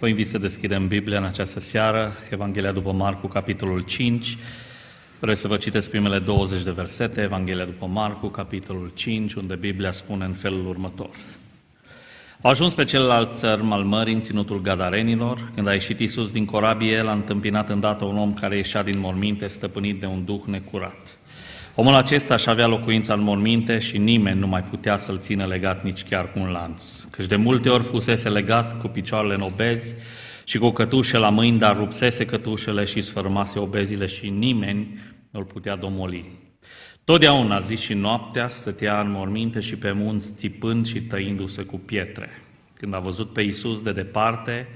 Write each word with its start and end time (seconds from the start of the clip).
Vă 0.00 0.08
invit 0.08 0.28
să 0.28 0.38
deschidem 0.38 0.88
Biblia 0.88 1.18
în 1.18 1.24
această 1.24 1.60
seară, 1.60 2.12
Evanghelia 2.30 2.72
după 2.72 2.92
Marcu, 2.92 3.26
capitolul 3.26 3.80
5. 3.80 4.36
Vreau 5.18 5.34
să 5.34 5.48
vă 5.48 5.56
citesc 5.56 5.90
primele 5.90 6.18
20 6.18 6.62
de 6.62 6.70
versete, 6.70 7.20
Evanghelia 7.20 7.64
după 7.64 7.86
Marcu, 7.86 8.26
capitolul 8.26 8.90
5, 8.94 9.34
unde 9.34 9.54
Biblia 9.54 9.90
spune 9.90 10.24
în 10.24 10.32
felul 10.32 10.66
următor. 10.68 11.10
Au 12.40 12.50
ajuns 12.50 12.74
pe 12.74 12.84
celălalt 12.84 13.34
țărm 13.34 13.72
al 13.72 13.82
mării, 13.82 14.14
în 14.14 14.20
ținutul 14.20 14.60
Gadarenilor. 14.60 15.50
Când 15.54 15.66
a 15.66 15.72
ieșit 15.72 16.00
Iisus 16.00 16.32
din 16.32 16.44
corabie, 16.44 16.92
el 16.92 17.08
a 17.08 17.12
întâmpinat 17.12 17.68
îndată 17.68 18.04
un 18.04 18.18
om 18.18 18.34
care 18.34 18.56
ieșea 18.56 18.82
din 18.82 18.98
morminte, 18.98 19.46
stăpânit 19.46 20.00
de 20.00 20.06
un 20.06 20.24
duh 20.24 20.42
necurat. 20.46 21.18
Omul 21.80 21.94
acesta 21.94 22.36
și 22.36 22.48
avea 22.48 22.66
locuința 22.66 23.14
în 23.14 23.22
morminte 23.22 23.78
și 23.78 23.98
nimeni 23.98 24.38
nu 24.38 24.46
mai 24.46 24.62
putea 24.62 24.96
să-l 24.96 25.18
țină 25.18 25.46
legat 25.46 25.84
nici 25.84 26.02
chiar 26.02 26.32
cu 26.32 26.38
un 26.38 26.50
lanț. 26.50 27.02
Căci 27.10 27.26
de 27.26 27.36
multe 27.36 27.68
ori 27.68 27.82
fusese 27.82 28.28
legat 28.28 28.80
cu 28.80 28.88
picioarele 28.88 29.34
în 29.34 29.40
obezi 29.40 29.94
și 30.44 30.58
cu 30.58 30.70
cătușe 30.70 31.18
la 31.18 31.30
mâini, 31.30 31.58
dar 31.58 31.76
rupsese 31.76 32.24
cătușele 32.24 32.84
și 32.84 33.00
sfărmase 33.00 33.58
obezile 33.58 34.06
și 34.06 34.28
nimeni 34.28 34.98
nu-l 35.30 35.44
putea 35.44 35.76
domoli. 35.76 36.38
Totdeauna, 37.04 37.60
zi 37.60 37.76
și 37.76 37.94
noaptea, 37.94 38.48
stătea 38.48 39.00
în 39.00 39.10
morminte 39.10 39.60
și 39.60 39.76
pe 39.76 39.92
munți, 39.92 40.32
țipând 40.36 40.86
și 40.86 41.00
tăindu-se 41.00 41.62
cu 41.62 41.76
pietre. 41.78 42.28
Când 42.74 42.94
a 42.94 42.98
văzut 42.98 43.32
pe 43.32 43.42
Iisus 43.42 43.82
de 43.82 43.92
departe, 43.92 44.68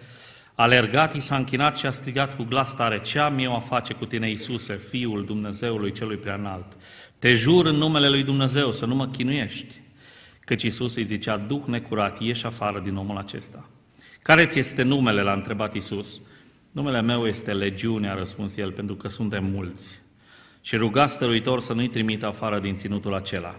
a 0.57 0.63
alergat, 0.63 1.15
i 1.15 1.21
s-a 1.21 1.37
închinat 1.37 1.77
și 1.77 1.87
a 1.87 1.91
strigat 1.91 2.37
cu 2.37 2.43
glas 2.43 2.75
tare, 2.75 3.01
ce 3.01 3.19
am 3.19 3.39
eu 3.39 3.55
a 3.55 3.59
face 3.59 3.95
cu 3.95 4.05
tine, 4.05 4.29
Iisuse, 4.29 4.75
Fiul 4.75 5.25
Dumnezeului 5.25 5.93
celui 5.93 6.17
preanalt? 6.17 6.67
Te 7.25 7.33
jur 7.33 7.67
în 7.67 7.77
numele 7.77 8.09
lui 8.09 8.23
Dumnezeu 8.23 8.73
să 8.73 8.87
nu 8.87 8.95
mă 8.95 9.07
chinuiești. 9.07 9.81
Căci 10.41 10.63
Iisus 10.63 10.95
îi 10.95 11.05
zicea, 11.05 11.37
Duh 11.37 11.63
necurat, 11.67 12.21
ieși 12.21 12.47
afară 12.47 12.81
din 12.81 12.97
omul 12.97 13.17
acesta. 13.17 13.69
Care 14.23 14.47
ți 14.47 14.59
este 14.59 14.83
numele? 14.83 15.23
L-a 15.23 15.33
întrebat 15.33 15.75
Iisus. 15.75 16.21
Numele 16.73 17.01
meu 17.01 17.27
este 17.27 17.53
Legiune, 17.53 18.11
a 18.11 18.15
răspuns 18.15 18.57
el, 18.57 18.73
pentru 18.73 18.95
că 18.95 19.09
suntem 19.09 19.45
mulți. 19.45 20.01
Și 20.61 20.77
ruga 20.77 21.07
stăruitor 21.07 21.61
să 21.61 21.73
nu-i 21.73 21.89
trimită 21.89 22.27
afară 22.27 22.59
din 22.59 22.77
ținutul 22.77 23.15
acela. 23.15 23.57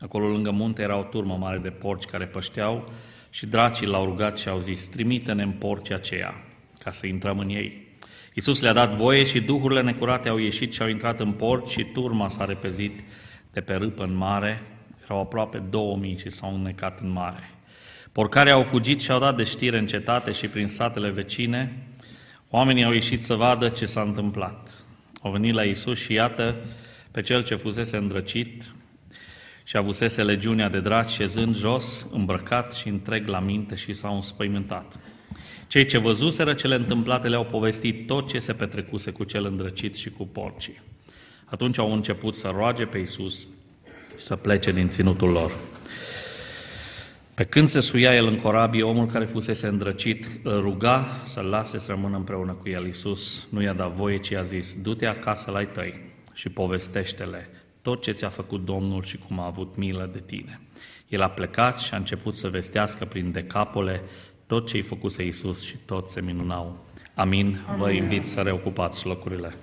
Acolo 0.00 0.28
lângă 0.28 0.50
munte 0.50 0.82
era 0.82 0.98
o 0.98 1.02
turmă 1.02 1.36
mare 1.36 1.58
de 1.58 1.70
porci 1.70 2.04
care 2.04 2.26
pășteau 2.26 2.92
și 3.30 3.46
dracii 3.46 3.86
l-au 3.86 4.04
rugat 4.04 4.38
și 4.38 4.48
au 4.48 4.60
zis, 4.60 4.88
trimite-ne 4.88 5.42
în 5.42 5.52
porci 5.52 5.90
aceea, 5.90 6.34
ca 6.78 6.90
să 6.90 7.06
intrăm 7.06 7.38
în 7.38 7.48
ei. 7.48 7.87
Iisus 8.34 8.60
le-a 8.60 8.72
dat 8.72 8.94
voie 8.94 9.24
și 9.24 9.40
duhurile 9.40 9.82
necurate 9.82 10.28
au 10.28 10.36
ieșit 10.36 10.72
și 10.72 10.82
au 10.82 10.88
intrat 10.88 11.20
în 11.20 11.32
port 11.32 11.68
și 11.68 11.84
turma 11.84 12.28
s-a 12.28 12.44
repezit 12.44 13.00
de 13.52 13.60
pe 13.60 13.74
râpă 13.74 14.02
în 14.02 14.14
mare. 14.14 14.62
Erau 15.02 15.20
aproape 15.20 15.58
2000 15.58 16.18
și 16.18 16.30
s-au 16.30 16.54
înnecat 16.54 17.00
în 17.00 17.10
mare. 17.10 17.50
Porcare 18.12 18.50
au 18.50 18.62
fugit 18.62 19.00
și 19.00 19.10
au 19.10 19.18
dat 19.18 19.36
de 19.36 19.44
știre 19.44 19.78
în 19.78 19.86
cetate 19.86 20.32
și 20.32 20.48
prin 20.48 20.66
satele 20.66 21.10
vecine. 21.10 21.86
Oamenii 22.50 22.84
au 22.84 22.92
ieșit 22.92 23.24
să 23.24 23.34
vadă 23.34 23.68
ce 23.68 23.86
s-a 23.86 24.00
întâmplat. 24.00 24.84
Au 25.22 25.30
venit 25.30 25.54
la 25.54 25.64
Iisus 25.64 25.98
și 25.98 26.12
iată 26.12 26.56
pe 27.10 27.22
cel 27.22 27.42
ce 27.42 27.54
fusese 27.54 27.96
îndrăcit 27.96 28.74
și 29.64 29.76
avusese 29.76 30.22
legiunea 30.22 30.68
de 30.68 30.80
draci 30.80 31.10
șezând 31.10 31.56
jos, 31.56 32.06
îmbrăcat 32.12 32.74
și 32.74 32.88
întreg 32.88 33.28
la 33.28 33.40
minte 33.40 33.74
și 33.74 33.92
s-au 33.92 34.14
înspăimântat. 34.14 35.00
Cei 35.66 35.84
ce 35.84 35.98
văzuseră 35.98 36.54
cele 36.54 36.74
întâmplate 36.74 37.28
le-au 37.28 37.44
povestit 37.44 38.06
tot 38.06 38.28
ce 38.28 38.38
se 38.38 38.52
petrecuse 38.52 39.10
cu 39.10 39.24
cel 39.24 39.44
îndrăcit 39.44 39.96
și 39.96 40.10
cu 40.10 40.26
porcii. 40.26 40.80
Atunci 41.44 41.78
au 41.78 41.92
început 41.92 42.34
să 42.34 42.52
roage 42.56 42.84
pe 42.84 42.98
Iisus 42.98 43.46
să 44.16 44.36
plece 44.36 44.72
din 44.72 44.88
ținutul 44.88 45.30
lor. 45.30 45.52
Pe 47.34 47.44
când 47.44 47.68
se 47.68 47.80
suia 47.80 48.14
el 48.14 48.26
în 48.26 48.36
corabie, 48.36 48.82
omul 48.82 49.06
care 49.06 49.24
fusese 49.24 49.66
îndrăcit 49.66 50.26
îl 50.42 50.60
ruga 50.60 51.22
să-l 51.24 51.44
lase 51.44 51.78
să 51.78 51.86
rămână 51.90 52.16
împreună 52.16 52.52
cu 52.52 52.68
el. 52.68 52.86
Iisus 52.86 53.46
nu 53.50 53.62
i-a 53.62 53.72
dat 53.72 53.92
voie, 53.92 54.18
ci 54.18 54.32
a 54.32 54.42
zis, 54.42 54.76
du-te 54.82 55.06
acasă 55.06 55.50
la 55.50 55.64
tăi 55.64 56.00
și 56.34 56.48
povestește-le 56.48 57.50
tot 57.82 58.02
ce 58.02 58.12
ți-a 58.12 58.28
făcut 58.28 58.64
Domnul 58.64 59.02
și 59.02 59.18
cum 59.26 59.40
a 59.40 59.46
avut 59.46 59.76
milă 59.76 60.10
de 60.12 60.22
tine. 60.26 60.60
El 61.08 61.22
a 61.22 61.28
plecat 61.28 61.78
și 61.78 61.94
a 61.94 61.96
început 61.96 62.34
să 62.34 62.48
vestească 62.48 63.04
prin 63.04 63.32
decapole 63.32 64.02
tot 64.48 64.66
ce-i 64.66 64.80
făcuse 64.80 65.24
Iisus 65.24 65.64
și 65.64 65.76
tot 65.86 66.08
se 66.08 66.20
minunau. 66.20 66.84
Amin. 67.14 67.58
Amin. 67.66 67.80
Vă 67.80 67.90
invit 67.90 68.26
să 68.26 68.40
reocupați 68.40 69.06
locurile. 69.06 69.54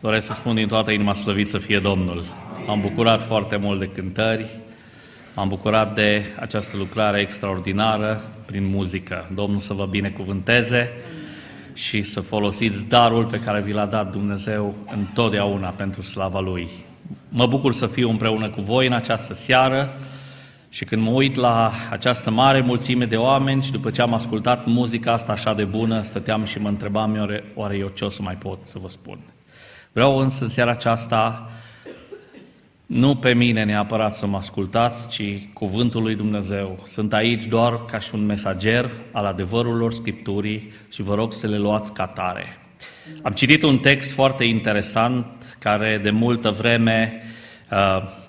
Doresc 0.00 0.26
să 0.26 0.32
spun 0.32 0.54
din 0.54 0.68
toată 0.68 0.90
inima 0.90 1.14
slăvit 1.14 1.48
să 1.48 1.58
fie 1.58 1.78
Domnul. 1.78 2.24
Am 2.68 2.80
bucurat 2.80 3.22
foarte 3.22 3.56
mult 3.56 3.78
de 3.78 3.88
cântări, 3.88 4.46
am 5.34 5.48
bucurat 5.48 5.94
de 5.94 6.24
această 6.40 6.76
lucrare 6.76 7.20
extraordinară 7.20 8.22
prin 8.46 8.66
muzică. 8.66 9.30
Domnul 9.34 9.58
să 9.58 9.72
vă 9.72 9.86
binecuvânteze 9.86 10.90
și 11.72 12.02
să 12.02 12.20
folosiți 12.20 12.84
darul 12.84 13.24
pe 13.24 13.40
care 13.40 13.60
vi 13.60 13.72
l-a 13.72 13.86
dat 13.86 14.12
Dumnezeu 14.12 14.74
întotdeauna 14.92 15.68
pentru 15.68 16.02
slava 16.02 16.40
Lui. 16.40 16.68
Mă 17.28 17.46
bucur 17.46 17.72
să 17.72 17.86
fiu 17.86 18.10
împreună 18.10 18.50
cu 18.50 18.60
voi 18.60 18.86
în 18.86 18.92
această 18.92 19.34
seară. 19.34 19.98
Și 20.74 20.84
când 20.84 21.02
mă 21.02 21.10
uit 21.10 21.34
la 21.34 21.72
această 21.90 22.30
mare 22.30 22.60
mulțime 22.60 23.04
de 23.04 23.16
oameni 23.16 23.62
și 23.62 23.72
după 23.72 23.90
ce 23.90 24.02
am 24.02 24.14
ascultat 24.14 24.66
muzica 24.66 25.12
asta 25.12 25.32
așa 25.32 25.54
de 25.54 25.64
bună, 25.64 26.02
stăteam 26.02 26.44
și 26.44 26.60
mă 26.60 26.68
întrebam, 26.68 27.16
oare, 27.18 27.44
oare 27.54 27.76
eu 27.76 27.88
ce 27.88 28.04
o 28.04 28.08
să 28.08 28.22
mai 28.22 28.34
pot 28.34 28.58
să 28.62 28.78
vă 28.78 28.88
spun? 28.88 29.18
Vreau 29.92 30.16
însă 30.16 30.44
în 30.44 30.50
seara 30.50 30.70
aceasta 30.70 31.50
nu 32.86 33.16
pe 33.16 33.34
mine 33.34 33.64
neapărat 33.64 34.14
să 34.14 34.26
mă 34.26 34.36
ascultați, 34.36 35.08
ci 35.08 35.48
cuvântul 35.52 36.02
lui 36.02 36.14
Dumnezeu. 36.14 36.78
Sunt 36.86 37.12
aici 37.12 37.44
doar 37.44 37.84
ca 37.84 37.98
și 37.98 38.14
un 38.14 38.24
mesager 38.24 38.90
al 39.12 39.24
adevărurilor 39.24 39.92
Scripturii 39.92 40.72
și 40.88 41.02
vă 41.02 41.14
rog 41.14 41.32
să 41.32 41.46
le 41.46 41.58
luați 41.58 41.92
ca 41.92 42.06
tare. 42.06 42.58
Am 43.22 43.32
citit 43.32 43.62
un 43.62 43.78
text 43.78 44.12
foarte 44.12 44.44
interesant 44.44 45.56
care 45.58 46.00
de 46.02 46.10
multă 46.10 46.50
vreme 46.50 47.22
uh, 47.70 48.22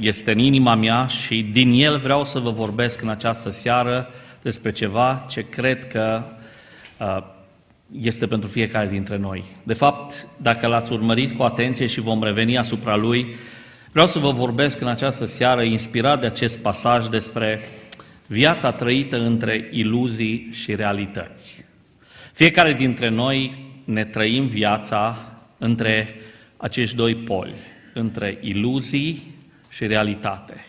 este 0.00 0.32
în 0.32 0.38
inima 0.38 0.74
mea 0.74 1.06
și 1.06 1.42
din 1.42 1.72
el 1.72 1.98
vreau 1.98 2.24
să 2.24 2.38
vă 2.38 2.50
vorbesc 2.50 3.02
în 3.02 3.08
această 3.08 3.50
seară 3.50 4.08
despre 4.42 4.72
ceva 4.72 5.26
ce 5.28 5.48
cred 5.48 5.86
că 5.86 6.22
uh, 6.98 7.18
este 8.00 8.26
pentru 8.26 8.48
fiecare 8.48 8.88
dintre 8.88 9.16
noi. 9.16 9.44
De 9.62 9.72
fapt, 9.72 10.26
dacă 10.36 10.66
l-ați 10.66 10.92
urmărit 10.92 11.36
cu 11.36 11.42
atenție 11.42 11.86
și 11.86 12.00
vom 12.00 12.22
reveni 12.22 12.58
asupra 12.58 12.96
lui, 12.96 13.26
vreau 13.90 14.06
să 14.06 14.18
vă 14.18 14.30
vorbesc 14.30 14.80
în 14.80 14.88
această 14.88 15.24
seară, 15.24 15.62
inspirat 15.62 16.20
de 16.20 16.26
acest 16.26 16.58
pasaj, 16.58 17.06
despre 17.06 17.60
viața 18.26 18.72
trăită 18.72 19.16
între 19.16 19.68
iluzii 19.72 20.48
și 20.52 20.74
realități. 20.74 21.64
Fiecare 22.32 22.72
dintre 22.72 23.08
noi 23.08 23.66
ne 23.84 24.04
trăim 24.04 24.46
viața 24.46 25.32
între 25.58 26.14
acești 26.56 26.96
doi 26.96 27.14
poli, 27.14 27.54
între 27.94 28.38
iluzii 28.40 29.36
și 29.78 29.86
realitate. 29.86 30.66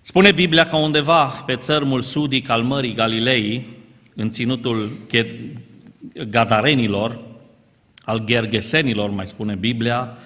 Spune 0.00 0.32
Biblia 0.32 0.66
că 0.66 0.76
undeva 0.76 1.24
pe 1.24 1.56
țărmul 1.56 2.02
sudic 2.02 2.48
al 2.48 2.62
Mării 2.62 2.94
Galilei, 2.94 3.66
în 4.14 4.30
ținutul 4.30 4.98
Gadarenilor, 6.28 7.18
al 8.02 8.22
Gergesenilor, 8.24 9.10
mai 9.10 9.26
spune 9.26 9.54
Biblia, 9.54 10.18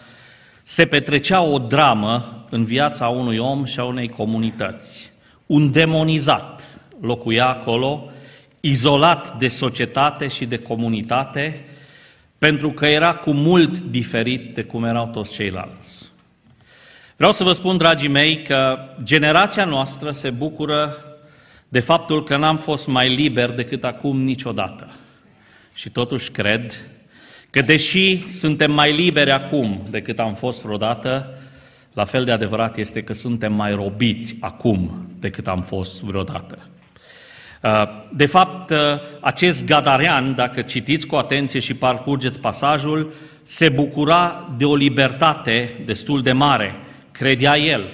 se 0.62 0.86
petrecea 0.86 1.42
o 1.42 1.58
dramă 1.58 2.44
în 2.50 2.64
viața 2.64 3.08
unui 3.08 3.38
om 3.38 3.64
și 3.64 3.80
a 3.80 3.84
unei 3.84 4.08
comunități. 4.08 5.10
Un 5.46 5.72
demonizat 5.72 6.80
locuia 7.00 7.46
acolo, 7.46 8.10
izolat 8.60 9.38
de 9.38 9.48
societate 9.48 10.28
și 10.28 10.46
de 10.46 10.58
comunitate, 10.58 11.64
pentru 12.38 12.70
că 12.70 12.86
era 12.86 13.14
cu 13.14 13.32
mult 13.32 13.80
diferit 13.80 14.54
de 14.54 14.62
cum 14.62 14.84
erau 14.84 15.06
toți 15.06 15.32
ceilalți. 15.32 16.11
Vreau 17.22 17.36
să 17.36 17.44
vă 17.44 17.52
spun, 17.52 17.76
dragii 17.76 18.08
mei, 18.08 18.42
că 18.42 18.78
generația 19.02 19.64
noastră 19.64 20.10
se 20.10 20.30
bucură 20.30 20.96
de 21.68 21.80
faptul 21.80 22.24
că 22.24 22.36
n-am 22.36 22.56
fost 22.56 22.86
mai 22.86 23.14
liber 23.14 23.50
decât 23.50 23.84
acum 23.84 24.22
niciodată. 24.22 24.90
Și 25.74 25.90
totuși 25.90 26.30
cred 26.30 26.72
că 27.50 27.60
deși 27.60 28.30
suntem 28.30 28.72
mai 28.72 28.92
liberi 28.92 29.30
acum 29.30 29.82
decât 29.90 30.18
am 30.18 30.34
fost 30.34 30.62
vreodată, 30.62 31.34
la 31.92 32.04
fel 32.04 32.24
de 32.24 32.30
adevărat 32.30 32.76
este 32.76 33.02
că 33.02 33.12
suntem 33.12 33.52
mai 33.52 33.74
robiți 33.74 34.36
acum 34.40 35.08
decât 35.18 35.48
am 35.48 35.62
fost 35.62 36.02
vreodată. 36.02 36.58
Uh, 37.62 37.82
de 38.12 38.26
fapt, 38.26 38.70
uh, 38.70 38.78
acest 39.20 39.64
gadarean, 39.64 40.34
dacă 40.34 40.62
citiți 40.62 41.06
cu 41.06 41.16
atenție 41.16 41.60
și 41.60 41.74
parcurgeți 41.74 42.40
pasajul, 42.40 43.12
se 43.42 43.68
bucura 43.68 44.54
de 44.56 44.64
o 44.64 44.74
libertate 44.74 45.82
destul 45.84 46.22
de 46.22 46.32
mare 46.32 46.74
credea 47.12 47.58
el, 47.58 47.84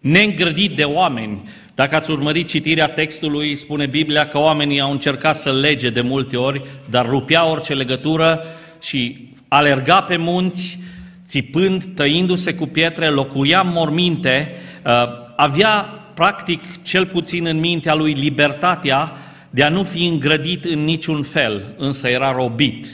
neîngrădit 0.00 0.76
de 0.76 0.84
oameni. 0.84 1.48
Dacă 1.74 1.96
ați 1.96 2.10
urmărit 2.10 2.48
citirea 2.48 2.88
textului, 2.88 3.56
spune 3.56 3.86
Biblia 3.86 4.28
că 4.28 4.38
oamenii 4.38 4.80
au 4.80 4.90
încercat 4.90 5.36
să 5.36 5.52
lege 5.52 5.90
de 5.90 6.00
multe 6.00 6.36
ori, 6.36 6.62
dar 6.90 7.08
rupea 7.08 7.46
orice 7.46 7.74
legătură 7.74 8.44
și 8.82 9.28
alerga 9.48 10.00
pe 10.02 10.16
munți, 10.16 10.78
țipând, 11.26 11.84
tăindu-se 11.84 12.54
cu 12.54 12.66
pietre, 12.66 13.08
locuia 13.08 13.62
morminte, 13.62 14.52
uh, 14.84 14.92
avea 15.36 15.70
practic, 16.14 16.82
cel 16.82 17.06
puțin 17.06 17.46
în 17.46 17.58
mintea 17.58 17.94
lui, 17.94 18.12
libertatea 18.12 19.12
de 19.50 19.62
a 19.62 19.68
nu 19.68 19.84
fi 19.84 20.06
îngrădit 20.06 20.64
în 20.64 20.84
niciun 20.84 21.22
fel, 21.22 21.74
însă 21.76 22.08
era 22.08 22.32
robit 22.32 22.86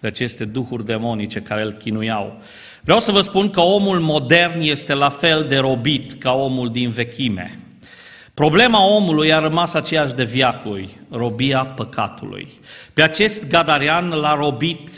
de 0.00 0.06
aceste 0.06 0.44
duhuri 0.44 0.84
demonice 0.84 1.40
care 1.40 1.62
îl 1.62 1.72
chinuiau. 1.72 2.42
Vreau 2.84 3.00
să 3.00 3.12
vă 3.12 3.20
spun 3.20 3.50
că 3.50 3.60
omul 3.60 4.00
modern 4.00 4.60
este 4.60 4.94
la 4.94 5.08
fel 5.08 5.46
de 5.48 5.58
robit 5.58 6.12
ca 6.12 6.32
omul 6.32 6.70
din 6.70 6.90
vechime. 6.90 7.58
Problema 8.34 8.86
omului 8.86 9.32
a 9.32 9.38
rămas 9.38 9.74
aceeași 9.74 10.14
de 10.14 10.24
viacuri, 10.24 10.96
robia 11.10 11.64
păcatului. 11.64 12.48
Pe 12.94 13.02
acest 13.02 13.48
gadarian 13.48 14.08
l-a 14.08 14.34
robit 14.34 14.90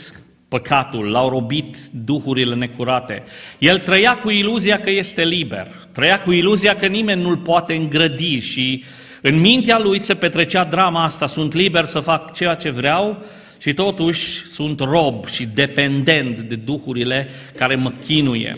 păcatul, 0.47 1.11
l-au 1.11 1.29
robit 1.29 1.77
duhurile 1.91 2.55
necurate. 2.55 3.23
El 3.59 3.79
trăia 3.79 4.15
cu 4.15 4.29
iluzia 4.29 4.79
că 4.79 4.89
este 4.89 5.23
liber, 5.23 5.67
trăia 5.91 6.21
cu 6.21 6.31
iluzia 6.31 6.75
că 6.75 6.85
nimeni 6.85 7.21
nu-l 7.21 7.37
poate 7.37 7.73
îngrădi 7.73 8.39
și 8.39 8.83
în 9.21 9.39
mintea 9.39 9.79
lui 9.79 9.99
se 9.99 10.13
petrecea 10.13 10.63
drama 10.63 11.03
asta, 11.03 11.27
sunt 11.27 11.53
liber 11.53 11.85
să 11.85 11.99
fac 11.99 12.33
ceea 12.33 12.55
ce 12.55 12.69
vreau 12.69 13.17
și 13.65 13.73
totuși 13.73 14.47
sunt 14.47 14.79
rob 14.79 15.27
și 15.27 15.45
dependent 15.45 16.39
de 16.39 16.55
duhurile 16.55 17.27
care 17.55 17.75
mă 17.75 17.91
chinuie. 18.05 18.57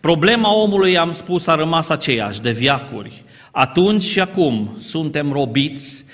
Problema 0.00 0.54
omului, 0.54 0.98
am 0.98 1.12
spus, 1.12 1.46
a 1.46 1.54
rămas 1.54 1.88
aceeași, 1.88 2.40
de 2.40 2.50
viacuri. 2.50 3.22
Atunci 3.50 4.02
și 4.02 4.20
acum 4.20 4.76
suntem 4.78 5.32
robiți 5.32 6.04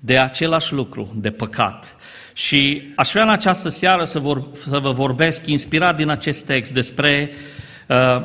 de 0.00 0.18
același 0.18 0.72
lucru, 0.72 1.12
de 1.14 1.30
păcat. 1.30 1.96
Și 2.32 2.82
aș 2.96 3.10
vrea 3.10 3.22
în 3.22 3.28
această 3.30 3.68
seară 3.68 4.04
să, 4.04 4.18
vor, 4.18 4.44
să 4.68 4.78
vă 4.78 4.90
vorbesc, 4.90 5.46
inspirat 5.46 5.96
din 5.96 6.08
acest 6.08 6.44
text, 6.44 6.72
despre 6.72 7.30
uh, 7.86 8.20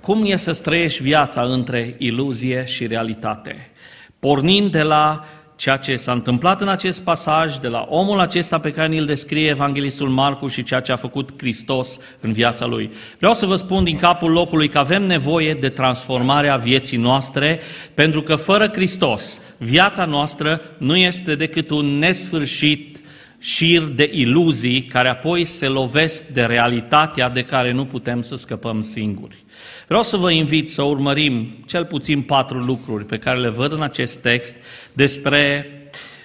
cum 0.00 0.24
e 0.24 0.36
să 0.36 0.52
trăiești 0.52 1.02
viața 1.02 1.42
între 1.42 1.94
iluzie 1.98 2.64
și 2.66 2.86
realitate. 2.86 3.70
Pornind 4.18 4.72
de 4.72 4.82
la 4.82 5.24
ceea 5.56 5.76
ce 5.76 5.96
s-a 5.96 6.12
întâmplat 6.12 6.60
în 6.60 6.68
acest 6.68 7.02
pasaj, 7.02 7.56
de 7.56 7.68
la 7.68 7.86
omul 7.88 8.20
acesta 8.20 8.58
pe 8.58 8.70
care 8.70 8.98
îl 8.98 9.04
descrie 9.04 9.48
Evanghelistul 9.48 10.08
Marcu 10.08 10.48
și 10.48 10.62
ceea 10.62 10.80
ce 10.80 10.92
a 10.92 10.96
făcut 10.96 11.30
Hristos 11.36 11.98
în 12.20 12.32
viața 12.32 12.66
lui. 12.66 12.90
Vreau 13.18 13.34
să 13.34 13.46
vă 13.46 13.56
spun 13.56 13.84
din 13.84 13.96
capul 13.96 14.30
locului 14.30 14.68
că 14.68 14.78
avem 14.78 15.02
nevoie 15.02 15.54
de 15.54 15.68
transformarea 15.68 16.56
vieții 16.56 16.98
noastre, 16.98 17.60
pentru 17.94 18.22
că 18.22 18.36
fără 18.36 18.70
Hristos, 18.72 19.40
viața 19.56 20.04
noastră 20.04 20.60
nu 20.78 20.96
este 20.96 21.34
decât 21.34 21.70
un 21.70 21.98
nesfârșit 21.98 22.98
șir 23.44 23.82
de 23.82 24.10
iluzii 24.12 24.82
care 24.82 25.08
apoi 25.08 25.44
se 25.44 25.66
lovesc 25.66 26.26
de 26.26 26.42
realitatea 26.42 27.28
de 27.28 27.42
care 27.42 27.72
nu 27.72 27.84
putem 27.84 28.22
să 28.22 28.36
scăpăm 28.36 28.82
singuri. 28.82 29.44
Vreau 29.86 30.02
să 30.02 30.16
vă 30.16 30.30
invit 30.30 30.70
să 30.70 30.82
urmărim 30.82 31.64
cel 31.66 31.84
puțin 31.84 32.22
patru 32.22 32.58
lucruri 32.58 33.04
pe 33.04 33.18
care 33.18 33.38
le 33.38 33.48
văd 33.48 33.72
în 33.72 33.82
acest 33.82 34.18
text 34.18 34.56
despre 34.92 35.70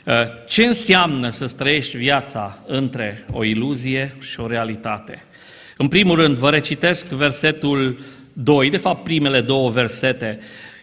uh, 0.05 0.13
ce 0.47 0.65
înseamnă 0.65 1.29
să 1.29 1.47
trăiești 1.47 1.97
viața 1.97 2.63
între 2.67 3.25
o 3.31 3.43
iluzie 3.43 4.15
și 4.19 4.39
o 4.39 4.47
realitate. 4.47 5.23
În 5.77 5.87
primul 5.87 6.15
rând, 6.15 6.35
vă 6.35 6.49
recitesc 6.49 7.05
versetul 7.05 7.99
2, 8.33 8.69
de 8.69 8.77
fapt 8.77 9.03
primele 9.03 9.41
două 9.41 9.69
versete. 9.69 10.39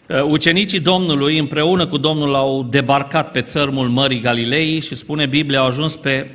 Uh, 0.08 0.22
ucenicii 0.22 0.80
Domnului 0.80 1.38
împreună 1.38 1.86
cu 1.86 1.96
Domnul 1.96 2.34
au 2.34 2.62
debarcat 2.62 3.30
pe 3.30 3.42
țărmul 3.42 3.88
Mării 3.88 4.20
Galilei 4.20 4.80
și 4.80 4.94
spune 4.94 5.26
Biblia 5.26 5.58
au 5.58 5.66
ajuns 5.66 5.96
pe 5.96 6.30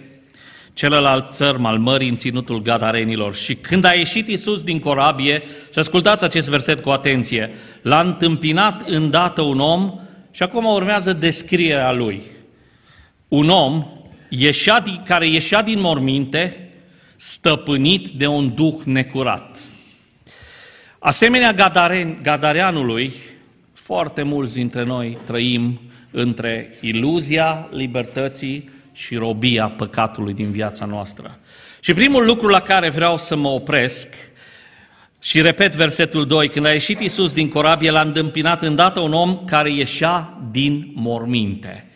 celălalt 0.74 1.32
țărm 1.32 1.66
al 1.66 1.78
mării 1.78 2.10
în 2.10 2.16
ținutul 2.16 2.62
Gadarenilor. 2.62 3.36
Și 3.36 3.56
când 3.56 3.86
a 3.86 3.94
ieșit 3.94 4.28
Iisus 4.28 4.64
din 4.64 4.80
corabie, 4.80 5.44
și 5.72 5.80
ascultați 5.80 6.24
acest 6.24 6.50
verset 6.50 6.82
cu 6.82 6.90
atenție, 6.90 7.52
l-a 7.82 8.00
întâmpinat 8.00 8.88
îndată 8.88 9.42
un 9.42 9.60
om 9.60 10.00
și 10.32 10.44
acum 10.44 10.66
urmează 10.66 11.14
descrierea 11.14 11.92
lui. 11.92 12.22
Un 13.28 13.50
om 13.50 13.86
ieșea 14.30 14.80
din, 14.80 15.02
care 15.06 15.28
ieșea 15.28 15.62
din 15.62 15.80
morminte, 15.80 16.70
stăpânit 17.16 18.08
de 18.08 18.28
un 18.28 18.54
duh 18.56 18.76
necurat. 18.84 19.60
Asemenea 21.00 21.54
Gadaren, 21.54 22.20
Gadareanului, 22.24 23.14
foarte 23.92 24.24
mulți 24.24 24.54
dintre 24.54 24.84
noi 24.84 25.18
trăim 25.26 25.80
între 26.12 26.78
iluzia 26.82 27.68
libertății 27.72 28.70
și 28.94 29.16
robia 29.16 29.68
păcatului 29.68 30.34
din 30.34 30.52
viața 30.52 30.86
noastră. 30.86 31.40
Și 31.80 31.94
primul 31.94 32.26
lucru 32.26 32.48
la 32.48 32.60
care 32.60 32.90
vreau 32.90 33.18
să 33.18 33.36
mă 33.36 33.48
opresc, 33.48 34.08
și 35.20 35.42
repet 35.42 35.76
versetul 35.76 36.28
2, 36.28 36.50
când 36.50 36.66
a 36.66 36.72
ieșit 36.72 37.00
Iisus 37.00 37.34
din 37.34 37.50
corabie, 37.50 37.92
l-a 37.92 38.02
îndâmpinat 38.02 38.64
îndată 38.64 39.00
un 39.00 39.14
om 39.14 39.46
care 39.46 39.72
ieșea 39.72 40.38
din 40.52 40.92
morminte. 40.94 41.88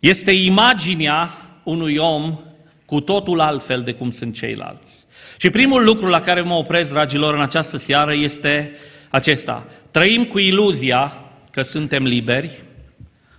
Este 0.00 0.32
imaginea 0.32 1.30
unui 1.62 1.96
om 1.96 2.38
cu 2.84 3.00
totul 3.00 3.40
altfel 3.40 3.82
de 3.82 3.92
cum 3.92 4.10
sunt 4.10 4.34
ceilalți. 4.34 5.04
Și 5.36 5.50
primul 5.50 5.84
lucru 5.84 6.06
la 6.06 6.20
care 6.20 6.40
mă 6.40 6.54
opresc, 6.54 6.90
dragilor, 6.90 7.34
în 7.34 7.42
această 7.42 7.76
seară 7.76 8.14
este 8.14 8.76
acesta. 9.10 9.66
Trăim 9.96 10.24
cu 10.24 10.38
iluzia 10.38 11.12
că 11.50 11.62
suntem 11.62 12.02
liberi, 12.02 12.62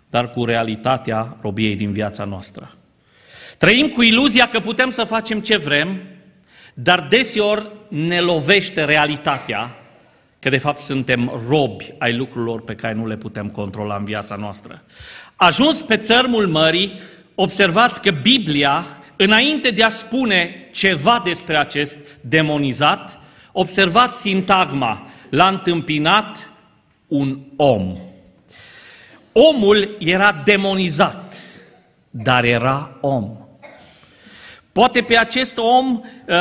dar 0.10 0.32
cu 0.32 0.46
realitatea 0.46 1.38
robiei 1.42 1.76
din 1.76 1.92
viața 1.92 2.24
noastră. 2.24 2.76
Trăim 3.58 3.88
cu 3.88 4.02
iluzia 4.02 4.48
că 4.48 4.60
putem 4.60 4.90
să 4.90 5.04
facem 5.04 5.40
ce 5.40 5.58
vrem, 5.58 6.02
dar 6.74 7.08
deseori 7.10 7.72
ne 7.88 8.20
lovește 8.20 8.86
realitatea 8.86 9.76
că 10.40 10.50
de 10.50 10.58
fapt 10.58 10.80
suntem 10.80 11.42
robi 11.48 11.94
ai 12.00 12.16
lucrurilor 12.16 12.62
pe 12.62 12.76
care 12.76 12.94
nu 12.94 13.08
le 13.08 13.18
putem 13.18 13.50
controla 13.50 13.96
în 13.96 14.06
viața 14.06 14.36
noastră. 14.36 14.84
Ajuns 15.36 15.82
pe 15.82 15.98
țărmul 15.98 16.48
mării, 16.48 17.00
observați 17.36 18.02
că 18.02 18.12
Biblia, 18.12 18.86
înainte 19.16 19.70
de 19.70 19.84
a 19.84 19.90
spune 19.90 20.70
ceva 20.74 21.22
despre 21.24 21.58
acest 21.58 22.00
demonizat, 22.22 23.20
observați 23.52 24.20
sintagma, 24.20 25.07
l-a 25.30 25.48
întâmpinat 25.48 26.52
un 27.08 27.40
om. 27.56 27.98
Omul 29.32 29.96
era 30.00 30.42
demonizat, 30.46 31.38
dar 32.10 32.44
era 32.44 32.98
om. 33.02 33.38
Poate 34.72 35.02
pe 35.02 35.18
acest 35.18 35.58
om 35.58 36.04
uh, 36.28 36.36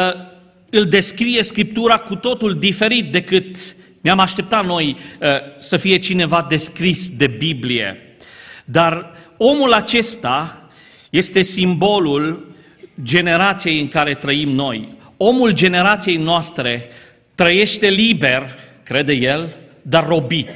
îl 0.71 0.85
descrie 0.85 1.43
Scriptura 1.43 1.99
cu 1.99 2.15
totul 2.15 2.59
diferit 2.59 3.13
decât 3.13 3.77
ne-am 4.01 4.19
așteptat 4.19 4.67
noi 4.67 4.97
uh, 5.21 5.29
să 5.59 5.77
fie 5.77 5.99
cineva 5.99 6.47
descris 6.49 7.09
de 7.09 7.27
Biblie. 7.27 8.17
Dar 8.65 9.11
omul 9.37 9.73
acesta 9.73 10.69
este 11.11 11.43
simbolul 11.43 12.55
generației 13.03 13.81
în 13.81 13.89
care 13.89 14.15
trăim 14.15 14.49
noi. 14.49 14.89
Omul 15.17 15.53
generației 15.53 16.17
noastre 16.17 16.89
trăiește 17.35 17.89
liber, 17.89 18.59
crede 18.87 19.13
el, 19.13 19.49
dar 19.83 20.07
robit. 20.07 20.51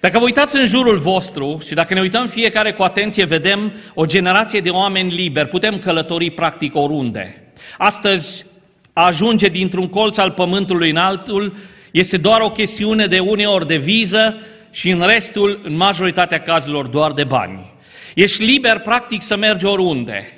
Dacă 0.00 0.18
vă 0.18 0.24
uitați 0.24 0.56
în 0.56 0.66
jurul 0.66 0.98
vostru 0.98 1.60
și 1.66 1.74
dacă 1.74 1.94
ne 1.94 2.00
uităm 2.00 2.26
fiecare 2.26 2.72
cu 2.72 2.82
atenție, 2.82 3.24
vedem 3.24 3.72
o 3.94 4.06
generație 4.06 4.60
de 4.60 4.70
oameni 4.70 5.14
liberi. 5.14 5.48
Putem 5.48 5.78
călători 5.78 6.30
practic 6.30 6.76
oriunde. 6.76 7.52
Astăzi, 7.78 8.46
a 8.92 9.06
ajunge 9.06 9.48
dintr-un 9.48 9.88
colț 9.88 10.16
al 10.16 10.30
pământului 10.30 10.90
în 10.90 10.96
altul 10.96 11.56
este 11.90 12.16
doar 12.16 12.40
o 12.40 12.50
chestiune 12.50 13.06
de 13.06 13.18
uneori 13.18 13.66
de 13.66 13.76
viză 13.76 14.36
și 14.70 14.90
în 14.90 15.06
restul, 15.06 15.60
în 15.64 15.76
majoritatea 15.76 16.42
cazurilor, 16.42 16.86
doar 16.86 17.12
de 17.12 17.24
bani. 17.24 17.72
Ești 18.14 18.44
liber 18.44 18.78
practic 18.78 19.22
să 19.22 19.36
mergi 19.36 19.66
oriunde, 19.66 20.32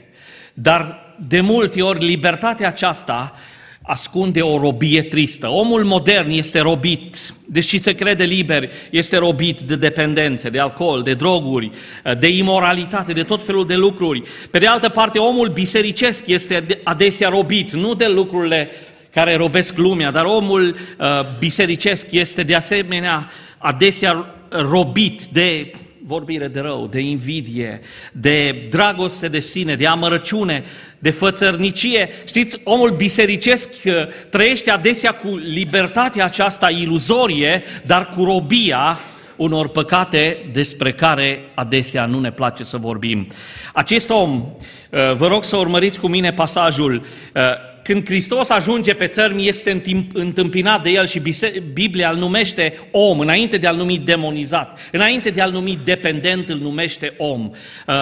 dar 0.55 1.15
de 1.29 1.41
multe 1.41 1.83
ori 1.83 2.05
libertatea 2.05 2.69
aceasta 2.69 3.35
ascunde 3.87 4.41
o 4.41 4.59
robie 4.59 5.03
tristă. 5.03 5.49
Omul 5.49 5.85
modern 5.85 6.31
este 6.31 6.61
robit, 6.61 7.17
deși 7.45 7.83
se 7.83 7.95
crede 7.95 8.25
liber, 8.25 8.71
este 8.91 9.17
robit 9.17 9.61
de 9.61 9.77
dependențe, 9.77 10.49
de 10.49 10.59
alcool, 10.59 11.03
de 11.03 11.15
droguri, 11.15 11.71
de 12.19 12.29
imoralitate, 12.29 13.13
de 13.13 13.23
tot 13.23 13.43
felul 13.43 13.67
de 13.67 13.75
lucruri. 13.75 14.23
Pe 14.51 14.59
de 14.59 14.67
altă 14.67 14.89
parte, 14.89 15.19
omul 15.19 15.49
bisericesc 15.49 16.27
este 16.27 16.81
adesea 16.85 17.29
robit, 17.29 17.73
nu 17.73 17.95
de 17.95 18.07
lucrurile 18.07 18.71
care 19.13 19.37
robesc 19.37 19.77
lumea, 19.77 20.11
dar 20.11 20.25
omul 20.25 20.77
uh, 20.99 21.07
bisericesc 21.39 22.07
este 22.11 22.43
de 22.43 22.55
asemenea 22.55 23.31
adesea 23.59 24.35
robit 24.49 25.25
de 25.25 25.73
vorbire 26.07 26.49
de 26.49 26.61
rău, 26.61 26.87
de 26.87 27.01
invidie, 27.01 27.81
de 28.13 28.67
dragoste 28.71 29.29
de 29.29 29.39
sine, 29.39 29.75
de 29.75 29.87
amărăciune, 29.87 30.65
de 30.99 31.11
fățărnicie. 31.11 32.09
Știți, 32.25 32.61
omul 32.65 32.91
bisericesc 32.91 33.69
uh, 33.85 33.93
trăiește 34.31 34.71
adesea 34.71 35.13
cu 35.13 35.37
libertatea 35.37 36.25
aceasta 36.25 36.71
iluzorie, 36.71 37.63
dar 37.87 38.11
cu 38.17 38.25
robia 38.25 38.99
unor 39.37 39.69
păcate 39.69 40.51
despre 40.53 40.93
care 40.93 41.41
adesea 41.55 42.07
nu 42.07 42.21
ne 42.21 42.31
place 42.31 42.65
să 42.65 42.77
vorbim. 42.77 43.27
Acest 43.73 44.11
om, 44.11 44.35
uh, 44.35 45.15
vă 45.17 45.27
rog 45.27 45.45
să 45.45 45.57
urmăriți 45.57 46.01
cu 46.01 46.09
mine 46.09 46.33
pasajul, 46.33 46.95
uh, 46.95 47.43
când 47.87 48.07
Hristos 48.07 48.51
ajunge 48.51 48.95
pe 48.95 49.07
țărm, 49.07 49.39
este 49.39 49.83
întâmpinat 50.13 50.83
de 50.83 50.91
el 50.91 51.07
și 51.07 51.23
Biblia 51.73 52.11
îl 52.11 52.17
numește 52.17 52.79
om, 52.91 53.21
înainte 53.21 53.57
de 53.57 53.67
a-l 53.67 53.77
numi 53.77 53.99
demonizat, 53.99 54.79
înainte 54.93 55.31
de 55.31 55.41
a-l 55.41 55.51
numi 55.51 55.79
dependent, 55.85 56.49
îl 56.49 56.59
numește 56.59 57.15
om. 57.17 57.51
Uh, 57.87 57.95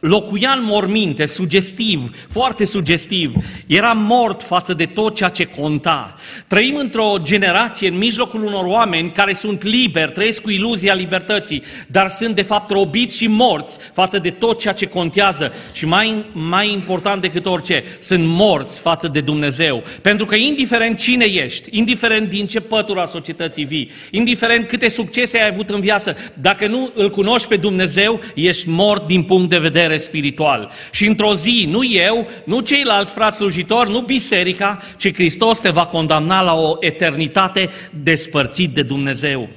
locuia 0.00 0.50
în 0.50 0.64
morminte, 0.64 1.26
sugestiv, 1.26 2.26
foarte 2.30 2.64
sugestiv, 2.64 3.34
era 3.66 3.92
mort 3.92 4.42
față 4.42 4.74
de 4.74 4.84
tot 4.84 5.14
ceea 5.14 5.28
ce 5.28 5.44
conta. 5.44 6.14
Trăim 6.46 6.76
într-o 6.76 7.14
generație 7.22 7.88
în 7.88 7.98
mijlocul 7.98 8.44
unor 8.44 8.64
oameni 8.64 9.12
care 9.12 9.32
sunt 9.32 9.62
liberi, 9.62 10.12
trăiesc 10.12 10.42
cu 10.42 10.50
iluzia 10.50 10.94
libertății, 10.94 11.62
dar 11.86 12.08
sunt 12.08 12.34
de 12.34 12.42
fapt 12.42 12.70
robiți 12.70 13.16
și 13.16 13.26
morți 13.26 13.78
față 13.92 14.18
de 14.18 14.30
tot 14.30 14.60
ceea 14.60 14.74
ce 14.74 14.86
contează 14.86 15.52
și 15.72 15.86
mai, 15.86 16.24
mai 16.32 16.72
important 16.72 17.20
decât 17.22 17.46
orice, 17.46 17.84
sunt 17.98 18.24
morți 18.26 18.78
față 18.78 19.08
de 19.08 19.20
Dumnezeu. 19.20 19.82
Pentru 20.02 20.26
că 20.26 20.34
indiferent 20.34 20.98
cine 20.98 21.24
ești, 21.24 21.68
indiferent 21.70 22.28
din 22.28 22.46
ce 22.46 22.60
pătura 22.60 23.06
societății 23.06 23.64
vii, 23.64 23.90
indiferent 24.10 24.68
câte 24.68 24.88
succese 24.88 25.38
ai 25.38 25.48
avut 25.48 25.70
în 25.70 25.80
viață, 25.80 26.16
dacă 26.34 26.66
nu 26.66 26.90
îl 26.94 27.10
cunoști 27.10 27.48
pe 27.48 27.56
Dumnezeu, 27.56 28.20
ești 28.34 28.68
mort 28.68 29.06
din 29.06 29.22
punct 29.22 29.50
de 29.50 29.58
vedere 29.58 29.87
vedere 29.88 30.06
spiritual. 30.06 30.70
Și 30.90 31.06
într-o 31.06 31.34
zi, 31.34 31.66
nu 31.68 31.84
eu, 31.84 32.28
nu 32.44 32.60
ceilalți 32.60 33.12
frați 33.12 33.36
slujitori, 33.36 33.90
nu 33.90 34.00
biserica, 34.00 34.82
ci 34.96 35.14
Hristos 35.14 35.58
te 35.58 35.70
va 35.70 35.86
condamna 35.86 36.42
la 36.42 36.54
o 36.54 36.76
eternitate 36.80 37.70
despărțit 37.90 38.74
de 38.74 38.82
Dumnezeu. 38.82 39.48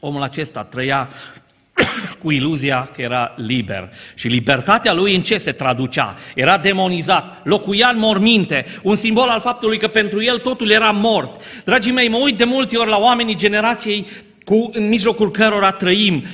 Omul 0.00 0.22
acesta 0.22 0.64
trăia 0.64 1.08
cu 2.22 2.30
iluzia 2.30 2.90
că 2.94 3.02
era 3.02 3.34
liber. 3.36 3.88
Și 4.14 4.28
libertatea 4.28 4.92
lui 4.92 5.14
în 5.14 5.22
ce 5.22 5.38
se 5.38 5.52
traducea? 5.52 6.16
Era 6.34 6.58
demonizat, 6.58 7.40
locuia 7.44 7.90
în 7.92 7.98
morminte, 7.98 8.66
un 8.82 8.94
simbol 8.94 9.28
al 9.28 9.40
faptului 9.40 9.78
că 9.78 9.88
pentru 9.88 10.22
el 10.22 10.38
totul 10.38 10.70
era 10.70 10.90
mort. 10.90 11.40
Dragii 11.64 11.92
mei, 11.92 12.08
mă 12.08 12.16
uit 12.16 12.36
de 12.36 12.44
multe 12.44 12.76
ori 12.76 12.90
la 12.90 12.98
oamenii 12.98 13.36
generației 13.36 14.06
cu, 14.44 14.70
în 14.72 14.88
mijlocul 14.88 15.30
cărora 15.30 15.70
trăim, 15.70 16.24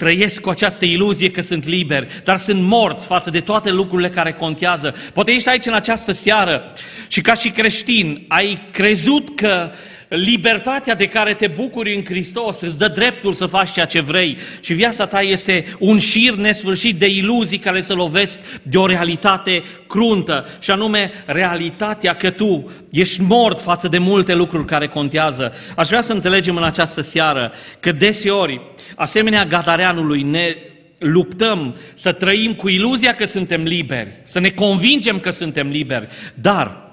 trăiesc 0.00 0.40
cu 0.40 0.50
această 0.50 0.84
iluzie 0.84 1.30
că 1.30 1.42
sunt 1.42 1.66
liberi, 1.66 2.06
dar 2.24 2.36
sunt 2.36 2.62
morți 2.62 3.06
față 3.06 3.30
de 3.30 3.40
toate 3.40 3.70
lucrurile 3.70 4.10
care 4.10 4.32
contează. 4.32 4.94
Poate 5.12 5.30
ești 5.32 5.48
aici 5.48 5.66
în 5.66 5.72
această 5.72 6.12
seară 6.12 6.72
și 7.08 7.20
ca 7.20 7.34
și 7.34 7.50
creștin 7.50 8.24
ai 8.28 8.68
crezut 8.70 9.36
că 9.36 9.70
libertatea 10.16 10.94
de 10.94 11.06
care 11.06 11.34
te 11.34 11.46
bucuri 11.46 11.94
în 11.94 12.04
Hristos 12.04 12.60
îți 12.60 12.78
dă 12.78 12.88
dreptul 12.88 13.32
să 13.34 13.46
faci 13.46 13.72
ceea 13.72 13.86
ce 13.86 14.00
vrei 14.00 14.36
și 14.60 14.72
viața 14.72 15.06
ta 15.06 15.20
este 15.20 15.64
un 15.78 15.98
șir 15.98 16.34
nesfârșit 16.34 16.98
de 16.98 17.06
iluzii 17.06 17.58
care 17.58 17.80
se 17.80 17.92
lovesc 17.92 18.38
de 18.62 18.78
o 18.78 18.86
realitate 18.86 19.62
cruntă 19.86 20.46
și 20.60 20.70
anume 20.70 21.12
realitatea 21.26 22.14
că 22.14 22.30
tu 22.30 22.70
ești 22.90 23.22
mort 23.22 23.60
față 23.60 23.88
de 23.88 23.98
multe 23.98 24.34
lucruri 24.34 24.64
care 24.64 24.86
contează. 24.86 25.52
Aș 25.76 25.88
vrea 25.88 26.02
să 26.02 26.12
înțelegem 26.12 26.56
în 26.56 26.64
această 26.64 27.00
seară 27.00 27.52
că 27.80 27.92
deseori, 27.92 28.60
asemenea 28.94 29.44
Gadareanului, 29.44 30.22
ne 30.22 30.56
luptăm 30.98 31.76
să 31.94 32.12
trăim 32.12 32.54
cu 32.54 32.68
iluzia 32.68 33.14
că 33.14 33.26
suntem 33.26 33.62
liberi, 33.62 34.20
să 34.22 34.38
ne 34.38 34.50
convingem 34.50 35.18
că 35.18 35.30
suntem 35.30 35.68
liberi, 35.68 36.08
dar 36.34 36.89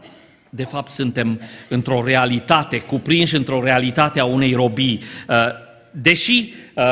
de 0.50 0.64
fapt 0.64 0.90
suntem 0.90 1.42
într-o 1.70 2.04
realitate, 2.04 2.82
cuprinși 2.82 3.36
într-o 3.36 3.64
realitate 3.64 4.20
a 4.20 4.26
unei 4.26 4.54
robii. 4.54 5.04
Uh, 5.28 5.36
deși 5.92 6.54
uh, 6.76 6.84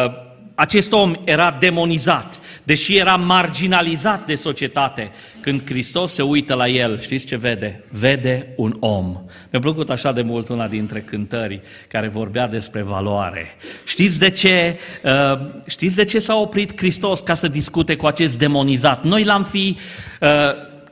acest 0.56 0.92
om 0.92 1.14
era 1.24 1.58
demonizat, 1.60 2.40
deși 2.64 2.98
era 2.98 3.16
marginalizat 3.16 4.26
de 4.26 4.36
societate, 4.36 5.12
când 5.42 5.62
Hristos 5.66 6.14
se 6.14 6.22
uită 6.22 6.54
la 6.54 6.68
el, 6.68 7.00
știți 7.02 7.26
ce 7.26 7.38
vede? 7.38 7.84
Vede 7.90 8.48
un 8.56 8.78
om. 8.80 9.22
Mi-a 9.52 9.62
plăcut 9.62 9.90
așa 9.90 10.12
de 10.12 10.22
mult 10.22 10.50
una 10.50 10.68
dintre 10.68 11.00
cântări 11.00 11.62
care 11.88 12.08
vorbea 12.08 12.48
despre 12.48 12.82
valoare. 12.82 13.46
Știți 13.86 14.20
de 14.20 14.30
ce, 14.30 14.80
uh, 15.04 15.40
știți 15.68 15.96
de 15.96 16.06
ce 16.06 16.20
s-a 16.20 16.36
oprit 16.36 16.78
Hristos 16.78 17.20
ca 17.20 17.34
să 17.34 17.48
discute 17.48 17.96
cu 17.96 18.06
acest 18.06 18.38
demonizat? 18.38 19.04
Noi 19.04 19.24
l-am 19.24 19.44
fi 19.44 19.78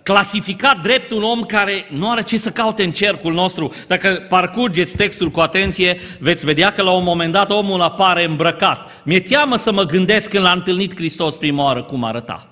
clasificat 0.04 0.82
drept 0.82 1.12
un 1.12 1.24
om 1.24 1.42
care 1.42 1.88
nu 1.92 2.10
are 2.10 2.24
ce 2.24 2.38
să 2.38 2.52
caute 2.52 2.84
în 2.84 2.92
cercul 2.92 3.34
nostru. 3.34 3.74
Dacă 3.88 4.26
parcurgeți 4.30 4.96
textul 4.96 5.30
cu 5.30 5.40
atenție, 5.40 6.00
veți 6.20 6.46
vedea 6.46 6.74
că 6.74 6.82
la 6.82 6.92
un 6.92 7.04
moment 7.04 7.32
dat 7.32 7.50
omul 7.50 7.82
apare 7.82 8.24
îmbrăcat. 8.24 9.02
Mi-e 9.04 9.20
teamă 9.20 9.56
să 9.58 9.72
mă 9.72 9.84
gândesc 9.84 10.30
când 10.30 10.44
l-a 10.44 10.52
întâlnit 10.52 10.96
Hristos 10.96 11.38
prima 11.38 11.64
oară 11.64 11.84
cum 11.84 12.04
arăta. 12.04 12.48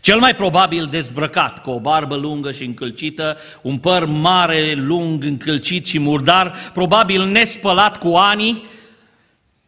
Cel 0.00 0.18
mai 0.18 0.34
probabil 0.34 0.86
dezbrăcat, 0.86 1.62
cu 1.62 1.70
o 1.70 1.80
barbă 1.80 2.16
lungă 2.16 2.52
și 2.52 2.64
încălcită, 2.64 3.36
un 3.62 3.78
păr 3.78 4.04
mare, 4.04 4.74
lung, 4.74 5.24
încălcit 5.24 5.86
și 5.86 5.98
murdar, 5.98 6.54
probabil 6.72 7.24
nespălat 7.24 7.98
cu 7.98 8.14
ani, 8.14 8.64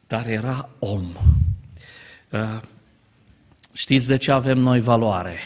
dar 0.06 0.26
era 0.26 0.68
om. 0.78 1.04
Uh, 2.30 2.40
știți 3.72 4.08
de 4.08 4.16
ce 4.16 4.32
avem 4.32 4.58
noi 4.58 4.80
valoare? 4.80 5.38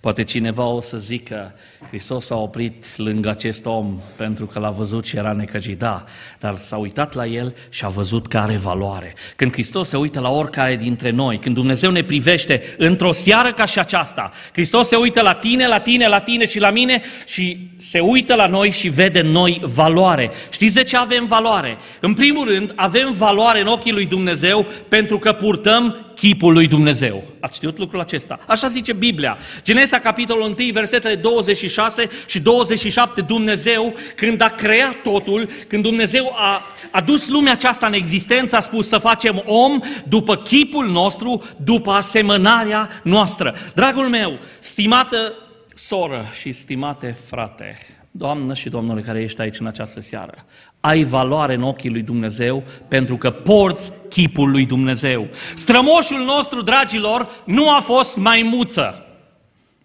Poate 0.00 0.24
cineva 0.24 0.64
o 0.64 0.80
să 0.80 0.96
zică, 0.96 1.54
Hristos 1.88 2.30
a 2.30 2.36
oprit 2.36 2.96
lângă 2.96 3.28
acest 3.28 3.66
om 3.66 4.00
pentru 4.16 4.46
că 4.46 4.58
l-a 4.58 4.70
văzut 4.70 5.06
și 5.06 5.16
era 5.16 5.32
necăjit. 5.32 5.78
Da, 5.78 6.04
dar 6.38 6.58
s-a 6.58 6.76
uitat 6.76 7.14
la 7.14 7.26
el 7.26 7.54
și 7.68 7.84
a 7.84 7.88
văzut 7.88 8.26
că 8.26 8.38
are 8.38 8.56
valoare. 8.56 9.14
Când 9.36 9.52
Hristos 9.52 9.88
se 9.88 9.96
uită 9.96 10.20
la 10.20 10.28
oricare 10.28 10.76
dintre 10.76 11.10
noi, 11.10 11.38
când 11.38 11.54
Dumnezeu 11.54 11.90
ne 11.90 12.02
privește 12.02 12.62
într-o 12.78 13.12
seară 13.12 13.52
ca 13.52 13.64
și 13.64 13.78
aceasta, 13.78 14.30
Hristos 14.52 14.88
se 14.88 14.96
uită 14.96 15.20
la 15.20 15.34
tine, 15.34 15.68
la 15.68 15.80
tine, 15.80 16.08
la 16.08 16.20
tine 16.20 16.46
și 16.46 16.58
la 16.58 16.70
mine 16.70 17.02
și 17.26 17.70
se 17.76 18.00
uită 18.00 18.34
la 18.34 18.46
noi 18.46 18.70
și 18.70 18.88
vede 18.88 19.20
în 19.20 19.30
noi 19.30 19.60
valoare. 19.62 20.30
Știți 20.50 20.74
de 20.74 20.82
ce 20.82 20.96
avem 20.96 21.26
valoare? 21.26 21.78
În 22.00 22.14
primul 22.14 22.48
rând, 22.48 22.72
avem 22.76 23.12
valoare 23.12 23.60
în 23.60 23.66
ochii 23.66 23.92
lui 23.92 24.06
Dumnezeu 24.06 24.66
pentru 24.88 25.18
că 25.18 25.32
purtăm 25.32 26.09
chipul 26.20 26.52
lui 26.52 26.66
Dumnezeu. 26.66 27.22
Ați 27.40 27.56
știut 27.56 27.78
lucrul 27.78 28.00
acesta? 28.00 28.40
Așa 28.46 28.68
zice 28.68 28.92
Biblia. 28.92 29.38
Genesa, 29.62 29.98
capitolul 29.98 30.54
1, 30.58 30.72
versetele 30.72 31.14
26 31.14 32.08
și 32.26 32.40
27, 32.40 33.20
Dumnezeu, 33.20 33.94
când 34.16 34.40
a 34.40 34.48
creat 34.48 34.96
totul, 35.02 35.48
când 35.68 35.82
Dumnezeu 35.82 36.32
a 36.36 36.62
adus 36.90 37.28
lumea 37.28 37.52
aceasta 37.52 37.86
în 37.86 37.92
existență, 37.92 38.56
a 38.56 38.60
spus 38.60 38.88
să 38.88 38.98
facem 38.98 39.42
om 39.46 39.80
după 40.08 40.36
chipul 40.36 40.90
nostru, 40.90 41.44
după 41.64 41.90
asemănarea 41.90 42.88
noastră. 43.02 43.54
Dragul 43.74 44.08
meu, 44.08 44.38
stimată 44.58 45.34
soră 45.74 46.24
și 46.40 46.52
stimate 46.52 47.16
frate, 47.26 47.78
Doamnă 48.12 48.54
și 48.54 48.68
domnule 48.68 49.00
care 49.00 49.22
ești 49.22 49.40
aici 49.40 49.58
în 49.58 49.66
această 49.66 50.00
seară, 50.00 50.44
ai 50.80 51.04
valoare 51.04 51.54
în 51.54 51.62
ochii 51.62 51.90
lui 51.90 52.02
Dumnezeu 52.02 52.64
pentru 52.88 53.16
că 53.16 53.30
porți 53.30 53.92
chipul 54.08 54.50
lui 54.50 54.66
Dumnezeu. 54.66 55.28
Strămoșul 55.54 56.24
nostru, 56.24 56.62
dragilor, 56.62 57.28
nu 57.44 57.70
a 57.70 57.80
fost 57.80 58.16
maimuță. 58.16 59.04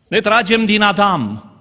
Ne 0.07 0.19
tragem 0.19 0.65
din 0.65 0.81
Adam, 0.81 1.51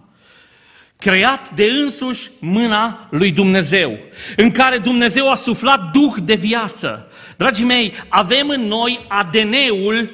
creat 0.97 1.51
de 1.55 1.65
însuși 1.65 2.31
mâna 2.41 3.07
lui 3.11 3.33
Dumnezeu, 3.33 3.99
în 4.37 4.51
care 4.51 4.79
Dumnezeu 4.79 5.31
a 5.31 5.35
suflat 5.35 5.91
duh 5.93 6.15
de 6.23 6.35
viață. 6.35 7.09
Dragii 7.37 7.65
mei, 7.65 7.93
avem 8.09 8.49
în 8.49 8.61
noi 8.61 9.01
ADN-ul, 9.09 10.11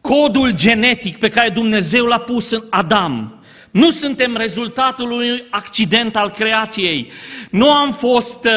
codul 0.00 0.50
genetic 0.54 1.18
pe 1.18 1.28
care 1.28 1.48
Dumnezeu 1.48 2.06
l-a 2.06 2.18
pus 2.18 2.50
în 2.50 2.62
Adam. 2.70 3.39
Nu 3.70 3.90
suntem 3.90 4.36
rezultatul 4.36 5.10
unui 5.10 5.44
accident 5.50 6.16
al 6.16 6.30
creației. 6.30 7.10
Nu 7.50 7.70
am 7.72 7.92
fost 7.92 8.44
uh, 8.44 8.52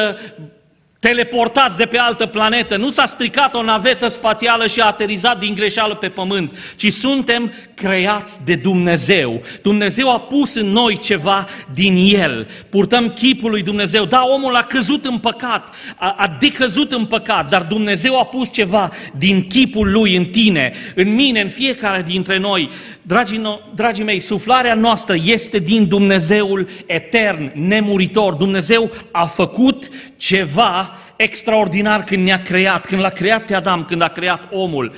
teleportați 1.00 1.78
de 1.78 1.86
pe 1.86 1.98
altă 1.98 2.26
planetă, 2.26 2.78
nu 2.78 2.92
s-a 2.92 3.06
stricat 3.06 3.54
o 3.54 3.64
navetă 3.64 4.08
spațială 4.08 4.68
și 4.68 4.82
a 4.82 4.86
aterizat 4.86 5.40
din 5.40 5.56
greșeală 5.56 5.96
pe 5.96 6.10
pământ, 6.10 6.58
ci 6.76 6.94
suntem 6.94 7.54
creați 7.84 8.40
de 8.44 8.56
Dumnezeu. 8.56 9.42
Dumnezeu 9.62 10.12
a 10.12 10.20
pus 10.20 10.56
în 10.56 10.66
noi 10.66 10.98
ceva 10.98 11.48
din 11.74 12.16
El. 12.16 12.48
Purtăm 12.70 13.10
chipul 13.10 13.50
lui 13.50 13.64
Dumnezeu. 13.64 14.06
Da, 14.06 14.24
omul 14.26 14.56
a 14.56 14.64
căzut 14.64 15.06
în 15.06 15.18
păcat, 15.18 15.74
a, 15.96 16.16
a 16.18 16.38
decăzut 16.40 16.92
în 16.92 17.06
păcat, 17.06 17.50
dar 17.50 17.62
Dumnezeu 17.64 18.20
a 18.20 18.26
pus 18.26 18.52
ceva 18.52 18.92
din 19.18 19.48
chipul 19.48 19.92
lui 19.92 20.16
în 20.16 20.26
tine, 20.26 20.74
în 20.96 21.14
mine, 21.14 21.42
în 21.42 21.50
fiecare 21.50 22.02
dintre 22.02 22.38
noi. 22.38 22.70
Dragii, 23.02 23.38
no, 23.38 23.60
dragii 23.76 24.04
mei, 24.04 24.20
suflarea 24.20 24.74
noastră 24.74 25.16
este 25.24 25.60
din 25.60 25.88
Dumnezeul 25.88 26.70
etern, 26.86 27.52
nemuritor. 27.54 28.34
Dumnezeu 28.34 28.92
a 29.12 29.26
făcut 29.26 29.90
ceva 30.18 30.98
extraordinar 31.16 32.04
când 32.04 32.24
ne-a 32.24 32.42
creat, 32.42 32.86
când 32.86 33.02
l-a 33.02 33.10
creat 33.10 33.46
pe 33.46 33.56
Adam, 33.56 33.86
când 33.86 34.02
a 34.02 34.08
creat 34.08 34.42
omul. 34.52 34.94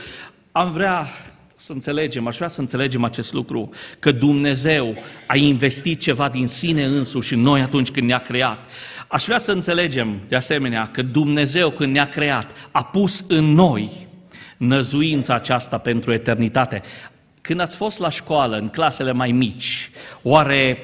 Am 0.51 0.71
vrea 0.71 1.07
să 1.65 1.71
înțelegem, 1.71 2.27
aș 2.27 2.35
vrea 2.35 2.47
să 2.47 2.59
înțelegem 2.59 3.03
acest 3.03 3.33
lucru, 3.33 3.69
că 3.99 4.11
Dumnezeu 4.11 4.95
a 5.27 5.35
investit 5.35 5.99
ceva 5.99 6.29
din 6.29 6.47
sine 6.47 6.83
însuși 6.83 7.33
în 7.33 7.39
noi 7.39 7.61
atunci 7.61 7.91
când 7.91 8.07
ne-a 8.07 8.17
creat. 8.17 8.59
Aș 9.07 9.25
vrea 9.25 9.39
să 9.39 9.51
înțelegem, 9.51 10.19
de 10.27 10.35
asemenea, 10.35 10.89
că 10.91 11.01
Dumnezeu 11.01 11.69
când 11.69 11.93
ne-a 11.93 12.05
creat 12.05 12.47
a 12.71 12.83
pus 12.83 13.25
în 13.27 13.43
noi 13.43 14.07
năzuința 14.57 15.33
aceasta 15.33 15.77
pentru 15.77 16.13
eternitate. 16.13 16.81
Când 17.41 17.59
ați 17.59 17.75
fost 17.75 17.99
la 17.99 18.09
școală, 18.09 18.57
în 18.57 18.69
clasele 18.69 19.11
mai 19.11 19.31
mici, 19.31 19.91
oare 20.21 20.77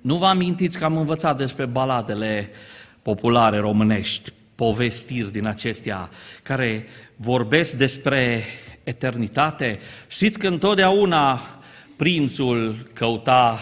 Nu 0.00 0.16
vă 0.16 0.26
amintiți 0.26 0.78
că 0.78 0.84
am 0.84 0.96
învățat 0.96 1.36
despre 1.36 1.66
baladele 1.66 2.50
populare 3.02 3.58
românești, 3.58 4.32
povestiri 4.54 5.32
din 5.32 5.46
acestea 5.46 6.10
care 6.42 6.86
vorbesc 7.16 7.72
despre 7.72 8.44
eternitate? 8.90 9.78
Știți 10.08 10.38
că 10.38 10.46
întotdeauna 10.46 11.40
prințul 11.96 12.90
căuta 12.92 13.58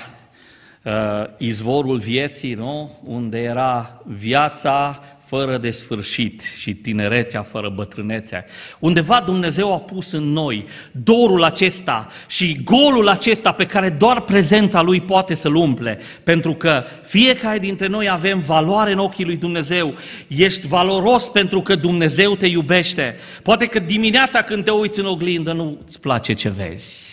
uh, 0.82 0.92
izvorul 1.38 1.98
vieții, 1.98 2.54
nu? 2.54 2.98
Unde 3.04 3.38
era 3.38 4.02
viața 4.06 5.02
fără 5.28 5.56
de 5.56 5.70
sfârșit 5.70 6.42
și 6.56 6.74
tinerețea 6.74 7.42
fără 7.42 7.68
bătrânețea. 7.68 8.44
Undeva 8.78 9.22
Dumnezeu 9.24 9.72
a 9.74 9.78
pus 9.78 10.12
în 10.12 10.32
noi 10.32 10.66
dorul 10.92 11.44
acesta 11.44 12.08
și 12.26 12.60
golul 12.64 13.08
acesta 13.08 13.52
pe 13.52 13.66
care 13.66 13.88
doar 13.88 14.20
prezența 14.20 14.82
Lui 14.82 15.00
poate 15.00 15.34
să-l 15.34 15.54
umple, 15.54 15.98
pentru 16.22 16.54
că 16.54 16.84
fiecare 17.06 17.58
dintre 17.58 17.86
noi 17.86 18.08
avem 18.08 18.40
valoare 18.40 18.92
în 18.92 18.98
ochii 18.98 19.24
lui 19.24 19.36
Dumnezeu. 19.36 19.94
Ești 20.26 20.66
valoros 20.66 21.24
pentru 21.28 21.62
că 21.62 21.74
Dumnezeu 21.74 22.34
te 22.34 22.46
iubește. 22.46 23.16
Poate 23.42 23.66
că 23.66 23.78
dimineața 23.78 24.42
când 24.42 24.64
te 24.64 24.70
uiți 24.70 25.00
în 25.00 25.06
oglindă 25.06 25.52
nu 25.52 25.78
îți 25.84 26.00
place 26.00 26.32
ce 26.32 26.48
vezi. 26.48 27.06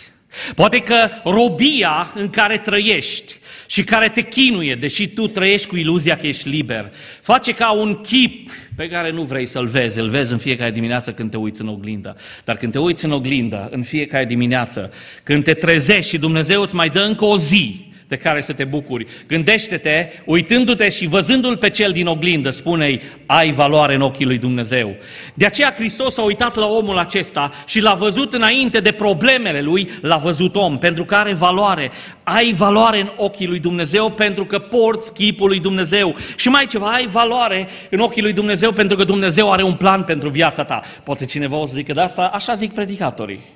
Poate 0.54 0.78
că 0.78 1.08
robia 1.24 2.12
în 2.14 2.30
care 2.30 2.58
trăiești 2.58 3.38
și 3.66 3.84
care 3.84 4.08
te 4.08 4.22
chinuie, 4.22 4.74
deși 4.74 5.08
tu 5.08 5.26
trăiești 5.26 5.66
cu 5.66 5.76
iluzia 5.76 6.16
că 6.16 6.26
ești 6.26 6.48
liber, 6.48 6.92
face 7.20 7.52
ca 7.52 7.72
un 7.72 8.00
chip 8.00 8.50
pe 8.76 8.88
care 8.88 9.10
nu 9.10 9.22
vrei 9.22 9.46
să-l 9.46 9.66
vezi, 9.66 9.98
îl 9.98 10.08
vezi 10.08 10.32
în 10.32 10.38
fiecare 10.38 10.70
dimineață 10.70 11.12
când 11.12 11.30
te 11.30 11.36
uiți 11.36 11.60
în 11.60 11.68
oglindă. 11.68 12.16
Dar 12.44 12.56
când 12.56 12.72
te 12.72 12.78
uiți 12.78 13.04
în 13.04 13.12
oglindă, 13.12 13.68
în 13.70 13.82
fiecare 13.82 14.24
dimineață, 14.24 14.92
când 15.22 15.44
te 15.44 15.54
trezești 15.54 16.10
și 16.10 16.18
Dumnezeu 16.18 16.62
îți 16.62 16.74
mai 16.74 16.88
dă 16.88 17.00
încă 17.00 17.24
o 17.24 17.38
zi, 17.38 17.85
de 18.08 18.16
care 18.16 18.40
să 18.40 18.52
te 18.52 18.64
bucuri. 18.64 19.06
Gândește-te, 19.26 20.08
uitându-te 20.24 20.88
și 20.88 21.06
văzându-l 21.06 21.56
pe 21.56 21.70
cel 21.70 21.92
din 21.92 22.06
oglindă, 22.06 22.50
spune-i, 22.50 23.00
ai 23.26 23.52
valoare 23.52 23.94
în 23.94 24.00
ochii 24.00 24.24
lui 24.24 24.38
Dumnezeu. 24.38 24.94
De 25.34 25.46
aceea 25.46 25.74
Hristos 25.74 26.18
a 26.18 26.22
uitat 26.22 26.54
la 26.54 26.66
omul 26.66 26.98
acesta 26.98 27.52
și 27.66 27.80
l-a 27.80 27.94
văzut 27.94 28.32
înainte 28.32 28.80
de 28.80 28.92
problemele 28.92 29.60
lui, 29.60 29.90
l-a 30.00 30.16
văzut 30.16 30.56
om, 30.56 30.78
pentru 30.78 31.04
că 31.04 31.14
are 31.14 31.32
valoare. 31.32 31.90
Ai 32.22 32.52
valoare 32.52 33.00
în 33.00 33.10
ochii 33.16 33.46
lui 33.46 33.58
Dumnezeu 33.58 34.10
pentru 34.10 34.44
că 34.44 34.58
porți 34.58 35.12
chipul 35.12 35.48
lui 35.48 35.60
Dumnezeu. 35.60 36.16
Și 36.36 36.48
mai 36.48 36.66
ceva, 36.66 36.92
ai 36.92 37.06
valoare 37.06 37.68
în 37.90 37.98
ochii 37.98 38.22
lui 38.22 38.32
Dumnezeu 38.32 38.72
pentru 38.72 38.96
că 38.96 39.04
Dumnezeu 39.04 39.52
are 39.52 39.62
un 39.62 39.74
plan 39.74 40.02
pentru 40.02 40.28
viața 40.28 40.64
ta. 40.64 40.82
Poate 41.04 41.24
cineva 41.24 41.56
o 41.56 41.66
să 41.66 41.74
zică 41.74 41.92
de 41.92 42.00
asta, 42.00 42.30
așa 42.34 42.54
zic 42.54 42.72
predicatorii 42.72 43.55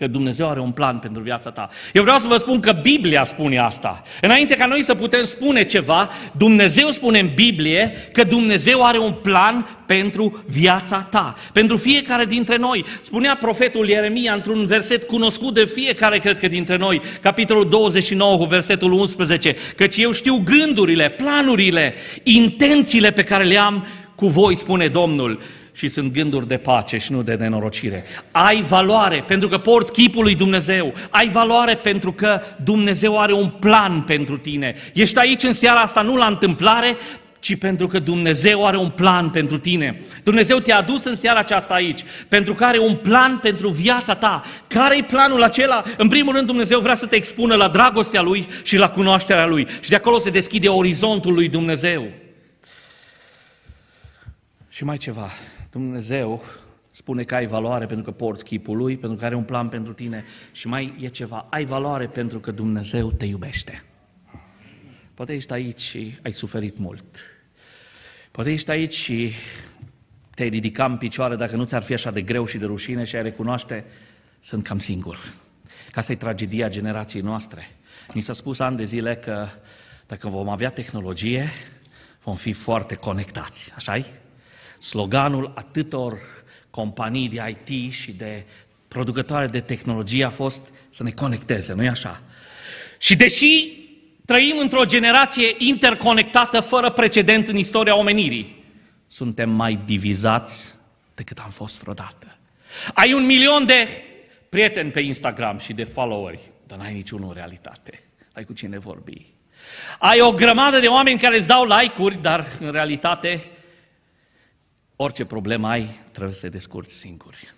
că 0.00 0.06
Dumnezeu 0.06 0.48
are 0.48 0.60
un 0.60 0.70
plan 0.70 0.98
pentru 0.98 1.22
viața 1.22 1.50
ta. 1.50 1.70
Eu 1.92 2.02
vreau 2.02 2.18
să 2.18 2.26
vă 2.26 2.36
spun 2.36 2.60
că 2.60 2.72
Biblia 2.82 3.24
spune 3.24 3.58
asta. 3.58 4.02
Înainte 4.20 4.56
ca 4.56 4.66
noi 4.66 4.82
să 4.82 4.94
putem 4.94 5.24
spune 5.24 5.64
ceva, 5.64 6.10
Dumnezeu 6.32 6.90
spune 6.90 7.18
în 7.18 7.30
Biblie 7.34 8.08
că 8.12 8.24
Dumnezeu 8.24 8.84
are 8.84 8.98
un 8.98 9.12
plan 9.22 9.78
pentru 9.86 10.44
viața 10.46 11.06
ta, 11.10 11.36
pentru 11.52 11.76
fiecare 11.76 12.24
dintre 12.24 12.56
noi. 12.56 12.84
Spunea 13.00 13.36
profetul 13.36 13.88
Ieremia 13.88 14.32
într-un 14.32 14.66
verset 14.66 15.02
cunoscut 15.02 15.54
de 15.54 15.64
fiecare, 15.64 16.18
cred 16.18 16.38
că 16.38 16.48
dintre 16.48 16.76
noi, 16.76 17.00
capitolul 17.20 17.68
29 17.68 18.36
cu 18.36 18.44
versetul 18.44 18.92
11, 18.92 19.56
căci 19.76 19.96
eu 19.96 20.12
știu 20.12 20.42
gândurile, 20.44 21.08
planurile, 21.08 21.94
intențiile 22.22 23.10
pe 23.10 23.24
care 23.24 23.44
le 23.44 23.58
am 23.58 23.86
cu 24.14 24.26
voi, 24.26 24.56
spune 24.56 24.88
Domnul 24.88 25.40
și 25.72 25.88
sunt 25.88 26.12
gânduri 26.12 26.48
de 26.48 26.56
pace 26.56 26.98
și 26.98 27.12
nu 27.12 27.22
de 27.22 27.34
nenorocire. 27.34 28.04
Ai 28.30 28.62
valoare 28.62 29.24
pentru 29.26 29.48
că 29.48 29.58
porți 29.58 29.92
chipul 29.92 30.22
lui 30.22 30.34
Dumnezeu. 30.34 30.94
Ai 31.10 31.28
valoare 31.28 31.74
pentru 31.74 32.12
că 32.12 32.40
Dumnezeu 32.64 33.20
are 33.20 33.32
un 33.32 33.48
plan 33.48 34.02
pentru 34.02 34.38
tine. 34.38 34.74
Ești 34.92 35.18
aici 35.18 35.42
în 35.42 35.52
seara 35.52 35.80
asta 35.80 36.02
nu 36.02 36.16
la 36.16 36.26
întâmplare, 36.26 36.96
ci 37.40 37.58
pentru 37.58 37.86
că 37.86 37.98
Dumnezeu 37.98 38.66
are 38.66 38.76
un 38.76 38.88
plan 38.88 39.30
pentru 39.30 39.58
tine. 39.58 40.00
Dumnezeu 40.24 40.58
te-a 40.58 40.78
adus 40.78 41.04
în 41.04 41.16
seara 41.16 41.38
aceasta 41.38 41.74
aici, 41.74 42.04
pentru 42.28 42.54
că 42.54 42.64
are 42.64 42.78
un 42.78 42.94
plan 42.94 43.38
pentru 43.38 43.68
viața 43.68 44.14
ta. 44.14 44.44
Care 44.66 44.96
e 44.96 45.02
planul 45.02 45.42
acela? 45.42 45.82
În 45.96 46.08
primul 46.08 46.34
rând, 46.34 46.46
Dumnezeu 46.46 46.80
vrea 46.80 46.94
să 46.94 47.06
te 47.06 47.16
expună 47.16 47.54
la 47.54 47.68
dragostea 47.68 48.20
Lui 48.20 48.46
și 48.62 48.76
la 48.76 48.90
cunoașterea 48.90 49.46
Lui. 49.46 49.66
Și 49.80 49.90
de 49.90 49.96
acolo 49.96 50.18
se 50.18 50.30
deschide 50.30 50.68
orizontul 50.68 51.32
lui 51.32 51.48
Dumnezeu. 51.48 52.08
Și 54.68 54.84
mai 54.84 54.96
ceva, 54.96 55.30
Dumnezeu 55.70 56.44
spune 56.90 57.24
că 57.24 57.34
ai 57.34 57.46
valoare 57.46 57.86
pentru 57.86 58.04
că 58.04 58.10
porți 58.10 58.44
chipul 58.44 58.76
Lui, 58.76 58.96
pentru 58.96 59.18
că 59.18 59.24
are 59.24 59.34
un 59.34 59.44
plan 59.44 59.68
pentru 59.68 59.92
tine 59.92 60.24
și 60.52 60.66
mai 60.66 60.96
e 61.00 61.08
ceva, 61.08 61.46
ai 61.50 61.64
valoare 61.64 62.06
pentru 62.06 62.40
că 62.40 62.50
Dumnezeu 62.50 63.12
te 63.12 63.24
iubește. 63.24 63.82
Poate 65.14 65.32
ești 65.32 65.52
aici 65.52 65.80
și 65.80 66.18
ai 66.22 66.32
suferit 66.32 66.78
mult. 66.78 67.20
Poate 68.30 68.50
ești 68.50 68.70
aici 68.70 68.94
și 68.94 69.32
te-ai 70.34 70.48
ridicat 70.48 70.90
în 70.90 70.96
picioare 70.96 71.36
dacă 71.36 71.56
nu 71.56 71.64
ți-ar 71.64 71.82
fi 71.82 71.92
așa 71.92 72.10
de 72.10 72.22
greu 72.22 72.46
și 72.46 72.58
de 72.58 72.66
rușine 72.66 73.04
și 73.04 73.16
ai 73.16 73.22
recunoaște, 73.22 73.84
sunt 74.40 74.64
cam 74.64 74.78
singur. 74.78 75.34
Ca 75.90 76.00
asta 76.00 76.12
e 76.12 76.16
tragedia 76.16 76.68
generației 76.68 77.22
noastre. 77.22 77.68
Ni 78.14 78.20
s-a 78.20 78.32
spus 78.32 78.58
ani 78.58 78.76
de 78.76 78.84
zile 78.84 79.16
că 79.16 79.46
dacă 80.06 80.28
vom 80.28 80.48
avea 80.48 80.70
tehnologie, 80.70 81.48
vom 82.22 82.34
fi 82.34 82.52
foarte 82.52 82.94
conectați. 82.94 83.72
Așa-i? 83.76 84.06
Sloganul 84.80 85.52
atâtor 85.54 86.18
companii 86.70 87.28
de 87.28 87.56
IT 87.66 87.92
și 87.92 88.12
de 88.12 88.44
producătoare 88.88 89.46
de 89.46 89.60
tehnologie 89.60 90.24
a 90.24 90.30
fost 90.30 90.72
să 90.90 91.02
ne 91.02 91.10
conecteze, 91.10 91.72
nu-i 91.72 91.88
așa? 91.88 92.22
Și 92.98 93.16
deși 93.16 93.78
trăim 94.24 94.58
într-o 94.58 94.84
generație 94.84 95.54
interconectată 95.58 96.60
fără 96.60 96.90
precedent 96.90 97.48
în 97.48 97.56
istoria 97.56 97.96
omenirii, 97.96 98.64
suntem 99.06 99.50
mai 99.50 99.78
divizați 99.86 100.74
decât 101.14 101.38
am 101.38 101.50
fost 101.50 101.80
vreodată. 101.80 102.36
Ai 102.94 103.12
un 103.12 103.24
milion 103.24 103.66
de 103.66 103.88
prieteni 104.48 104.90
pe 104.90 105.00
Instagram 105.00 105.58
și 105.58 105.72
de 105.72 105.84
followeri, 105.84 106.40
dar 106.66 106.78
n-ai 106.78 106.92
niciunul 106.92 107.28
în 107.28 107.34
realitate. 107.34 108.02
Ai 108.32 108.44
cu 108.44 108.52
cine 108.52 108.78
vorbi. 108.78 109.26
Ai 109.98 110.20
o 110.20 110.32
grămadă 110.32 110.80
de 110.80 110.86
oameni 110.86 111.18
care 111.18 111.36
îți 111.36 111.46
dau 111.46 111.64
like-uri, 111.64 112.22
dar 112.22 112.46
în 112.60 112.70
realitate 112.70 113.44
Orice 115.02 115.24
problemă 115.24 115.68
ai, 115.68 116.00
trebuie 116.12 116.34
să 116.34 116.40
te 116.40 116.48
descurci 116.48 116.90
singuri. 116.90 117.54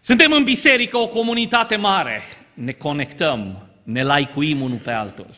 Suntem 0.00 0.32
în 0.32 0.44
biserică, 0.44 0.96
o 0.96 1.08
comunitate 1.08 1.76
mare. 1.76 2.20
Ne 2.54 2.72
conectăm, 2.72 3.68
ne 3.82 4.02
laicuim 4.02 4.60
unul 4.60 4.78
pe 4.78 4.90
altul. 4.90 5.30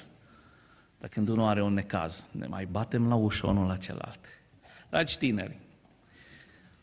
Dar 0.98 1.08
când 1.08 1.28
unul 1.28 1.48
are 1.48 1.62
un 1.62 1.72
necaz, 1.72 2.24
ne 2.30 2.46
mai 2.46 2.66
batem 2.66 3.08
la 3.08 3.14
ușă 3.14 3.46
unul 3.46 3.66
la 3.66 3.76
celălalt. 3.76 4.18
Dragi 4.90 5.18
tineri, 5.18 5.58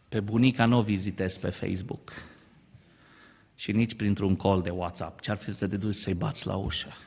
pe 0.10 0.20
bunica 0.20 0.66
nu 0.66 0.78
o 0.78 0.82
vizitez 0.82 1.38
pe 1.38 1.50
Facebook 1.50 2.12
și 3.56 3.72
nici 3.72 3.96
printr-un 3.96 4.36
call 4.36 4.62
de 4.62 4.70
WhatsApp. 4.70 5.22
Ce-ar 5.22 5.38
fi 5.38 5.54
să 5.54 5.68
te 5.68 5.78
duci 5.78 5.96
să-i 5.96 6.14
bați 6.14 6.48
la 6.48 6.56
ușă? 6.56 6.98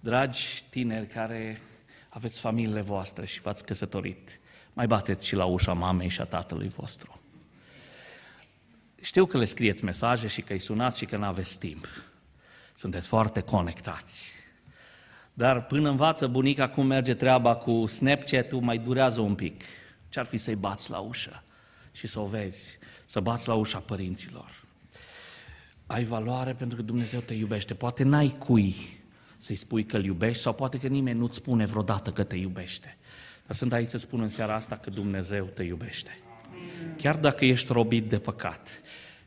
Dragi 0.00 0.64
tineri 0.70 1.06
care 1.06 1.60
aveți 2.08 2.40
familiile 2.40 2.80
voastre 2.80 3.26
și 3.26 3.40
v-ați 3.40 3.64
căsătorit, 3.64 4.38
mai 4.74 4.86
bateți 4.86 5.26
și 5.26 5.34
la 5.34 5.44
ușa 5.44 5.72
mamei 5.72 6.08
și 6.08 6.20
a 6.20 6.24
tatălui 6.24 6.68
vostru. 6.68 7.20
Știu 9.00 9.26
că 9.26 9.38
le 9.38 9.44
scrieți 9.44 9.84
mesaje 9.84 10.26
și 10.26 10.42
că 10.42 10.52
îi 10.52 10.58
sunați 10.58 10.98
și 10.98 11.04
că 11.04 11.16
nu 11.16 11.24
aveți 11.24 11.58
timp. 11.58 11.86
Sunteți 12.74 13.06
foarte 13.06 13.40
conectați. 13.40 14.32
Dar 15.32 15.66
până 15.66 15.88
învață 15.88 16.26
bunica 16.26 16.68
cum 16.68 16.86
merge 16.86 17.14
treaba 17.14 17.56
cu 17.56 17.86
Snapchat-ul, 17.86 18.60
mai 18.60 18.78
durează 18.78 19.20
un 19.20 19.34
pic. 19.34 19.62
Ce-ar 20.08 20.26
fi 20.26 20.36
să-i 20.36 20.54
bați 20.54 20.90
la 20.90 20.98
ușă 20.98 21.42
și 21.92 22.06
să 22.06 22.20
o 22.20 22.26
vezi, 22.26 22.78
să 23.04 23.20
bați 23.20 23.48
la 23.48 23.54
ușa 23.54 23.78
părinților. 23.78 24.62
Ai 25.86 26.04
valoare 26.04 26.52
pentru 26.52 26.76
că 26.76 26.82
Dumnezeu 26.82 27.20
te 27.20 27.34
iubește. 27.34 27.74
Poate 27.74 28.02
n-ai 28.02 28.36
cui 28.38 28.74
să-i 29.36 29.56
spui 29.56 29.84
că 29.84 29.96
îl 29.96 30.04
iubești 30.04 30.42
sau 30.42 30.52
poate 30.52 30.78
că 30.78 30.86
nimeni 30.86 31.18
nu-ți 31.18 31.36
spune 31.36 31.66
vreodată 31.66 32.12
că 32.12 32.24
te 32.24 32.36
iubește. 32.36 32.96
Dar 33.46 33.56
sunt 33.56 33.72
aici 33.72 33.88
să 33.88 33.98
spun 33.98 34.20
în 34.20 34.28
seara 34.28 34.54
asta 34.54 34.76
că 34.76 34.90
Dumnezeu 34.90 35.44
te 35.44 35.62
iubește. 35.62 36.18
Chiar 36.96 37.16
dacă 37.16 37.44
ești 37.44 37.72
robit 37.72 38.08
de 38.08 38.18
păcat, 38.18 38.80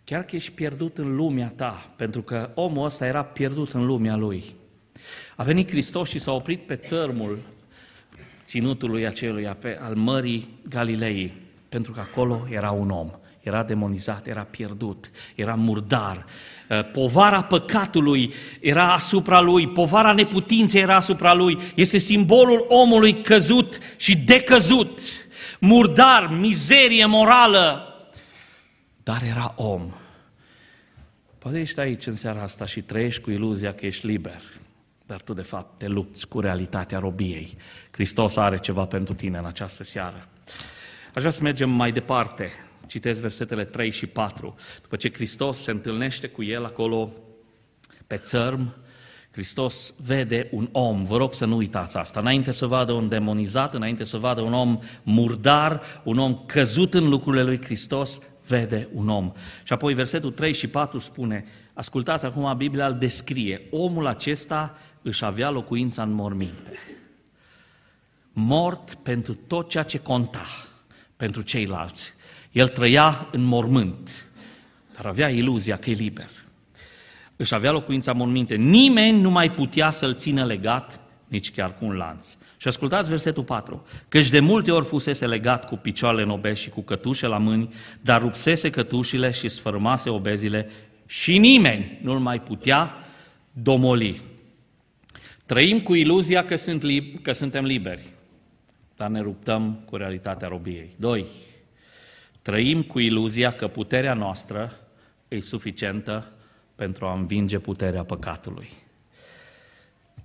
chiar 0.03 0.23
că 0.23 0.35
ești 0.35 0.51
pierdut 0.51 0.97
în 0.97 1.15
lumea 1.15 1.53
ta, 1.55 1.93
pentru 1.95 2.21
că 2.21 2.51
omul 2.55 2.85
ăsta 2.85 3.05
era 3.05 3.23
pierdut 3.23 3.71
în 3.71 3.85
lumea 3.85 4.15
lui. 4.15 4.55
A 5.35 5.43
venit 5.43 5.69
Hristos 5.69 6.09
și 6.09 6.19
s-a 6.19 6.31
oprit 6.31 6.65
pe 6.65 6.75
țărmul 6.75 7.39
ținutului 8.45 9.05
acelui 9.05 9.47
al 9.79 9.95
Mării 9.95 10.59
Galilei, 10.69 11.33
pentru 11.69 11.91
că 11.91 11.99
acolo 11.99 12.47
era 12.49 12.71
un 12.71 12.89
om 12.89 13.11
era 13.47 13.63
demonizat, 13.63 14.27
era 14.27 14.41
pierdut, 14.43 15.11
era 15.35 15.55
murdar. 15.55 16.25
Uh, 16.69 16.91
povara 16.91 17.43
păcatului 17.43 18.33
era 18.59 18.93
asupra 18.93 19.39
lui, 19.39 19.67
povara 19.67 20.13
neputinței 20.13 20.81
era 20.81 20.95
asupra 20.95 21.33
lui. 21.33 21.57
Este 21.75 21.97
simbolul 21.97 22.65
omului 22.67 23.21
căzut 23.21 23.77
și 23.97 24.17
decăzut, 24.17 24.99
murdar, 25.59 26.29
mizerie 26.39 27.05
morală, 27.05 27.93
dar 29.03 29.23
era 29.23 29.53
om. 29.55 29.91
Poate 31.37 31.59
ești 31.59 31.79
aici 31.79 32.05
în 32.05 32.15
seara 32.15 32.41
asta 32.41 32.65
și 32.65 32.81
trăiești 32.81 33.21
cu 33.21 33.31
iluzia 33.31 33.73
că 33.73 33.85
ești 33.85 34.05
liber, 34.05 34.41
dar 35.05 35.21
tu 35.21 35.33
de 35.33 35.41
fapt 35.41 35.77
te 35.77 35.87
lupți 35.87 36.27
cu 36.27 36.39
realitatea 36.39 36.99
robiei. 36.99 37.57
Hristos 37.91 38.35
are 38.35 38.59
ceva 38.59 38.85
pentru 38.85 39.13
tine 39.13 39.37
în 39.37 39.45
această 39.45 39.83
seară. 39.83 40.27
Aș 41.07 41.23
vrea 41.23 41.31
să 41.31 41.41
mergem 41.41 41.69
mai 41.69 41.91
departe. 41.91 42.51
Citesc 42.87 43.21
versetele 43.21 43.65
3 43.65 43.91
și 43.91 44.05
4. 44.05 44.55
După 44.81 44.95
ce 44.95 45.13
Hristos 45.13 45.61
se 45.61 45.71
întâlnește 45.71 46.27
cu 46.27 46.43
el 46.43 46.65
acolo 46.65 47.13
pe 48.07 48.17
țărm, 48.17 48.75
Hristos 49.31 49.93
vede 50.05 50.47
un 50.51 50.69
om, 50.71 51.03
vă 51.03 51.17
rog 51.17 51.33
să 51.33 51.45
nu 51.45 51.55
uitați 51.55 51.97
asta, 51.97 52.19
înainte 52.19 52.51
să 52.51 52.65
vadă 52.65 52.91
un 52.91 53.09
demonizat, 53.09 53.73
înainte 53.73 54.03
să 54.03 54.17
vadă 54.17 54.41
un 54.41 54.53
om 54.53 54.79
murdar, 55.03 55.81
un 56.03 56.17
om 56.17 56.43
căzut 56.45 56.93
în 56.93 57.09
lucrurile 57.09 57.43
lui 57.43 57.61
Hristos, 57.63 58.19
vede 58.47 58.87
un 58.93 59.09
om. 59.09 59.31
Și 59.63 59.73
apoi 59.73 59.93
versetul 59.93 60.31
3 60.31 60.53
și 60.53 60.67
4 60.67 60.99
spune, 60.99 61.45
ascultați 61.73 62.25
acum, 62.25 62.57
Biblia 62.57 62.87
îl 62.87 62.97
descrie, 62.97 63.61
omul 63.71 64.07
acesta 64.07 64.77
își 65.01 65.25
avea 65.25 65.49
locuința 65.49 66.03
în 66.03 66.11
morminte. 66.11 66.77
Mort 68.31 68.93
pentru 68.93 69.33
tot 69.33 69.69
ceea 69.69 69.83
ce 69.83 69.99
conta 69.99 70.45
pentru 71.17 71.41
ceilalți. 71.41 72.13
El 72.57 72.67
trăia 72.67 73.27
în 73.31 73.43
mormânt, 73.43 74.25
dar 74.95 75.05
avea 75.05 75.29
iluzia 75.29 75.77
că 75.77 75.89
e 75.89 75.93
liber. 75.93 76.29
Își 77.35 77.53
avea 77.53 77.71
locuința 77.71 78.11
în 78.11 78.17
morminte. 78.17 78.55
Nimeni 78.55 79.21
nu 79.21 79.29
mai 79.29 79.51
putea 79.51 79.91
să-l 79.91 80.15
țină 80.15 80.45
legat, 80.45 80.99
nici 81.27 81.51
chiar 81.51 81.77
cu 81.77 81.85
un 81.85 81.95
lanț. 81.95 82.27
Și 82.57 82.67
ascultați 82.67 83.09
versetul 83.09 83.43
4. 83.43 83.85
Căci 84.07 84.29
de 84.29 84.39
multe 84.39 84.71
ori 84.71 84.85
fusese 84.85 85.27
legat 85.27 85.67
cu 85.67 85.75
picioarele 85.75 86.21
în 86.23 86.29
obezi 86.29 86.61
și 86.61 86.69
cu 86.69 86.81
cătușe 86.81 87.27
la 87.27 87.37
mâini, 87.37 87.73
dar 88.01 88.21
rupsese 88.21 88.69
cătușile 88.69 89.31
și 89.31 89.47
sfărmase 89.47 90.09
obezile 90.09 90.69
și 91.05 91.37
nimeni 91.37 91.99
nu-l 92.01 92.19
mai 92.19 92.41
putea 92.41 92.93
domoli. 93.51 94.21
Trăim 95.45 95.81
cu 95.81 95.93
iluzia 95.93 96.45
că, 96.45 96.55
sunt 96.55 96.83
lib- 96.83 97.21
că 97.21 97.31
suntem 97.31 97.65
liberi, 97.65 98.05
dar 98.95 99.09
ne 99.09 99.21
ruptăm 99.21 99.79
cu 99.85 99.95
realitatea 99.95 100.47
robiei. 100.47 100.89
Doi, 100.95 101.25
trăim 102.47 102.83
cu 102.83 102.99
iluzia 102.99 103.51
că 103.51 103.67
puterea 103.67 104.13
noastră 104.13 104.73
e 105.27 105.39
suficientă 105.39 106.31
pentru 106.75 107.05
a 107.05 107.13
învinge 107.13 107.57
puterea 107.59 108.03
păcatului. 108.03 108.69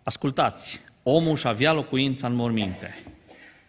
Ascultați, 0.02 0.80
omul 1.02 1.36
și 1.36 1.46
avea 1.46 1.72
locuința 1.72 2.26
în 2.26 2.34
morminte. 2.34 2.94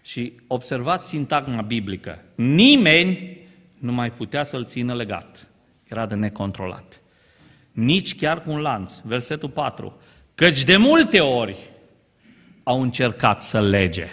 Și 0.02 0.34
observați 0.48 1.08
sintagma 1.08 1.62
biblică. 1.62 2.24
Nimeni 2.36 3.38
nu 3.80 3.92
mai 3.92 4.12
putea 4.12 4.44
să-l 4.44 4.66
țină 4.66 4.96
legat. 4.96 5.48
Era 5.88 6.06
de 6.06 6.16
necontrolat. 6.16 7.02
Nici 7.72 8.16
chiar 8.16 8.44
cu 8.44 8.52
un 8.52 8.60
lanț. 8.60 8.94
Versetul 9.04 9.50
4. 9.50 9.98
Căci 10.36 10.64
de 10.64 10.78
multe 10.78 11.20
ori 11.20 11.58
au 12.64 12.82
încercat 12.82 13.44
să 13.44 13.62
lege, 13.62 14.08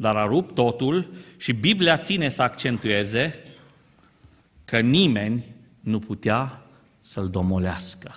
dar 0.00 0.16
a 0.16 0.26
rupt 0.26 0.54
totul 0.54 1.06
și 1.36 1.52
Biblia 1.52 1.98
ține 1.98 2.28
să 2.28 2.42
accentueze 2.42 3.42
că 4.64 4.80
nimeni 4.80 5.44
nu 5.80 5.98
putea 5.98 6.62
să-l 7.00 7.28
domolească. 7.28 8.14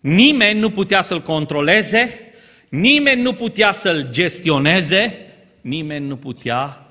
Nimeni 0.00 0.58
nu 0.58 0.70
putea 0.70 1.02
să-l 1.02 1.22
controleze, 1.22 2.20
nimeni 2.68 3.22
nu 3.22 3.32
putea 3.32 3.72
să-l 3.72 4.08
gestioneze, 4.10 5.26
nimeni 5.60 6.06
nu 6.06 6.16
putea 6.16 6.86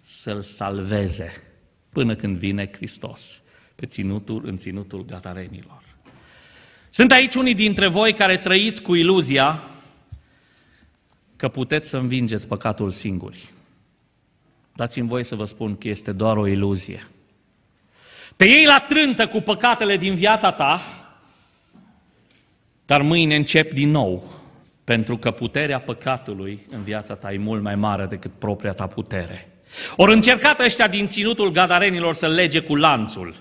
să-l 0.00 0.40
salveze 0.40 1.42
până 1.92 2.14
când 2.14 2.38
vine 2.38 2.70
Hristos 2.72 3.42
pe 3.74 3.86
ținutul, 3.86 4.42
în 4.46 4.56
ținutul 4.56 5.04
gatarenilor. 5.04 5.82
Sunt 6.90 7.12
aici 7.12 7.34
unii 7.34 7.54
dintre 7.54 7.86
voi 7.86 8.12
care 8.14 8.36
trăiți 8.36 8.82
cu 8.82 8.94
iluzia 8.94 9.62
că 11.44 11.50
puteți 11.50 11.88
să 11.88 11.96
învingeți 11.96 12.46
păcatul 12.46 12.90
singuri. 12.92 13.52
Dați-mi 14.74 15.08
voi 15.08 15.24
să 15.24 15.34
vă 15.34 15.44
spun 15.44 15.76
că 15.76 15.88
este 15.88 16.12
doar 16.12 16.36
o 16.36 16.46
iluzie. 16.46 17.06
Te 18.36 18.44
iei 18.44 18.64
la 18.64 18.84
trântă 18.88 19.26
cu 19.26 19.40
păcatele 19.40 19.96
din 19.96 20.14
viața 20.14 20.52
ta, 20.52 20.80
dar 22.86 23.02
mâine 23.02 23.36
încep 23.36 23.72
din 23.72 23.90
nou, 23.90 24.32
pentru 24.84 25.16
că 25.16 25.30
puterea 25.30 25.80
păcatului 25.80 26.66
în 26.70 26.82
viața 26.82 27.14
ta 27.14 27.32
e 27.32 27.38
mult 27.38 27.62
mai 27.62 27.74
mare 27.74 28.06
decât 28.06 28.30
propria 28.38 28.72
ta 28.72 28.86
putere. 28.86 29.48
Ori 29.96 30.12
încercat 30.12 30.60
ăștia 30.60 30.88
din 30.88 31.08
ținutul 31.08 31.50
gadarenilor 31.50 32.14
să 32.14 32.28
lege 32.28 32.60
cu 32.60 32.76
lanțul. 32.76 33.36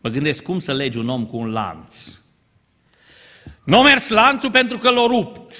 Mă 0.00 0.10
gândesc 0.10 0.42
cum 0.42 0.58
să 0.58 0.72
legi 0.72 0.98
un 0.98 1.08
om 1.08 1.26
cu 1.26 1.36
un 1.36 1.50
lanț. 1.50 1.94
Nu 3.64 3.78
a 3.78 3.82
mers 3.82 4.08
lanțul 4.08 4.50
pentru 4.50 4.78
că 4.78 4.90
l-a 4.90 5.06
rupt. 5.06 5.54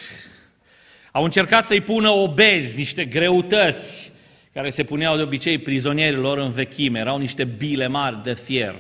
Au 1.13 1.25
încercat 1.25 1.67
să-i 1.67 1.81
pună 1.81 2.09
obezi, 2.09 2.77
niște 2.77 3.05
greutăți, 3.05 4.13
care 4.53 4.71
se 4.71 4.85
puneau 4.85 5.17
de 5.17 5.23
obicei 5.23 5.59
prizonierilor 5.59 6.39
în 6.39 6.51
vechime. 6.51 6.99
Erau 6.99 7.19
niște 7.19 7.45
bile 7.45 7.87
mari 7.87 8.23
de 8.23 8.35
fier 8.35 8.75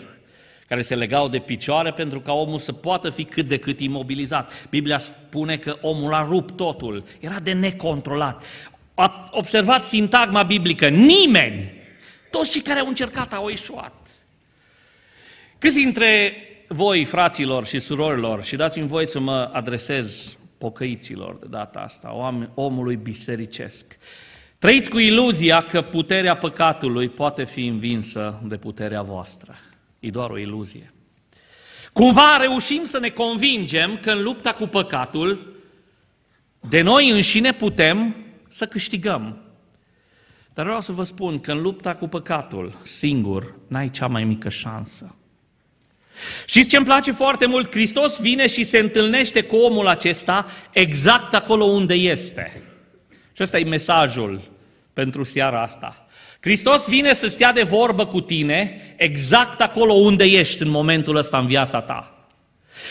care 0.70 0.82
se 0.82 0.94
legau 0.94 1.28
de 1.28 1.38
picioare 1.38 1.92
pentru 1.92 2.20
ca 2.20 2.32
omul 2.32 2.58
să 2.58 2.72
poată 2.72 3.10
fi 3.10 3.24
cât 3.24 3.46
de 3.46 3.58
cât 3.58 3.80
imobilizat. 3.80 4.68
Biblia 4.68 4.98
spune 4.98 5.56
că 5.56 5.78
omul 5.80 6.14
a 6.14 6.26
rupt 6.28 6.56
totul, 6.56 7.04
era 7.20 7.38
de 7.38 7.52
necontrolat. 7.52 8.44
Observați 9.30 9.88
sintagma 9.88 10.42
biblică, 10.42 10.88
nimeni, 10.88 11.72
toți 12.30 12.50
cei 12.50 12.60
care 12.60 12.80
au 12.80 12.86
încercat 12.86 13.32
au 13.32 13.48
ieșuat. 13.48 14.10
Câți 15.58 15.76
dintre 15.76 16.34
voi, 16.68 17.04
fraților 17.04 17.66
și 17.66 17.78
surorilor, 17.78 18.44
și 18.44 18.56
dați-mi 18.56 18.86
voi 18.86 19.06
să 19.06 19.20
mă 19.20 19.50
adresez 19.52 20.38
pocăiților 20.60 21.36
de 21.40 21.46
data 21.50 21.78
asta, 21.80 22.34
omului 22.54 22.96
bisericesc, 22.96 23.98
Trăiți 24.60 24.90
cu 24.90 24.98
iluzia 24.98 25.62
că 25.62 25.82
puterea 25.82 26.36
păcatului 26.36 27.08
poate 27.08 27.44
fi 27.44 27.66
învinsă 27.66 28.40
de 28.44 28.56
puterea 28.56 29.02
voastră. 29.02 29.54
E 30.00 30.10
doar 30.10 30.30
o 30.30 30.38
iluzie. 30.38 30.92
Cumva 31.92 32.36
reușim 32.36 32.84
să 32.84 32.98
ne 32.98 33.08
convingem 33.08 33.98
că 34.02 34.10
în 34.10 34.22
lupta 34.22 34.52
cu 34.52 34.66
păcatul, 34.66 35.56
de 36.68 36.80
noi 36.80 37.10
înșine 37.10 37.52
putem 37.52 38.16
să 38.48 38.66
câștigăm. 38.66 39.38
Dar 40.54 40.64
vreau 40.64 40.80
să 40.80 40.92
vă 40.92 41.04
spun 41.04 41.40
că 41.40 41.52
în 41.52 41.60
lupta 41.60 41.94
cu 41.94 42.08
păcatul, 42.08 42.78
singur, 42.82 43.54
n-ai 43.68 43.90
cea 43.90 44.06
mai 44.06 44.24
mică 44.24 44.48
șansă. 44.48 45.14
Și 46.44 46.66
ce 46.66 46.76
îmi 46.76 46.86
place 46.86 47.12
foarte 47.12 47.46
mult? 47.46 47.70
Hristos 47.70 48.20
vine 48.20 48.46
și 48.46 48.64
se 48.64 48.78
întâlnește 48.78 49.42
cu 49.42 49.56
omul 49.56 49.86
acesta 49.86 50.46
exact 50.72 51.34
acolo 51.34 51.64
unde 51.64 51.94
este. 51.94 52.62
Și 53.32 53.42
ăsta 53.42 53.58
e 53.58 53.64
mesajul 53.64 54.50
pentru 54.92 55.22
seara 55.22 55.62
asta. 55.62 56.06
Hristos 56.40 56.88
vine 56.88 57.12
să 57.12 57.26
stea 57.26 57.52
de 57.52 57.62
vorbă 57.62 58.06
cu 58.06 58.20
tine 58.20 58.80
exact 58.96 59.60
acolo 59.60 59.92
unde 59.92 60.24
ești 60.24 60.62
în 60.62 60.68
momentul 60.68 61.16
ăsta 61.16 61.38
în 61.38 61.46
viața 61.46 61.80
ta. 61.80 62.14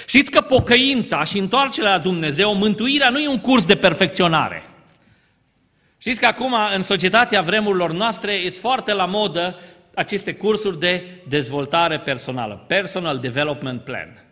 Știți 0.06 0.32
că 0.32 0.42
pocăința 0.42 1.24
și 1.24 1.38
întoarcerea 1.38 1.92
la 1.92 1.98
Dumnezeu, 1.98 2.56
mântuirea 2.56 3.10
nu 3.10 3.20
e 3.20 3.28
un 3.28 3.40
curs 3.40 3.66
de 3.66 3.76
perfecționare. 3.76 4.64
Știți 5.98 6.20
că 6.20 6.26
acum, 6.26 6.56
în 6.76 6.82
societatea 6.82 7.42
vremurilor 7.42 7.92
noastre, 7.92 8.34
este 8.34 8.60
foarte 8.60 8.94
la 8.94 9.06
modă 9.06 9.60
aceste 9.94 10.34
cursuri 10.34 10.80
de 10.80 11.04
dezvoltare 11.28 12.00
personală, 12.00 12.66
Personal 12.68 13.18
Development 13.18 13.82
Plan. 13.82 14.24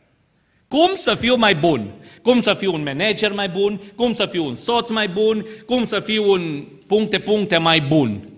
Cum 0.68 0.96
să 0.96 1.16
fiu 1.16 1.36
mai 1.36 1.56
bun? 1.56 1.92
Cum 2.22 2.42
să 2.42 2.54
fiu 2.54 2.74
un 2.74 2.84
manager 2.84 3.32
mai 3.32 3.50
bun? 3.50 3.82
Cum 3.96 4.14
să 4.14 4.26
fiu 4.26 4.46
un 4.46 4.56
soț 4.56 4.90
mai 4.90 5.08
bun? 5.08 5.46
Cum 5.66 5.86
să 5.86 6.00
fiu 6.00 6.32
un 6.32 6.66
puncte, 6.88 7.20
puncte 7.20 7.58
mai 7.58 7.82
bun? 7.82 8.30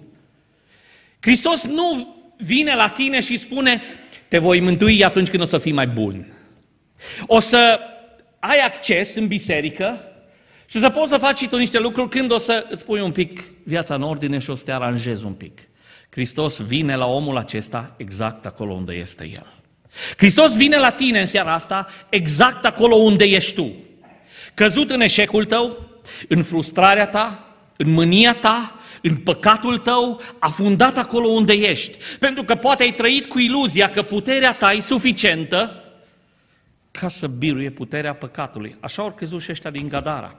Hristos 1.19 1.65
nu 1.65 2.15
vine 2.37 2.75
la 2.75 2.89
tine 2.89 3.19
și 3.19 3.37
spune, 3.37 3.81
te 4.27 4.37
voi 4.37 4.59
mântui 4.59 5.03
atunci 5.03 5.29
când 5.29 5.43
o 5.43 5.45
să 5.45 5.57
fii 5.57 5.71
mai 5.71 5.87
bun. 5.87 6.33
O 7.27 7.39
să 7.39 7.79
ai 8.39 8.59
acces 8.59 9.15
în 9.15 9.27
biserică 9.27 10.01
și 10.65 10.79
să 10.79 10.89
poți 10.89 11.09
să 11.09 11.17
faci 11.17 11.37
și 11.37 11.47
tu 11.47 11.57
niște 11.57 11.79
lucruri 11.79 12.09
când 12.09 12.31
o 12.31 12.37
să 12.37 12.65
îți 12.69 12.85
pui 12.85 12.99
un 12.99 13.11
pic 13.11 13.43
viața 13.63 13.95
în 13.95 14.01
ordine 14.01 14.39
și 14.39 14.49
o 14.49 14.55
să 14.55 14.63
te 14.63 14.71
aranjezi 14.71 15.25
un 15.25 15.33
pic. 15.33 15.59
Hristos 16.09 16.59
vine 16.59 16.95
la 16.95 17.05
omul 17.05 17.37
acesta 17.37 17.93
exact 17.97 18.45
acolo 18.45 18.73
unde 18.73 18.93
este 18.93 19.29
el. 19.33 19.53
Hristos 20.17 20.55
vine 20.55 20.77
la 20.77 20.91
tine 20.91 21.19
în 21.19 21.25
seara 21.25 21.53
asta 21.53 21.87
exact 22.09 22.65
acolo 22.65 22.95
unde 22.95 23.25
ești 23.25 23.53
tu. 23.53 23.75
Căzut 24.53 24.89
în 24.89 25.01
eșecul 25.01 25.45
tău, 25.45 25.77
în 26.27 26.43
frustrarea 26.43 27.07
ta, 27.07 27.53
în 27.77 27.91
mânia 27.91 28.33
ta, 28.33 28.79
în 29.01 29.15
păcatul 29.15 29.77
tău, 29.77 30.21
afundat 30.39 30.97
acolo 30.97 31.27
unde 31.27 31.53
ești. 31.53 31.97
Pentru 32.19 32.43
că 32.43 32.55
poate 32.55 32.83
ai 32.83 32.91
trăit 32.91 33.25
cu 33.25 33.39
iluzia 33.39 33.89
că 33.89 34.01
puterea 34.01 34.53
ta 34.53 34.71
e 34.71 34.79
suficientă 34.79 35.83
ca 36.91 37.07
să 37.07 37.27
biruie 37.27 37.69
puterea 37.69 38.13
păcatului. 38.13 38.77
Așa 38.79 39.01
au 39.01 39.11
crezut 39.11 39.41
și 39.41 39.51
ăștia 39.51 39.69
din 39.69 39.87
Gadara. 39.87 40.35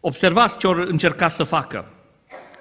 Observați 0.00 0.58
ce 0.58 0.66
au 0.66 0.72
încercat 0.72 1.32
să 1.32 1.42
facă. 1.42 1.92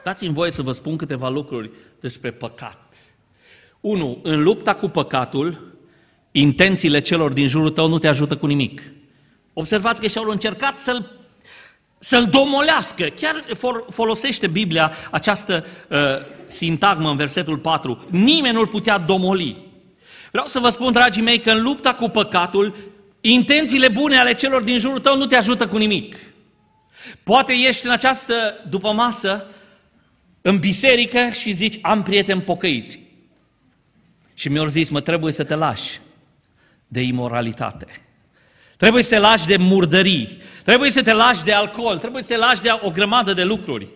Dați-mi 0.03 0.33
voie 0.33 0.51
să 0.51 0.61
vă 0.61 0.71
spun 0.71 0.97
câteva 0.97 1.29
lucruri 1.29 1.71
despre 1.99 2.31
păcat. 2.31 2.97
Unu, 3.79 4.19
în 4.23 4.43
lupta 4.43 4.75
cu 4.75 4.87
păcatul, 4.87 5.75
intențiile 6.31 7.01
celor 7.01 7.31
din 7.31 7.47
jurul 7.47 7.69
tău 7.69 7.87
nu 7.87 7.99
te 7.99 8.07
ajută 8.07 8.37
cu 8.37 8.45
nimic. 8.45 8.81
Observați 9.53 10.01
că 10.01 10.07
și-au 10.07 10.29
încercat 10.29 10.77
să-l 10.77 11.19
să-l 12.03 12.25
domolească. 12.25 13.03
Chiar 13.03 13.45
folosește 13.89 14.47
Biblia 14.47 14.91
această 15.11 15.65
uh, 15.89 15.97
sintagmă 16.45 17.09
în 17.09 17.15
versetul 17.15 17.57
4. 17.57 18.05
Nimeni 18.09 18.53
nu-l 18.53 18.67
putea 18.67 18.97
domoli. 18.97 19.69
Vreau 20.31 20.47
să 20.47 20.59
vă 20.59 20.69
spun, 20.69 20.91
dragii 20.91 21.21
mei, 21.21 21.39
că 21.39 21.51
în 21.51 21.61
lupta 21.61 21.93
cu 21.93 22.09
păcatul, 22.09 22.75
intențiile 23.21 23.87
bune 23.87 24.17
ale 24.17 24.33
celor 24.33 24.61
din 24.61 24.77
jurul 24.77 24.99
tău 24.99 25.17
nu 25.17 25.25
te 25.25 25.35
ajută 25.35 25.67
cu 25.67 25.77
nimic. 25.77 26.15
Poate 27.23 27.53
ești 27.53 27.85
în 27.85 27.91
această 27.91 28.33
după 28.69 28.91
masă, 28.91 29.45
în 30.41 30.59
biserică 30.59 31.29
și 31.31 31.51
zici, 31.51 31.79
am 31.81 32.03
prieteni 32.03 32.41
pocăiți. 32.41 32.99
Și 34.33 34.49
mi-au 34.49 34.67
zis, 34.67 34.89
mă, 34.89 35.01
trebuie 35.01 35.33
să 35.33 35.43
te 35.43 35.55
lași 35.55 35.99
de 36.87 37.01
imoralitate. 37.01 37.85
Trebuie 38.77 39.03
să 39.03 39.09
te 39.09 39.17
lași 39.17 39.47
de 39.47 39.57
murdării, 39.57 40.41
trebuie 40.63 40.91
să 40.91 41.01
te 41.01 41.13
lași 41.13 41.43
de 41.43 41.51
alcool, 41.51 41.97
trebuie 41.97 42.21
să 42.21 42.27
te 42.27 42.37
lași 42.37 42.61
de 42.61 42.69
o 42.81 42.89
grămadă 42.89 43.33
de 43.33 43.43
lucruri. 43.43 43.87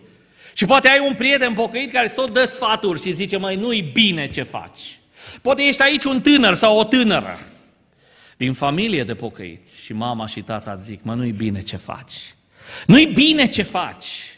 Și 0.52 0.66
poate 0.66 0.88
ai 0.88 1.06
un 1.08 1.14
prieten 1.14 1.54
pocăit 1.54 1.92
care 1.92 2.08
tot 2.08 2.32
dă 2.32 2.44
sfaturi 2.44 3.02
și 3.02 3.12
zice, 3.12 3.36
măi, 3.36 3.56
nu-i 3.56 3.90
bine 3.92 4.30
ce 4.30 4.42
faci. 4.42 4.98
Poate 5.42 5.62
ești 5.62 5.82
aici 5.82 6.04
un 6.04 6.20
tânăr 6.20 6.54
sau 6.54 6.78
o 6.78 6.84
tânără 6.84 7.38
din 8.36 8.52
familie 8.52 9.04
de 9.04 9.14
pocăiți 9.14 9.82
și 9.82 9.92
mama 9.92 10.26
și 10.26 10.42
tata 10.42 10.76
zic, 10.76 11.02
mă, 11.02 11.14
nu-i 11.14 11.32
bine 11.32 11.62
ce 11.62 11.76
faci. 11.76 12.34
Nu-i 12.86 13.06
bine 13.06 13.48
ce 13.48 13.62
faci. 13.62 14.35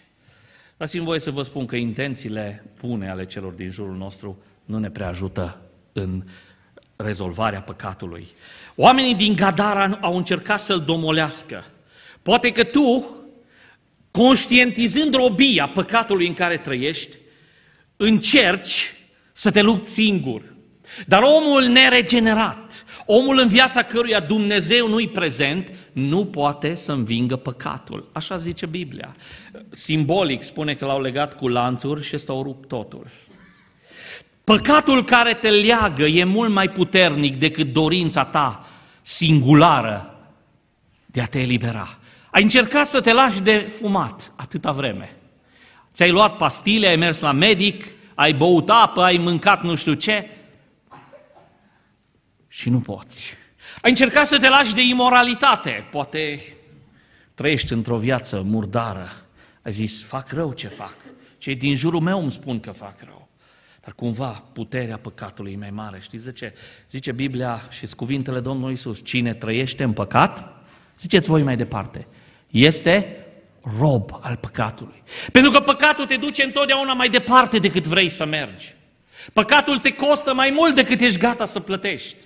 Dați-mi 0.78 1.04
voie 1.04 1.20
să 1.20 1.30
vă 1.30 1.42
spun 1.42 1.66
că 1.66 1.76
intențiile 1.76 2.64
bune 2.80 3.10
ale 3.10 3.26
celor 3.26 3.52
din 3.52 3.70
jurul 3.70 3.96
nostru 3.96 4.42
nu 4.64 4.78
ne 4.78 4.90
prea 4.90 5.08
ajută 5.08 5.60
în 5.92 6.22
rezolvarea 6.96 7.60
păcatului. 7.60 8.28
Oamenii 8.76 9.14
din 9.14 9.34
Gadara 9.34 9.98
au 10.00 10.16
încercat 10.16 10.60
să-l 10.60 10.80
domolească. 10.80 11.64
Poate 12.22 12.52
că 12.52 12.64
tu, 12.64 13.16
conștientizând 14.10 15.14
robia 15.14 15.66
păcatului 15.66 16.26
în 16.26 16.34
care 16.34 16.56
trăiești, 16.56 17.16
încerci 17.96 18.94
să 19.32 19.50
te 19.50 19.62
lupți 19.62 19.92
singur. 19.92 20.42
Dar 21.06 21.22
omul 21.22 21.62
neregenerat, 21.62 22.67
omul 23.10 23.38
în 23.38 23.48
viața 23.48 23.82
căruia 23.82 24.20
Dumnezeu 24.20 24.88
nu-i 24.88 25.08
prezent, 25.08 25.72
nu 25.92 26.24
poate 26.24 26.74
să 26.74 26.92
învingă 26.92 27.36
păcatul. 27.36 28.08
Așa 28.12 28.36
zice 28.36 28.66
Biblia. 28.66 29.16
Simbolic 29.70 30.42
spune 30.42 30.74
că 30.74 30.84
l-au 30.84 31.00
legat 31.00 31.36
cu 31.36 31.48
lanțuri 31.48 32.04
și 32.04 32.14
ăsta 32.14 32.32
au 32.32 32.42
rupt 32.42 32.68
totul. 32.68 33.06
Păcatul 34.44 35.04
care 35.04 35.34
te 35.34 35.50
leagă 35.50 36.04
e 36.04 36.24
mult 36.24 36.50
mai 36.50 36.68
puternic 36.68 37.38
decât 37.38 37.72
dorința 37.72 38.24
ta 38.24 38.66
singulară 39.02 40.18
de 41.06 41.20
a 41.20 41.26
te 41.26 41.40
elibera. 41.40 41.98
Ai 42.30 42.42
încercat 42.42 42.88
să 42.88 43.00
te 43.00 43.12
lași 43.12 43.40
de 43.40 43.72
fumat 43.78 44.32
atâta 44.36 44.72
vreme. 44.72 45.16
Ți-ai 45.94 46.10
luat 46.10 46.36
pastile, 46.36 46.86
ai 46.86 46.96
mers 46.96 47.20
la 47.20 47.32
medic, 47.32 47.84
ai 48.14 48.32
băut 48.32 48.70
apă, 48.70 49.02
ai 49.02 49.16
mâncat 49.16 49.62
nu 49.62 49.74
știu 49.74 49.92
ce 49.92 50.28
și 52.58 52.70
nu 52.70 52.80
poți. 52.80 53.36
Ai 53.82 53.90
încercat 53.90 54.26
să 54.26 54.38
te 54.38 54.48
lași 54.48 54.74
de 54.74 54.82
imoralitate, 54.82 55.88
poate 55.90 56.40
trăiești 57.34 57.72
într-o 57.72 57.96
viață 57.96 58.42
murdară. 58.42 59.10
Ai 59.62 59.72
zis, 59.72 60.02
fac 60.02 60.30
rău 60.30 60.52
ce 60.52 60.68
fac. 60.68 60.96
Cei 61.38 61.54
din 61.54 61.76
jurul 61.76 62.00
meu 62.00 62.22
îmi 62.22 62.32
spun 62.32 62.60
că 62.60 62.70
fac 62.70 62.94
rău. 63.04 63.28
Dar 63.84 63.92
cumva 63.92 64.44
puterea 64.52 64.98
păcatului 64.98 65.52
e 65.52 65.56
mai 65.56 65.70
mare. 65.70 65.98
Știți 66.02 66.24
de 66.24 66.32
ce? 66.32 66.54
Zice 66.90 67.12
Biblia 67.12 67.68
și 67.70 67.86
cuvintele 67.86 68.40
Domnului 68.40 68.72
Isus, 68.72 69.04
cine 69.04 69.34
trăiește 69.34 69.82
în 69.82 69.92
păcat, 69.92 70.62
ziceți 70.98 71.28
voi 71.28 71.42
mai 71.42 71.56
departe, 71.56 72.06
este 72.50 73.16
rob 73.78 74.18
al 74.20 74.36
păcatului. 74.36 75.02
Pentru 75.32 75.50
că 75.50 75.60
păcatul 75.60 76.06
te 76.06 76.16
duce 76.16 76.42
întotdeauna 76.42 76.92
mai 76.92 77.08
departe 77.08 77.58
decât 77.58 77.86
vrei 77.86 78.08
să 78.08 78.24
mergi. 78.24 78.74
Păcatul 79.32 79.78
te 79.78 79.92
costă 79.92 80.34
mai 80.34 80.50
mult 80.50 80.74
decât 80.74 81.00
ești 81.00 81.18
gata 81.18 81.46
să 81.46 81.60
plătești. 81.60 82.16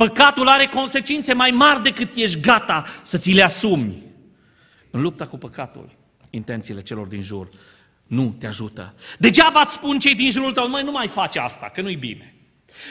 Păcatul 0.00 0.48
are 0.48 0.66
consecințe 0.66 1.32
mai 1.32 1.50
mari 1.50 1.82
decât 1.82 2.14
ești 2.14 2.40
gata 2.40 2.84
să 3.02 3.18
ți 3.18 3.32
le 3.32 3.42
asumi. 3.42 4.02
În 4.90 5.00
lupta 5.00 5.26
cu 5.26 5.38
păcatul, 5.38 5.90
intențiile 6.30 6.82
celor 6.82 7.06
din 7.06 7.22
jur 7.22 7.48
nu 8.06 8.34
te 8.38 8.46
ajută. 8.46 8.94
Degeaba 9.18 9.60
îți 9.60 9.72
spun 9.72 9.98
cei 9.98 10.14
din 10.14 10.30
jurul 10.30 10.52
tău, 10.52 10.68
măi, 10.68 10.82
nu 10.82 10.90
mai 10.90 11.08
face 11.08 11.38
asta, 11.38 11.70
că 11.74 11.80
nu-i 11.80 11.96
bine. 11.96 12.34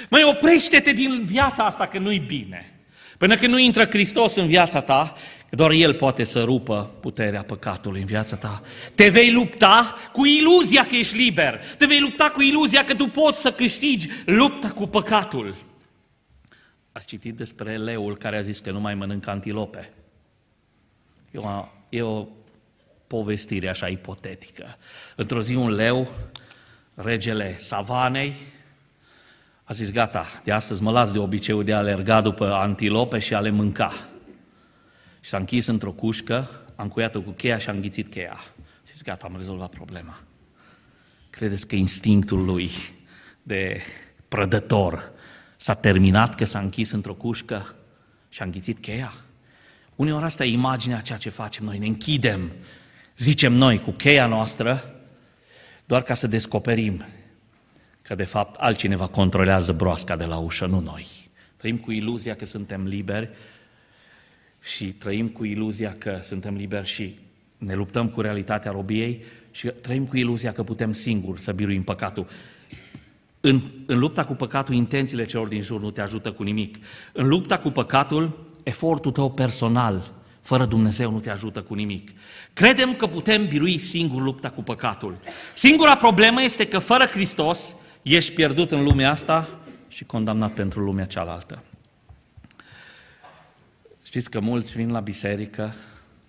Măi, 0.10 0.24
oprește-te 0.24 0.92
din 0.92 1.24
viața 1.26 1.66
asta, 1.66 1.88
că 1.88 2.00
nu-i 2.00 2.20
bine. 2.20 2.80
Până 3.18 3.36
când 3.36 3.52
nu 3.54 3.60
intră 3.60 3.86
Hristos 3.86 4.36
în 4.36 4.48
viața 4.48 4.82
ta, 4.82 5.16
că 5.50 5.56
doar 5.56 5.72
El 5.72 5.94
poate 5.94 6.24
să 6.24 6.44
rupă 6.44 6.92
puterea 7.02 7.44
păcatului 7.44 8.00
în 8.00 8.06
viața 8.06 8.36
ta. 8.36 8.62
Te 8.96 9.10
vei 9.10 9.32
lupta 9.32 9.98
cu 10.12 10.26
iluzia 10.26 10.86
că 10.86 10.96
ești 10.96 11.16
liber. 11.16 11.60
Te 11.78 11.86
vei 11.86 12.00
lupta 12.00 12.32
cu 12.34 12.42
iluzia 12.42 12.86
că 12.86 12.96
tu 12.96 13.06
poți 13.06 13.42
să 13.42 13.52
câștigi 13.52 14.10
lupta 14.26 14.70
cu 14.70 14.88
păcatul. 14.88 15.56
Ați 17.00 17.08
citit 17.08 17.36
despre 17.36 17.78
leul 17.78 18.18
care 18.18 18.38
a 18.38 18.42
zis 18.42 18.60
că 18.60 18.72
nu 18.72 18.80
mai 18.80 18.96
mănâncă 18.96 19.30
antilope. 19.30 19.90
E 21.32 21.38
o, 21.38 21.68
e 21.90 22.02
o 22.02 22.28
povestire 23.08 23.70
așa 23.70 23.88
ipotetică. 23.88 24.78
Într-o 25.16 25.42
zi 25.42 25.56
un 25.56 25.70
leu, 25.72 26.12
regele 26.94 27.58
savanei, 27.58 28.34
a 29.64 29.74
zis, 29.74 29.92
gata, 29.92 30.26
de 30.44 30.52
astăzi 30.52 30.82
mă 30.82 30.92
las 30.92 31.12
de 31.12 31.20
obiceiul 31.20 31.64
de 31.64 31.74
a 31.74 31.78
alerga 31.78 32.22
după 32.22 32.54
antilope 32.54 33.20
și 33.20 33.34
a 33.34 33.40
le 33.40 33.50
mânca. 33.50 33.92
Și 35.20 35.30
s-a 35.30 35.38
închis 35.38 35.66
într-o 35.66 35.92
cușcă, 35.92 36.50
a 36.76 36.84
încuiat-o 36.84 37.22
cu 37.22 37.32
cheia 37.32 37.58
și 37.58 37.70
a 37.70 37.72
înghițit 37.72 38.10
cheia. 38.10 38.38
Și 38.86 38.94
zis, 38.94 39.04
gata, 39.04 39.26
am 39.26 39.36
rezolvat 39.38 39.70
problema. 39.70 40.20
Credeți 41.30 41.68
că 41.68 41.76
instinctul 41.76 42.46
lui 42.46 42.72
de 43.44 43.82
prădător 44.28 45.18
s-a 45.62 45.74
terminat 45.74 46.36
că 46.36 46.46
s-a 46.46 46.60
închis 46.60 46.92
într-o 46.92 47.14
cușcă 47.14 47.76
și 48.30 48.42
a 48.42 48.46
înghițit 48.46 48.80
cheia? 48.80 49.14
Uneori 49.96 50.24
asta 50.24 50.46
e 50.46 50.52
imaginea 50.52 50.98
a 50.98 51.02
ceea 51.02 51.18
ce 51.18 51.30
facem 51.30 51.66
noi. 51.66 51.78
Ne 51.78 51.86
închidem 51.86 52.52
zicem 53.18 53.54
noi, 53.54 53.82
cu 53.82 53.92
cheia 53.92 54.26
noastră, 54.26 54.96
doar 55.86 56.04
ca 56.04 56.14
să 56.14 56.28
descoperim 56.28 57.06
că 58.02 58.16
de 58.16 58.24
fapt 58.24 58.56
altcineva 58.60 59.08
controlează 59.08 59.74
broasca 59.74 60.16
de 60.16 60.26
la 60.26 60.38
ușă, 60.38 60.66
nu 60.66 60.80
noi. 60.80 61.08
Trăim 61.58 61.78
cu 61.78 61.92
iluzia 61.92 62.36
că 62.36 62.46
suntem 62.46 62.86
liberi 62.86 63.30
și 64.62 64.86
trăim 64.86 65.28
cu 65.28 65.46
iluzia 65.46 65.96
că 65.98 66.20
suntem 66.22 66.56
liberi 66.56 66.88
și 66.88 67.20
ne 67.58 67.76
luptăm 67.76 68.10
cu 68.10 68.22
realitatea 68.22 68.72
robiei 68.72 69.24
și 69.52 69.68
trăim 69.68 70.06
cu 70.06 70.18
iluzia 70.18 70.52
că 70.52 70.64
putem 70.64 70.94
singuri 70.94 71.42
să 71.42 71.52
biruim 71.52 71.84
păcatul. 71.84 72.28
În, 73.42 73.62
în 73.86 74.00
lupta 74.00 74.26
cu 74.26 74.34
păcatul, 74.34 74.76
intențiile 74.76 75.26
celor 75.26 75.48
din 75.48 75.62
jur 75.62 75.82
nu 75.82 75.92
te 75.92 76.02
ajută 76.02 76.32
cu 76.32 76.44
nimic. 76.44 76.78
În 77.14 77.28
lupta 77.28 77.60
cu 77.60 77.70
păcatul, 77.70 78.46
efortul 78.64 79.12
tău 79.12 79.32
personal 79.32 80.12
fără 80.42 80.66
Dumnezeu 80.66 81.12
nu 81.12 81.20
te 81.20 81.30
ajută 81.30 81.62
cu 81.62 81.74
nimic. 81.74 82.12
Credem 82.54 82.96
că 82.96 83.08
putem 83.08 83.48
birui 83.48 83.78
singur 83.78 84.22
lupta 84.22 84.50
cu 84.50 84.64
păcatul. 84.64 85.18
Singura 85.56 85.98
problemă 85.98 86.42
este 86.42 86.68
că 86.68 86.80
fără 86.80 87.06
Hristos 87.06 87.76
ești 88.02 88.34
pierdut 88.34 88.72
în 88.72 88.84
lumea 88.84 89.12
asta 89.12 89.60
și 89.88 90.04
condamnat 90.04 90.54
pentru 90.54 90.80
lumea 90.80 91.06
cealaltă. 91.06 91.64
Știți 94.04 94.30
că 94.30 94.40
mulți 94.40 94.76
vin 94.76 94.92
la 94.92 95.00
biserică, 95.00 95.74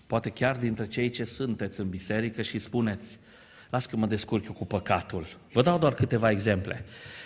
poate 0.07 0.31
chiar 0.31 0.57
dintre 0.57 0.87
cei 0.87 1.11
ce 1.11 1.25
sunteți 1.25 1.81
în 1.81 1.89
biserică 1.89 2.43
și 2.43 2.59
spuneți, 2.59 3.19
las 3.71 3.87
că 3.87 3.97
mă 3.97 4.07
descurc 4.07 4.45
eu 4.45 4.53
cu 4.53 4.67
păcatul. 4.67 5.27
Vă 5.53 5.63
dau 5.63 5.79
doar 5.79 5.95
câteva 5.95 6.31
exemple. 6.31 6.85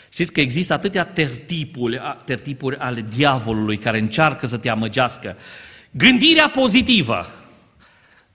Știți 0.09 0.33
că 0.33 0.41
există 0.41 0.73
atâtea 0.73 1.05
tertipuri, 1.05 2.01
tertipuri 2.25 2.77
ale 2.77 3.07
diavolului 3.17 3.79
care 3.79 3.99
încearcă 3.99 4.47
să 4.47 4.59
te 4.59 4.69
amăgească. 4.69 5.37
Gândirea 5.91 6.49
pozitivă. 6.49 7.33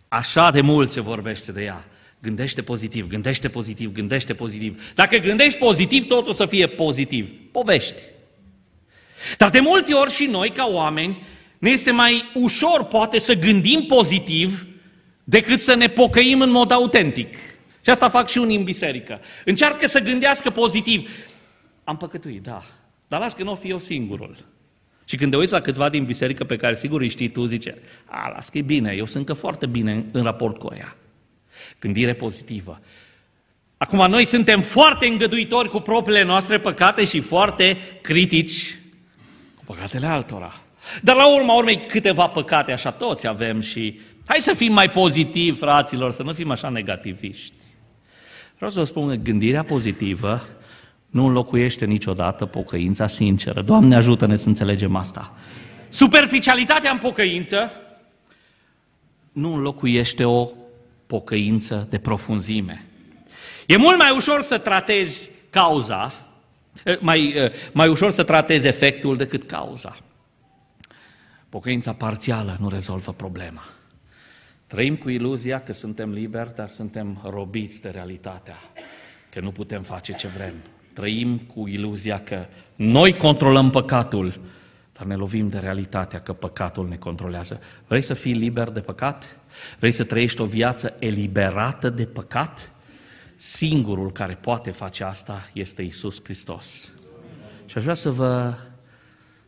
Așa 0.07 0.51
de 0.51 0.61
mult 0.61 0.91
se 0.91 1.01
vorbește 1.01 1.51
de 1.51 1.63
ea. 1.63 1.85
Gândește 2.21 2.61
pozitiv, 2.61 3.07
gândește 3.07 3.47
pozitiv, 3.49 3.91
gândește 3.91 4.33
pozitiv. 4.33 4.91
Dacă 4.95 5.17
gândești 5.17 5.57
pozitiv, 5.57 6.07
totul 6.07 6.33
să 6.33 6.45
fie 6.45 6.67
pozitiv. 6.67 7.29
Povești. 7.51 8.01
Dar 9.37 9.49
de 9.49 9.59
multe 9.59 9.93
ori 9.93 10.11
și 10.11 10.25
noi, 10.25 10.51
ca 10.51 10.67
oameni, 10.71 11.23
ne 11.57 11.69
este 11.69 11.91
mai 11.91 12.23
ușor, 12.33 12.83
poate, 12.83 13.19
să 13.19 13.33
gândim 13.33 13.85
pozitiv 13.87 14.67
decât 15.23 15.59
să 15.59 15.73
ne 15.73 15.87
pocăim 15.87 16.41
în 16.41 16.51
mod 16.51 16.71
autentic. 16.71 17.35
Și 17.89 17.95
asta 17.95 18.09
fac 18.09 18.27
și 18.29 18.37
unii 18.37 18.57
în 18.57 18.63
biserică. 18.63 19.19
Încearcă 19.45 19.87
să 19.87 19.99
gândească 19.99 20.49
pozitiv. 20.49 21.09
Am 21.83 21.97
păcătuit, 21.97 22.43
da. 22.43 22.63
Dar 23.07 23.19
las 23.19 23.33
că 23.33 23.43
nu 23.43 23.51
o 23.51 23.55
fi 23.55 23.69
eu 23.69 23.79
singurul. 23.79 24.35
Și 25.05 25.15
când 25.15 25.31
te 25.31 25.37
uiți 25.37 25.51
la 25.51 25.61
câțiva 25.61 25.89
din 25.89 26.03
biserică 26.03 26.43
pe 26.43 26.55
care 26.55 26.75
sigur 26.75 27.01
îi 27.01 27.09
știi 27.09 27.29
tu, 27.29 27.45
zice, 27.45 27.77
a, 28.05 28.31
las 28.35 28.49
că 28.49 28.57
e 28.57 28.61
bine, 28.61 28.93
eu 28.97 29.05
sunt 29.05 29.25
că 29.25 29.33
foarte 29.33 29.65
bine 29.65 29.91
în, 29.91 30.03
în 30.11 30.23
raport 30.23 30.57
cu 30.57 30.73
ea. 30.77 30.95
Gândire 31.79 32.13
pozitivă. 32.13 32.81
Acum, 33.77 34.09
noi 34.09 34.25
suntem 34.25 34.61
foarte 34.61 35.07
îngăduitori 35.07 35.69
cu 35.69 35.79
propriile 35.79 36.23
noastre 36.23 36.59
păcate 36.59 37.05
și 37.05 37.19
foarte 37.19 37.77
critici 38.01 38.77
cu 39.55 39.63
păcatele 39.65 40.05
altora. 40.05 40.61
Dar 41.01 41.15
la 41.15 41.35
urma 41.35 41.53
urmei 41.53 41.85
câteva 41.85 42.27
păcate, 42.27 42.71
așa 42.71 42.91
toți 42.91 43.27
avem 43.27 43.61
și 43.61 43.99
Hai 44.29 44.39
să 44.39 44.53
fim 44.53 44.73
mai 44.73 44.89
pozitivi, 44.89 45.57
fraților, 45.57 46.11
să 46.11 46.23
nu 46.23 46.33
fim 46.33 46.51
așa 46.51 46.69
negativiști. 46.69 47.53
Vreau 48.59 48.71
să 48.71 48.79
vă 48.79 48.85
spun 48.85 49.07
că 49.07 49.15
gândirea 49.15 49.63
pozitivă 49.63 50.47
nu 51.09 51.25
înlocuiește 51.25 51.85
niciodată 51.85 52.45
pocăința 52.45 53.07
sinceră. 53.07 53.61
Doamne 53.61 53.95
ajută-ne 53.95 54.37
să 54.37 54.47
înțelegem 54.47 54.95
asta. 54.95 55.33
Superficialitatea 55.89 56.91
în 56.91 56.97
pocăință 56.97 57.71
nu 59.31 59.53
înlocuiește 59.53 60.25
o 60.25 60.49
pocăință 61.07 61.87
de 61.89 61.97
profunzime. 61.97 62.85
E 63.65 63.77
mult 63.77 63.97
mai 63.97 64.15
ușor 64.15 64.41
să 64.41 64.57
tratezi 64.57 65.29
cauza, 65.49 66.13
eh, 66.83 66.99
mai, 66.99 67.33
eh, 67.35 67.51
mai 67.71 67.87
ușor 67.87 68.11
să 68.11 68.23
tratezi 68.23 68.67
efectul 68.67 69.17
decât 69.17 69.43
cauza. 69.43 69.97
Pocăința 71.49 71.93
parțială 71.93 72.57
nu 72.59 72.69
rezolvă 72.69 73.11
problema. 73.11 73.63
Trăim 74.69 74.95
cu 74.95 75.09
iluzia 75.09 75.59
că 75.59 75.73
suntem 75.73 76.11
liberi, 76.11 76.55
dar 76.55 76.69
suntem 76.69 77.21
robiți 77.23 77.81
de 77.81 77.89
realitatea, 77.89 78.57
că 79.29 79.39
nu 79.39 79.51
putem 79.51 79.81
face 79.81 80.13
ce 80.13 80.27
vrem. 80.27 80.53
Trăim 80.93 81.37
cu 81.37 81.67
iluzia 81.67 82.23
că 82.23 82.45
noi 82.75 83.17
controlăm 83.17 83.69
păcatul, 83.69 84.39
dar 84.93 85.05
ne 85.05 85.15
lovim 85.15 85.49
de 85.49 85.59
realitatea 85.59 86.21
că 86.21 86.33
păcatul 86.33 86.87
ne 86.87 86.95
controlează. 86.95 87.61
Vrei 87.87 88.01
să 88.01 88.13
fii 88.13 88.33
liber 88.33 88.69
de 88.69 88.79
păcat? 88.79 89.37
Vrei 89.79 89.91
să 89.91 90.03
trăiești 90.03 90.41
o 90.41 90.45
viață 90.45 90.93
eliberată 90.99 91.89
de 91.89 92.05
păcat? 92.05 92.71
Singurul 93.35 94.11
care 94.11 94.37
poate 94.41 94.71
face 94.71 95.03
asta 95.03 95.49
este 95.53 95.81
Isus 95.81 96.23
Hristos. 96.23 96.91
Și 97.65 97.77
aș 97.77 97.83
vrea 97.83 97.95
să 97.95 98.09
vă 98.11 98.53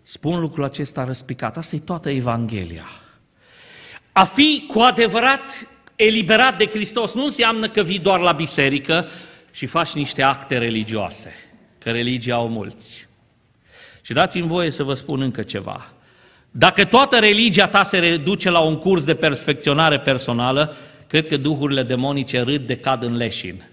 spun 0.02 0.40
lucrul 0.40 0.64
acesta 0.64 1.04
răspicat. 1.04 1.58
Asta 1.58 1.76
e 1.76 1.80
toată 1.80 2.10
Evanghelia. 2.10 2.86
A 4.12 4.24
fi 4.24 4.64
cu 4.68 4.80
adevărat 4.80 5.68
eliberat 5.96 6.58
de 6.58 6.66
Hristos 6.66 7.14
nu 7.14 7.24
înseamnă 7.24 7.70
că 7.70 7.84
vii 7.84 8.00
doar 8.00 8.20
la 8.20 8.32
biserică 8.32 9.06
și 9.52 9.66
faci 9.66 9.92
niște 9.92 10.22
acte 10.22 10.58
religioase, 10.58 11.34
că 11.78 11.92
religia 11.92 12.36
au 12.36 12.48
mulți. 12.48 13.08
Și 14.02 14.14
dați-mi 14.14 14.48
voie 14.48 14.70
să 14.72 14.84
vă 14.84 14.94
spun 14.94 15.22
încă 15.22 15.42
ceva. 15.42 15.92
Dacă 16.52 16.86
toată 16.86 17.20
religia 17.20 17.68
ta 17.68 17.84
se 17.84 18.00
reduce 18.00 18.50
la 18.50 18.60
un 18.60 18.78
curs 18.78 19.04
de 19.04 19.16
perfecționare 19.16 20.00
personală, 20.00 20.76
cred 21.08 21.28
că 21.28 21.38
duhurile 21.38 21.84
demonice 21.84 22.42
râd 22.42 22.68
de 22.68 22.78
cad 22.78 23.04
în 23.04 23.16
leșin. 23.16 23.64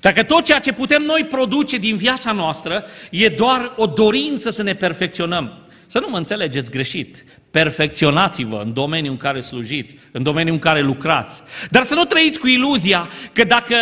Dacă 0.00 0.22
tot 0.22 0.44
ceea 0.44 0.60
ce 0.60 0.72
putem 0.72 1.02
noi 1.02 1.26
produce 1.30 1.76
din 1.76 1.96
viața 1.96 2.32
noastră 2.32 2.84
e 3.10 3.28
doar 3.28 3.72
o 3.76 3.86
dorință 3.86 4.50
să 4.50 4.62
ne 4.62 4.74
perfecționăm, 4.74 5.58
să 5.86 5.98
nu 5.98 6.06
mă 6.10 6.16
înțelegeți 6.16 6.70
greșit, 6.70 7.24
perfecționați-vă 7.52 8.60
în 8.64 8.72
domeniul 8.72 9.12
în 9.12 9.18
care 9.18 9.40
slujiți, 9.40 9.96
în 10.12 10.22
domeniul 10.22 10.54
în 10.54 10.60
care 10.60 10.80
lucrați. 10.80 11.42
Dar 11.70 11.82
să 11.82 11.94
nu 11.94 12.04
trăiți 12.04 12.38
cu 12.38 12.48
iluzia 12.48 13.08
că 13.32 13.44
dacă 13.44 13.74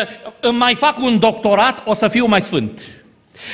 mai 0.52 0.74
fac 0.74 0.98
un 0.98 1.18
doctorat, 1.18 1.82
o 1.84 1.94
să 1.94 2.08
fiu 2.08 2.26
mai 2.26 2.42
sfânt. 2.42 2.82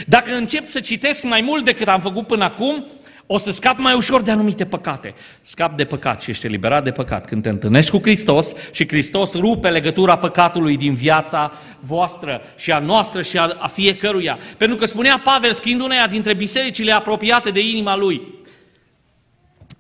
Dacă 0.07 0.35
încep 0.35 0.67
să 0.67 0.81
citesc 0.81 1.23
mai 1.23 1.41
mult 1.41 1.65
decât 1.65 1.89
am 1.89 2.01
făcut 2.01 2.27
până 2.27 2.45
acum, 2.45 2.85
o 3.27 3.39
să 3.39 3.53
scap 3.53 3.79
mai 3.79 3.95
ușor 3.95 4.23
de 4.23 4.31
anumite 4.31 4.65
păcate. 4.65 5.15
Scap 5.41 5.77
de 5.77 5.85
păcat 5.85 6.23
și 6.23 6.31
ești 6.31 6.47
eliberat 6.47 6.85
de 6.85 6.91
păcat 6.91 7.27
când 7.27 7.43
te 7.43 7.49
întâlnești 7.49 7.91
cu 7.91 8.01
Hristos 8.03 8.53
și 8.73 8.89
Hristos 8.89 9.35
rupe 9.35 9.69
legătura 9.69 10.19
păcatului 10.19 10.77
din 10.77 10.95
viața 10.95 11.53
voastră 11.81 12.41
și 12.57 12.73
a 12.73 12.79
noastră 12.79 13.23
și 13.23 13.39
a, 13.39 13.57
a 13.59 13.67
fiecăruia. 13.67 14.39
Pentru 14.57 14.77
că 14.77 14.87
spunea 14.87 15.21
Pavel, 15.25 15.53
scriind 15.53 15.81
uneia 15.81 16.07
dintre 16.07 16.35
bisericile 16.35 16.93
apropiate 16.93 17.51
de 17.51 17.61
inima 17.61 17.97
lui, 17.97 18.23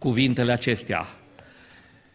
cuvintele 0.06 0.52
acestea, 0.52 1.06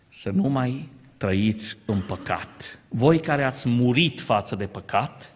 să 0.10 0.30
nu 0.30 0.50
mai 0.50 0.90
trăiți 1.18 1.78
în 1.86 2.02
păcat. 2.02 2.80
Voi 2.90 3.20
care 3.20 3.44
ați 3.44 3.70
murit 3.70 4.22
față 4.22 4.56
de 4.56 4.66
păcat, 4.66 5.32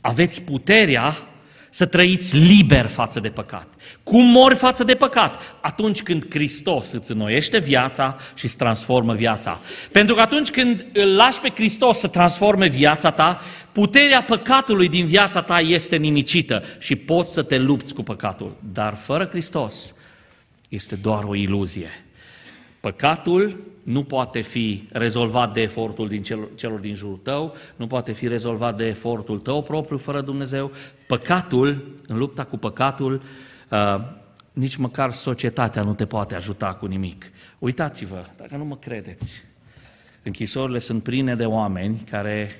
aveți 0.00 0.42
puterea 0.42 1.16
să 1.70 1.86
trăiți 1.86 2.36
liber 2.36 2.86
față 2.86 3.20
de 3.20 3.28
păcat. 3.28 3.66
Cum 4.02 4.24
mori 4.24 4.54
față 4.54 4.84
de 4.84 4.94
păcat? 4.94 5.40
Atunci 5.60 6.02
când 6.02 6.26
Hristos 6.30 6.92
îți 6.92 7.10
înnoiește 7.10 7.58
viața 7.58 8.16
și 8.34 8.44
îți 8.44 8.56
transformă 8.56 9.14
viața. 9.14 9.60
Pentru 9.92 10.14
că 10.14 10.20
atunci 10.20 10.50
când 10.50 10.86
îl 10.92 11.14
lași 11.14 11.40
pe 11.40 11.52
Hristos 11.54 11.98
să 11.98 12.06
transforme 12.06 12.68
viața 12.68 13.10
ta, 13.10 13.40
puterea 13.72 14.22
păcatului 14.22 14.88
din 14.88 15.06
viața 15.06 15.42
ta 15.42 15.60
este 15.60 15.96
nimicită 15.96 16.62
și 16.78 16.96
poți 16.96 17.32
să 17.32 17.42
te 17.42 17.58
lupți 17.58 17.94
cu 17.94 18.02
păcatul. 18.02 18.56
Dar 18.72 18.94
fără 18.94 19.24
Hristos 19.24 19.94
este 20.68 20.94
doar 20.94 21.24
o 21.24 21.34
iluzie. 21.34 21.90
Păcatul 22.80 23.64
nu 23.82 24.04
poate 24.04 24.40
fi 24.40 24.88
rezolvat 24.92 25.52
de 25.52 25.60
efortul 25.60 26.08
din 26.08 26.22
celor, 26.22 26.48
celor 26.54 26.78
din 26.78 26.94
jurul 26.94 27.16
tău, 27.16 27.54
nu 27.76 27.86
poate 27.86 28.12
fi 28.12 28.28
rezolvat 28.28 28.76
de 28.76 28.86
efortul 28.86 29.38
tău 29.38 29.62
propriu 29.62 29.98
fără 29.98 30.20
Dumnezeu. 30.20 30.70
Păcatul, 31.06 31.98
în 32.06 32.18
lupta 32.18 32.44
cu 32.44 32.56
păcatul, 32.56 33.22
uh, 33.70 33.96
nici 34.52 34.76
măcar 34.76 35.12
societatea 35.12 35.82
nu 35.82 35.94
te 35.94 36.06
poate 36.06 36.34
ajuta 36.34 36.74
cu 36.74 36.86
nimic. 36.86 37.24
Uitați-vă, 37.58 38.24
dacă 38.36 38.56
nu 38.56 38.64
mă 38.64 38.76
credeți, 38.76 39.44
închisorile 40.22 40.78
sunt 40.78 41.02
pline 41.02 41.34
de 41.34 41.44
oameni 41.44 42.04
care, 42.10 42.50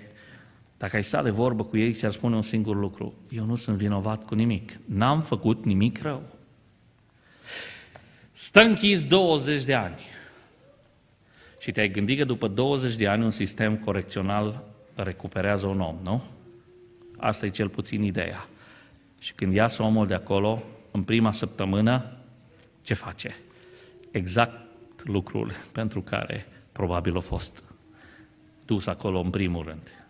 dacă 0.78 0.96
ai 0.96 1.04
sta 1.04 1.22
de 1.22 1.30
vorbă 1.30 1.64
cu 1.64 1.76
ei, 1.76 1.92
ți-ar 1.92 2.12
spune 2.12 2.34
un 2.34 2.42
singur 2.42 2.76
lucru. 2.76 3.14
Eu 3.28 3.44
nu 3.44 3.56
sunt 3.56 3.76
vinovat 3.76 4.24
cu 4.24 4.34
nimic. 4.34 4.72
N-am 4.84 5.22
făcut 5.22 5.64
nimic 5.64 6.02
rău. 6.02 6.35
Stă 8.38 8.60
închis 8.60 9.06
20 9.06 9.64
de 9.64 9.74
ani 9.74 10.00
și 11.58 11.72
te-ai 11.72 11.90
gândit 11.90 12.18
că 12.18 12.24
după 12.24 12.48
20 12.48 12.96
de 12.96 13.08
ani 13.08 13.24
un 13.24 13.30
sistem 13.30 13.76
corecțional 13.76 14.64
recuperează 14.94 15.66
un 15.66 15.80
om, 15.80 15.96
nu? 16.02 16.22
Asta 17.16 17.46
e 17.46 17.50
cel 17.50 17.68
puțin 17.68 18.02
ideea. 18.02 18.46
Și 19.18 19.32
când 19.32 19.54
iasă 19.54 19.82
omul 19.82 20.06
de 20.06 20.14
acolo, 20.14 20.62
în 20.90 21.02
prima 21.02 21.32
săptămână, 21.32 22.16
ce 22.82 22.94
face? 22.94 23.36
Exact 24.10 24.66
lucrul 25.04 25.52
pentru 25.72 26.00
care 26.00 26.46
probabil 26.72 27.16
a 27.16 27.20
fost 27.20 27.62
dus 28.64 28.86
acolo 28.86 29.20
în 29.20 29.30
primul 29.30 29.64
rând. 29.64 30.06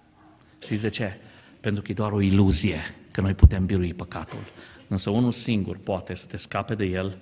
Știți 0.62 0.82
de 0.82 0.88
ce? 0.88 1.16
Pentru 1.60 1.82
că 1.82 1.90
e 1.90 1.94
doar 1.94 2.12
o 2.12 2.20
iluzie 2.20 2.80
că 3.10 3.20
noi 3.20 3.34
putem 3.34 3.66
birui 3.66 3.94
păcatul. 3.94 4.44
Însă 4.88 5.10
unul 5.10 5.32
singur 5.32 5.76
poate 5.76 6.14
să 6.14 6.26
te 6.26 6.36
scape 6.36 6.74
de 6.74 6.84
el 6.84 7.18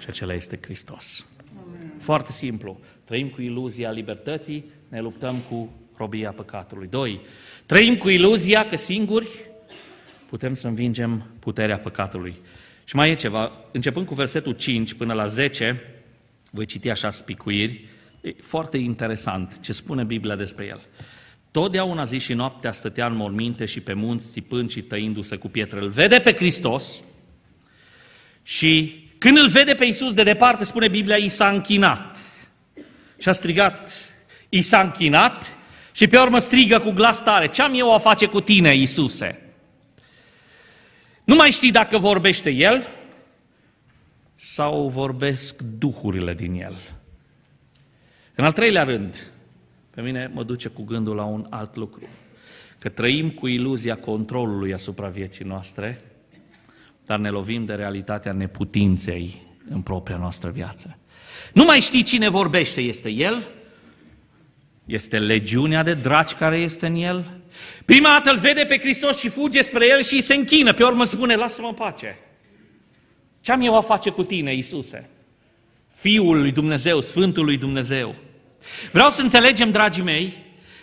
și 0.00 0.06
acela 0.08 0.34
este 0.34 0.58
Hristos. 0.62 1.26
Foarte 1.98 2.32
simplu. 2.32 2.80
Trăim 3.04 3.28
cu 3.28 3.42
iluzia 3.42 3.90
libertății, 3.90 4.64
ne 4.88 5.00
luptăm 5.00 5.36
cu 5.48 5.72
robia 5.96 6.30
păcatului. 6.30 6.86
Doi, 6.90 7.20
trăim 7.66 7.96
cu 7.96 8.08
iluzia 8.08 8.68
că 8.68 8.76
singuri 8.76 9.28
putem 10.28 10.54
să 10.54 10.66
învingem 10.66 11.26
puterea 11.38 11.78
păcatului. 11.78 12.36
Și 12.84 12.96
mai 12.96 13.10
e 13.10 13.14
ceva, 13.14 13.52
începând 13.72 14.06
cu 14.06 14.14
versetul 14.14 14.52
5 14.52 14.94
până 14.94 15.12
la 15.12 15.26
10, 15.26 15.82
voi 16.50 16.66
citi 16.66 16.90
așa 16.90 17.10
spicuiri, 17.10 17.84
e 18.20 18.34
foarte 18.40 18.76
interesant 18.76 19.60
ce 19.60 19.72
spune 19.72 20.04
Biblia 20.04 20.36
despre 20.36 20.66
el. 20.66 20.80
Totdeauna 21.50 22.04
zi 22.04 22.18
și 22.18 22.34
noaptea 22.34 22.72
stătea 22.72 23.06
în 23.06 23.16
morminte 23.16 23.64
și 23.64 23.80
pe 23.80 23.92
munți, 23.92 24.30
țipând 24.30 24.70
și 24.70 24.82
tăindu-se 24.82 25.36
cu 25.36 25.48
pietre. 25.48 25.80
Îl 25.80 25.88
vede 25.88 26.18
pe 26.18 26.32
Hristos 26.32 27.02
și 28.42 29.04
când 29.26 29.38
îl 29.38 29.48
vede 29.48 29.74
pe 29.74 29.84
Iisus 29.84 30.14
de 30.14 30.22
departe, 30.22 30.64
spune 30.64 30.88
Biblia, 30.88 31.16
i 31.16 31.28
s-a 31.28 31.48
închinat. 31.48 32.18
Și 33.18 33.28
a 33.28 33.32
strigat, 33.32 33.90
i 34.48 34.62
s-a 34.62 34.80
închinat 34.80 35.56
și 35.92 36.06
pe 36.06 36.18
urmă 36.18 36.38
strigă 36.38 36.78
cu 36.78 36.90
glas 36.90 37.22
tare, 37.22 37.48
ce 37.48 37.62
am 37.62 37.72
eu 37.74 37.94
a 37.94 37.98
face 37.98 38.26
cu 38.26 38.40
tine, 38.40 38.74
Iisuse? 38.74 39.42
Nu 41.24 41.34
mai 41.34 41.50
știi 41.50 41.70
dacă 41.70 41.98
vorbește 41.98 42.50
El 42.50 42.86
sau 44.34 44.88
vorbesc 44.88 45.62
duhurile 45.62 46.34
din 46.34 46.60
El. 46.60 46.76
În 48.34 48.44
al 48.44 48.52
treilea 48.52 48.82
rând, 48.82 49.32
pe 49.90 50.00
mine 50.00 50.30
mă 50.34 50.42
duce 50.42 50.68
cu 50.68 50.82
gândul 50.82 51.16
la 51.16 51.24
un 51.24 51.46
alt 51.50 51.76
lucru. 51.76 52.08
Că 52.78 52.88
trăim 52.88 53.30
cu 53.30 53.46
iluzia 53.46 53.96
controlului 53.96 54.72
asupra 54.72 55.08
vieții 55.08 55.44
noastre, 55.44 56.00
dar 57.06 57.18
ne 57.18 57.30
lovim 57.30 57.64
de 57.64 57.74
realitatea 57.74 58.32
neputinței 58.32 59.42
în 59.70 59.80
propria 59.80 60.16
noastră 60.16 60.50
viață. 60.50 60.98
Nu 61.52 61.64
mai 61.64 61.80
știi 61.80 62.02
cine 62.02 62.28
vorbește, 62.28 62.80
este 62.80 63.10
El, 63.10 63.48
este 64.84 65.18
legiunea 65.18 65.82
de 65.82 65.94
dragi 65.94 66.34
care 66.34 66.58
este 66.58 66.86
în 66.86 66.94
El. 66.94 67.40
Prima 67.84 68.08
dată 68.08 68.30
îl 68.30 68.38
vede 68.38 68.64
pe 68.64 68.78
Hristos 68.78 69.18
și 69.18 69.28
fuge 69.28 69.62
spre 69.62 69.86
El 69.86 70.02
și 70.02 70.20
se 70.20 70.34
închină, 70.34 70.72
pe 70.72 70.84
urmă 70.84 71.04
spune, 71.04 71.34
lasă-mă 71.34 71.66
în 71.66 71.74
pace. 71.74 72.18
Ce 73.40 73.52
am 73.52 73.60
eu 73.60 73.76
a 73.76 73.80
face 73.80 74.10
cu 74.10 74.22
tine, 74.22 74.54
Iisuse? 74.54 75.08
Fiul 75.94 76.40
lui 76.40 76.52
Dumnezeu, 76.52 77.00
Sfântul 77.00 77.44
lui 77.44 77.56
Dumnezeu. 77.56 78.14
Vreau 78.92 79.10
să 79.10 79.22
înțelegem, 79.22 79.70
dragii 79.70 80.02
mei, 80.02 80.34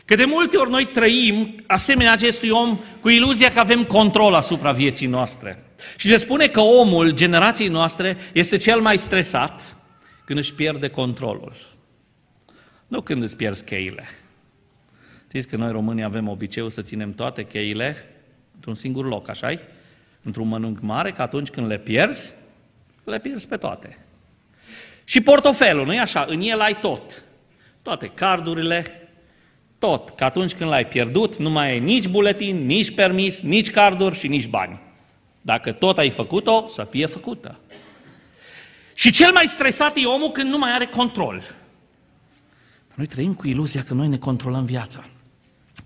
că 0.06 0.16
de 0.16 0.26
multe 0.26 0.58
ori 0.58 0.70
noi 0.70 0.86
trăim, 0.86 1.64
asemenea 1.68 2.12
acestui 2.12 2.50
om, 2.50 2.80
cu 3.02 3.10
iluzia 3.10 3.52
că 3.52 3.60
avem 3.60 3.84
control 3.84 4.34
asupra 4.34 4.72
vieții 4.72 5.08
noastre. 5.08 5.64
Și 5.98 6.08
se 6.08 6.16
spune 6.16 6.48
că 6.48 6.60
omul 6.60 7.12
generației 7.12 7.68
noastre 7.68 8.18
este 8.34 8.58
cel 8.58 8.80
mai 8.80 8.98
stresat 8.98 9.76
când 10.26 10.40
își 10.40 10.54
pierde 10.54 10.88
controlul. 10.88 11.56
Nu 12.88 13.02
când 13.02 13.24
îți 13.24 13.38
pierzi 13.38 13.64
cheile. 13.64 14.04
Știți 15.28 15.48
că 15.48 15.56
noi 15.56 15.72
românii 15.72 16.04
avem 16.04 16.28
obiceiul 16.28 16.70
să 16.70 16.82
ținem 16.82 17.14
toate 17.14 17.44
cheile 17.44 17.96
într-un 18.56 18.76
singur 18.76 19.06
loc, 19.06 19.30
așa 19.30 19.52
-i? 19.52 19.60
Într-un 20.24 20.48
mănânc 20.48 20.80
mare, 20.80 21.12
că 21.12 21.22
atunci 21.22 21.50
când 21.50 21.68
le 21.68 21.78
pierzi, 21.78 22.34
le 23.04 23.20
pierzi 23.20 23.48
pe 23.48 23.58
toate. 23.58 23.98
Și 25.04 25.22
portofelul, 25.22 25.86
nu-i 25.86 26.00
așa? 26.00 26.26
În 26.30 26.42
el 26.42 26.60
ai 26.60 26.78
tot. 26.82 27.24
Toate 27.82 28.12
cardurile, 28.14 29.10
tot. 29.80 30.10
Că 30.10 30.24
atunci 30.24 30.54
când 30.54 30.70
l-ai 30.70 30.88
pierdut, 30.88 31.38
nu 31.38 31.50
mai 31.50 31.70
ai 31.70 31.80
nici 31.80 32.08
buletin, 32.08 32.66
nici 32.66 32.94
permis, 32.94 33.42
nici 33.42 33.72
carduri 33.72 34.18
și 34.18 34.28
nici 34.28 34.48
bani. 34.48 34.80
Dacă 35.46 35.72
tot 35.72 35.98
ai 35.98 36.10
făcut-o, 36.10 36.68
să 36.68 36.88
fie 36.90 37.06
făcută. 37.06 37.60
Și 38.94 39.12
cel 39.12 39.32
mai 39.32 39.46
stresat 39.48 39.98
e 39.98 40.06
omul 40.06 40.32
când 40.32 40.50
nu 40.50 40.58
mai 40.58 40.72
are 40.72 40.86
control. 40.86 41.44
Noi 42.94 43.06
trăim 43.06 43.34
cu 43.34 43.48
iluzia 43.48 43.84
că 43.84 43.94
noi 43.94 44.08
ne 44.08 44.18
controlăm 44.18 44.66
viața. 44.66 45.06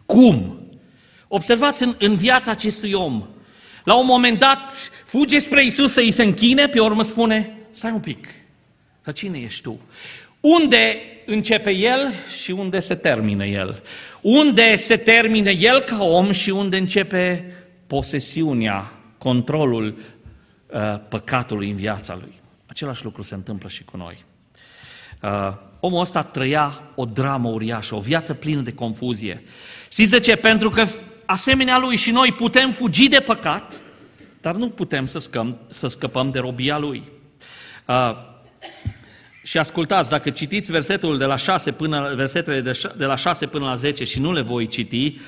Cum? 0.06 0.60
Observați 1.28 1.84
în, 1.84 1.96
în 2.00 2.16
viața 2.16 2.52
acestui 2.52 2.94
om. 2.94 3.28
La 3.84 3.96
un 3.96 4.06
moment 4.06 4.40
dat 4.40 4.92
fuge 5.06 5.40
spre 5.40 5.66
Isus 5.66 5.92
să 5.92 6.00
îi 6.00 6.12
se 6.12 6.24
închine, 6.24 6.68
pe 6.68 6.80
urmă 6.80 7.04
spune, 7.04 7.58
stai 7.72 7.92
un 7.92 8.00
pic, 8.00 8.28
să 9.02 9.12
cine 9.12 9.38
ești 9.38 9.62
tu? 9.62 9.80
Unde 10.40 10.98
începe 11.26 11.72
el 11.72 12.14
și 12.42 12.52
unde 12.52 12.80
se 12.80 12.96
termină 12.96 13.46
el? 13.46 13.84
Unde 14.22 14.76
se 14.76 14.98
termină 14.98 15.50
el 15.50 15.80
ca 15.80 16.04
om 16.04 16.32
și 16.32 16.50
unde 16.50 16.78
începe 16.78 17.54
posesiunea, 17.88 18.92
controlul 19.28 19.98
uh, 20.68 21.00
păcatului 21.10 21.70
în 21.70 21.76
viața 21.76 22.18
lui? 22.22 22.34
Același 22.66 23.04
lucru 23.04 23.22
se 23.22 23.34
întâmplă 23.34 23.70
și 23.70 23.84
cu 23.84 23.98
noi. 23.98 24.26
Uh, 25.22 25.54
omul 25.80 26.02
ăsta 26.02 26.24
trăia 26.24 26.82
o 26.96 27.06
dramă 27.06 27.50
uriașă, 27.50 27.96
o 27.96 28.00
viață 28.00 28.34
plină 28.34 28.62
de 28.62 28.74
confuzie. 28.74 29.44
Știți 29.92 30.12
de 30.12 30.20
ce? 30.20 30.36
Pentru 30.36 30.70
că 30.70 30.88
asemenea 31.26 31.78
lui 31.78 31.96
și 31.96 32.12
noi 32.12 32.32
putem 32.32 32.72
fugi 32.72 33.08
de 33.08 33.20
păcat, 33.20 33.82
dar 34.42 34.56
nu 34.56 34.70
putem 34.70 35.08
să, 35.08 35.20
scăm, 35.20 35.58
să 35.70 35.88
scăpăm 35.88 36.32
de 36.32 36.40
robia 36.40 36.78
lui. 36.78 37.04
Uh, 37.88 38.12
și 39.48 39.58
ascultați, 39.58 40.10
dacă 40.10 40.30
citiți 40.30 40.72
versetul 40.72 41.18
de 41.18 41.26
la 41.26 41.36
6 41.36 41.72
până, 41.72 42.14
versetele 42.16 42.62
de, 42.62 42.82
de 42.98 43.06
la 43.06 43.16
6 43.16 43.46
până 43.46 43.66
la 43.66 43.76
10 43.76 44.04
și 44.04 44.20
nu 44.20 44.32
le 44.32 44.42
voi 44.42 44.68
citi, 44.68 45.20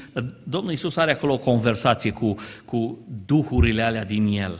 Domnul 0.43 0.71
Iisus 0.71 0.95
are 0.95 1.11
acolo 1.11 1.33
o 1.33 1.37
conversație 1.37 2.11
cu, 2.11 2.35
cu 2.65 3.07
duhurile 3.25 3.81
alea 3.81 4.05
din 4.05 4.27
el. 4.27 4.59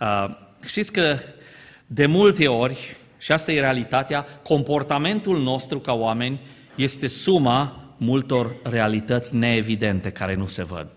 Uh, 0.00 0.24
știți 0.66 0.92
că 0.92 1.16
de 1.86 2.06
multe 2.06 2.48
ori, 2.48 2.96
și 3.18 3.32
asta 3.32 3.52
e 3.52 3.60
realitatea, 3.60 4.26
comportamentul 4.42 5.42
nostru 5.42 5.78
ca 5.78 5.92
oameni 5.92 6.40
este 6.74 7.06
suma 7.06 7.94
multor 7.96 8.56
realități 8.62 9.36
neevidente 9.36 10.10
care 10.10 10.34
nu 10.34 10.46
se 10.46 10.64
văd. 10.64 10.88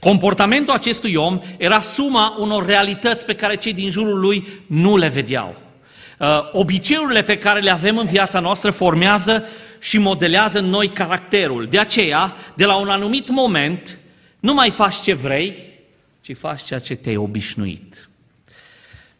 Comportamentul 0.00 0.74
acestui 0.74 1.14
om 1.14 1.40
era 1.58 1.80
suma 1.80 2.36
unor 2.38 2.66
realități 2.66 3.24
pe 3.24 3.34
care 3.34 3.56
cei 3.56 3.72
din 3.72 3.90
jurul 3.90 4.20
lui 4.20 4.46
nu 4.66 4.96
le 4.96 5.08
vedeau. 5.08 5.68
Uh, 6.20 6.48
obiceiurile 6.52 7.22
pe 7.22 7.38
care 7.38 7.60
le 7.60 7.70
avem 7.70 7.98
în 7.98 8.06
viața 8.06 8.40
noastră 8.40 8.70
formează 8.70 9.44
și 9.78 9.98
modelează 9.98 10.58
în 10.58 10.64
noi 10.64 10.88
caracterul. 10.88 11.66
De 11.66 11.78
aceea, 11.78 12.34
de 12.56 12.64
la 12.64 12.76
un 12.76 12.88
anumit 12.88 13.28
moment, 13.28 13.98
nu 14.40 14.54
mai 14.54 14.70
faci 14.70 15.00
ce 15.00 15.14
vrei, 15.14 15.54
ci 16.20 16.36
faci 16.36 16.62
ceea 16.62 16.80
ce 16.80 16.94
te-ai 16.94 17.16
obișnuit. 17.16 18.08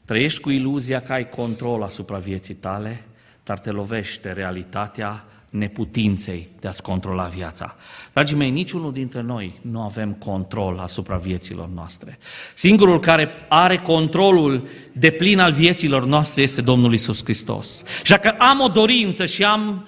Trăiești 0.05 0.41
cu 0.41 0.51
iluzia 0.51 1.01
că 1.01 1.13
ai 1.13 1.29
control 1.29 1.83
asupra 1.83 2.19
vieții 2.19 2.55
tale, 2.55 3.05
dar 3.45 3.59
te 3.59 3.71
lovește 3.71 4.33
realitatea 4.33 5.25
neputinței 5.51 6.49
de 6.61 6.69
a-ți 6.69 6.83
controla 6.83 7.25
viața. 7.25 7.77
Dragii 8.13 8.37
mei, 8.37 8.51
niciunul 8.51 8.93
dintre 8.93 9.21
noi 9.21 9.59
nu 9.61 9.81
avem 9.81 10.13
control 10.13 10.79
asupra 10.79 11.17
vieților 11.17 11.69
noastre. 11.75 12.19
Singurul 12.55 13.01
care 13.01 13.29
are 13.49 13.79
controlul 13.79 14.69
de 14.93 15.11
plin 15.11 15.39
al 15.39 15.53
vieților 15.53 16.05
noastre 16.05 16.43
este 16.43 16.61
Domnul 16.61 16.93
Isus 16.93 17.23
Hristos. 17.25 17.83
Și 18.03 18.11
dacă 18.11 18.31
am 18.31 18.61
o 18.61 18.69
dorință 18.69 19.27
și 19.27 19.45
am 19.45 19.87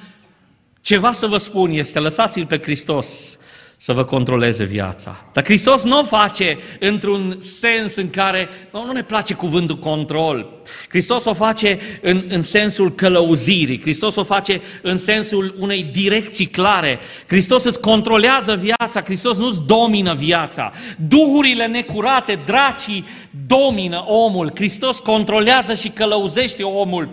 ceva 0.80 1.12
să 1.12 1.26
vă 1.26 1.36
spun, 1.36 1.70
este 1.70 1.98
lăsați-l 1.98 2.46
pe 2.46 2.58
Hristos 2.58 3.38
să 3.82 3.92
vă 3.92 4.04
controleze 4.04 4.64
viața. 4.64 5.24
Dar 5.32 5.44
Hristos 5.44 5.84
nu 5.84 5.98
o 5.98 6.04
face 6.04 6.58
într-un 6.80 7.36
sens 7.40 7.96
în 7.96 8.10
care 8.10 8.48
nu, 8.72 8.86
nu 8.86 8.92
ne 8.92 9.02
place 9.02 9.34
cuvântul 9.34 9.78
control. 9.78 10.46
Hristos 10.88 11.24
o 11.24 11.34
face 11.34 11.78
în, 12.00 12.24
în 12.28 12.42
sensul 12.42 12.94
călăuzirii, 12.94 13.80
Hristos 13.80 14.14
o 14.16 14.22
face 14.22 14.60
în 14.82 14.96
sensul 14.96 15.54
unei 15.58 15.82
direcții 15.82 16.46
clare. 16.46 16.98
Hristos 17.26 17.64
îți 17.64 17.80
controlează 17.80 18.54
viața, 18.54 19.02
Hristos 19.02 19.38
nu-ți 19.38 19.66
domină 19.66 20.14
viața. 20.14 20.72
Duhurile 21.08 21.66
necurate, 21.66 22.38
dracii, 22.46 23.04
domină 23.46 24.04
omul. 24.06 24.52
Hristos 24.54 24.98
controlează 24.98 25.74
și 25.74 25.88
călăuzește 25.88 26.62
omul. 26.62 27.08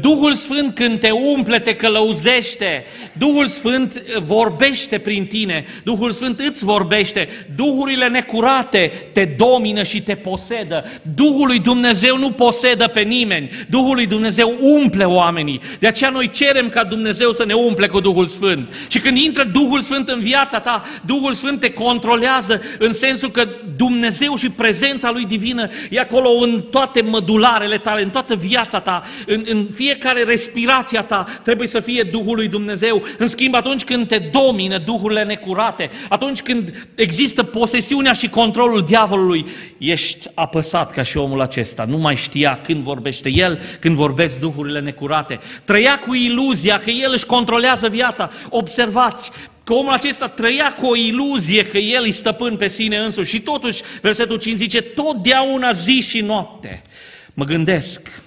Duhul 0.00 0.34
Sfânt 0.34 0.74
când 0.74 1.00
te 1.00 1.10
umple, 1.10 1.58
te 1.58 1.74
călăuzește. 1.74 2.84
Duhul 3.12 3.46
Sfânt 3.46 4.02
vorbește 4.20 4.98
prin 4.98 5.26
tine. 5.26 5.64
Duhul 5.84 6.10
Sfânt 6.10 6.40
îți 6.40 6.64
vorbește. 6.64 7.28
Duhurile 7.56 8.08
necurate 8.08 8.92
te 9.12 9.24
domină 9.24 9.82
și 9.82 10.02
te 10.02 10.14
posedă. 10.14 10.84
Duhul 11.14 11.46
lui 11.46 11.60
Dumnezeu 11.60 12.18
nu 12.18 12.30
posedă 12.30 12.88
pe 12.88 13.00
nimeni. 13.00 13.50
Duhul 13.70 13.94
lui 13.94 14.06
Dumnezeu 14.06 14.56
umple 14.60 15.04
oamenii. 15.04 15.60
De 15.78 15.86
aceea 15.86 16.10
noi 16.10 16.30
cerem 16.30 16.68
ca 16.68 16.84
Dumnezeu 16.84 17.32
să 17.32 17.44
ne 17.44 17.54
umple 17.54 17.86
cu 17.86 18.00
Duhul 18.00 18.26
Sfânt. 18.26 18.72
Și 18.88 19.00
când 19.00 19.16
intră 19.16 19.44
Duhul 19.44 19.80
Sfânt 19.80 20.08
în 20.08 20.20
viața 20.20 20.60
ta, 20.60 20.84
Duhul 21.06 21.34
Sfânt 21.34 21.60
te 21.60 21.72
controlează 21.72 22.62
în 22.78 22.92
sensul 22.92 23.30
că 23.30 23.48
Dumnezeu 23.76 24.36
și 24.36 24.50
prezența 24.50 25.10
lui 25.10 25.24
divină 25.38 25.68
e 25.90 26.00
acolo 26.00 26.28
în 26.28 26.62
toate 26.70 27.00
mădularele 27.00 27.78
tale, 27.78 28.02
în 28.02 28.10
toată 28.10 28.34
viața 28.34 28.80
ta, 28.80 29.02
în, 29.26 29.44
în 29.48 29.66
fiecare 29.74 30.22
respirația 30.22 31.02
ta 31.02 31.26
trebuie 31.44 31.68
să 31.68 31.80
fie 31.80 32.02
Duhul 32.02 32.36
lui 32.36 32.48
Dumnezeu. 32.48 33.02
În 33.18 33.28
schimb, 33.28 33.54
atunci 33.54 33.84
când 33.84 34.08
te 34.08 34.18
domină 34.32 34.78
duhurile 34.78 35.24
necurate, 35.24 35.90
atunci 36.08 36.42
când 36.42 36.88
există 36.94 37.42
posesiunea 37.42 38.12
și 38.12 38.28
controlul 38.28 38.84
diavolului, 38.84 39.46
ești 39.78 40.28
apăsat 40.34 40.92
ca 40.92 41.02
și 41.02 41.16
omul 41.16 41.40
acesta. 41.40 41.84
Nu 41.88 41.96
mai 41.96 42.16
știa 42.16 42.60
când 42.62 42.82
vorbește 42.82 43.30
el, 43.30 43.60
când 43.80 43.96
vorbesc 43.96 44.38
duhurile 44.38 44.80
necurate. 44.80 45.38
Trăia 45.64 45.98
cu 45.98 46.14
iluzia 46.14 46.80
că 46.84 46.90
el 46.90 47.10
își 47.14 47.26
controlează 47.26 47.88
viața. 47.88 48.30
Observați, 48.48 49.30
că 49.68 49.74
omul 49.74 49.92
acesta 49.92 50.28
trăia 50.28 50.74
cu 50.74 50.86
o 50.86 50.96
iluzie 50.96 51.66
că 51.66 51.78
el 51.78 52.02
îi 52.02 52.12
stăpân 52.12 52.56
pe 52.56 52.68
sine 52.68 52.98
însuși 52.98 53.30
și 53.30 53.40
totuși, 53.40 53.82
versetul 54.00 54.38
5 54.38 54.56
zice, 54.56 54.82
totdeauna 54.82 55.72
zi 55.72 56.00
și 56.00 56.20
noapte. 56.20 56.82
Mă 57.34 57.44
gândesc, 57.44 58.22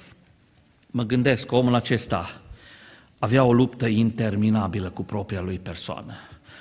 mă 0.88 1.04
gândesc 1.04 1.46
că 1.46 1.56
omul 1.56 1.76
acesta 1.76 2.42
avea 3.20 3.44
o 3.44 3.54
luptă 3.54 3.88
interminabilă 3.88 4.90
cu 4.90 5.04
propria 5.04 5.42
lui 5.42 5.60
persoană. 5.60 6.14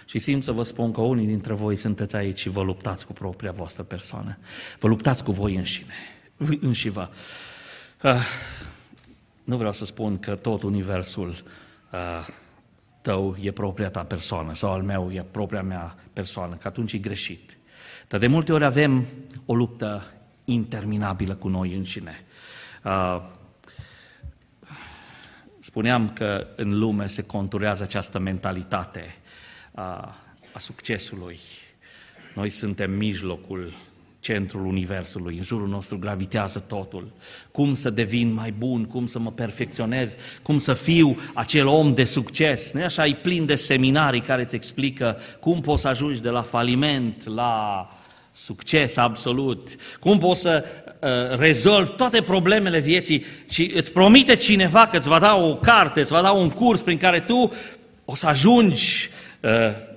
Și 0.05 0.19
simt 0.19 0.45
să 0.45 0.53
vă 0.53 0.63
spun 0.63 0.93
că 0.93 1.01
unii 1.01 1.27
dintre 1.27 1.53
voi 1.53 1.77
sunteți 1.77 2.17
aici 2.17 2.39
și 2.39 2.49
vă 2.49 2.63
luptați 2.63 3.07
cu 3.07 3.13
propria 3.13 3.51
voastră 3.51 3.83
persoană. 3.83 4.39
Vă 4.79 4.89
luptați 4.89 5.25
cu 5.25 5.33
voi 5.33 5.55
înșine, 5.55 5.95
înși 6.61 6.89
vă. 6.89 7.09
Uh, 8.03 8.27
nu 9.45 9.57
vreau 9.57 9.73
să 9.73 9.85
spun 9.85 10.19
că 10.19 10.35
tot 10.35 10.63
universul 10.63 11.29
uh, 11.93 12.29
tău 13.03 13.37
e 13.41 13.51
propria 13.51 13.91
ta 13.91 14.03
persoană 14.03 14.55
sau 14.55 14.73
al 14.73 14.83
meu 14.83 15.13
e 15.13 15.25
propria 15.31 15.63
mea 15.63 15.97
persoană, 16.13 16.55
că 16.55 16.69
atunci 16.69 16.93
e 16.93 16.99
greșit. 16.99 17.57
Dar 18.09 18.21
de 18.21 18.27
multe 18.27 18.53
ori 18.53 18.65
avem 18.65 19.07
o 19.47 19.55
luptă 19.55 20.13
interminabilă 20.45 21.35
cu 21.35 21.49
noi 21.49 21.75
înșine. 21.75 22.25
Uh, 22.85 23.23
spuneam 25.61 26.11
că 26.13 26.47
în 26.57 26.79
lume 26.79 27.07
se 27.07 27.23
conturează 27.23 27.83
această 27.83 28.19
mentalitate 28.19 29.17
a, 29.75 30.17
a 30.53 30.59
succesului. 30.59 31.39
Noi 32.35 32.51
suntem 32.51 32.91
mijlocul 32.91 33.75
centrul 34.21 34.67
universului, 34.67 35.37
în 35.37 35.43
jurul 35.43 35.69
nostru 35.69 35.99
gravitează 35.99 36.65
totul. 36.69 37.13
Cum 37.51 37.75
să 37.75 37.91
devin 37.91 38.33
mai 38.33 38.55
bun, 38.59 38.85
cum 38.85 39.07
să 39.07 39.19
mă 39.19 39.31
perfecționez, 39.31 40.17
cum 40.43 40.59
să 40.59 40.73
fiu 40.73 41.19
acel 41.35 41.67
om 41.67 41.95
de 41.95 42.05
succes. 42.05 42.73
Nu 42.73 42.83
așa? 42.83 43.07
E 43.07 43.15
plin 43.15 43.47
de 43.47 43.55
seminarii 43.55 44.21
care 44.21 44.43
îți 44.43 44.55
explică 44.55 45.19
cum 45.41 45.61
poți 45.61 45.83
să 45.83 45.89
ajungi 45.89 46.23
de 46.23 46.29
la 46.29 46.43
faliment 46.43 47.27
la 47.29 47.87
succes 48.33 48.97
absolut, 48.97 49.69
cum 50.01 50.19
poți 50.19 50.41
să 50.41 50.65
uh, 51.01 51.39
rezolvi 51.39 51.91
toate 51.91 52.23
problemele 52.23 52.81
vieții 52.81 53.25
și 53.49 53.73
îți 53.75 53.93
promite 53.93 54.37
cineva 54.37 54.87
că 54.87 54.97
îți 54.97 55.09
va 55.09 55.19
da 55.19 55.37
o 55.37 55.57
carte, 55.57 56.01
îți 56.01 56.13
va 56.13 56.23
da 56.23 56.31
un 56.31 56.51
curs 56.51 56.81
prin 56.81 56.97
care 56.97 57.21
tu 57.21 57.53
o 58.05 58.15
să 58.15 58.27
ajungi 58.27 59.09
uh, 59.09 59.20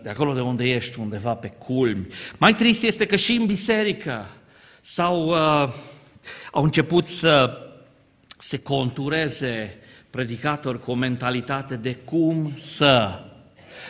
de 0.03 0.09
acolo 0.09 0.33
de 0.33 0.41
unde 0.41 0.63
ești, 0.63 0.99
undeva 0.99 1.33
pe 1.33 1.47
culmi. 1.47 2.07
Mai 2.37 2.55
trist 2.55 2.83
este 2.83 3.05
că 3.05 3.15
și 3.15 3.33
în 3.33 3.45
biserică 3.45 4.27
sau 4.81 5.27
uh, 5.27 5.73
au 6.51 6.63
început 6.63 7.07
să 7.07 7.57
se 8.37 8.57
contureze 8.57 9.77
predicatori 10.09 10.79
cu 10.79 10.91
o 10.91 10.95
mentalitate 10.95 11.75
de 11.75 11.95
cum 11.95 12.53
să. 12.55 13.19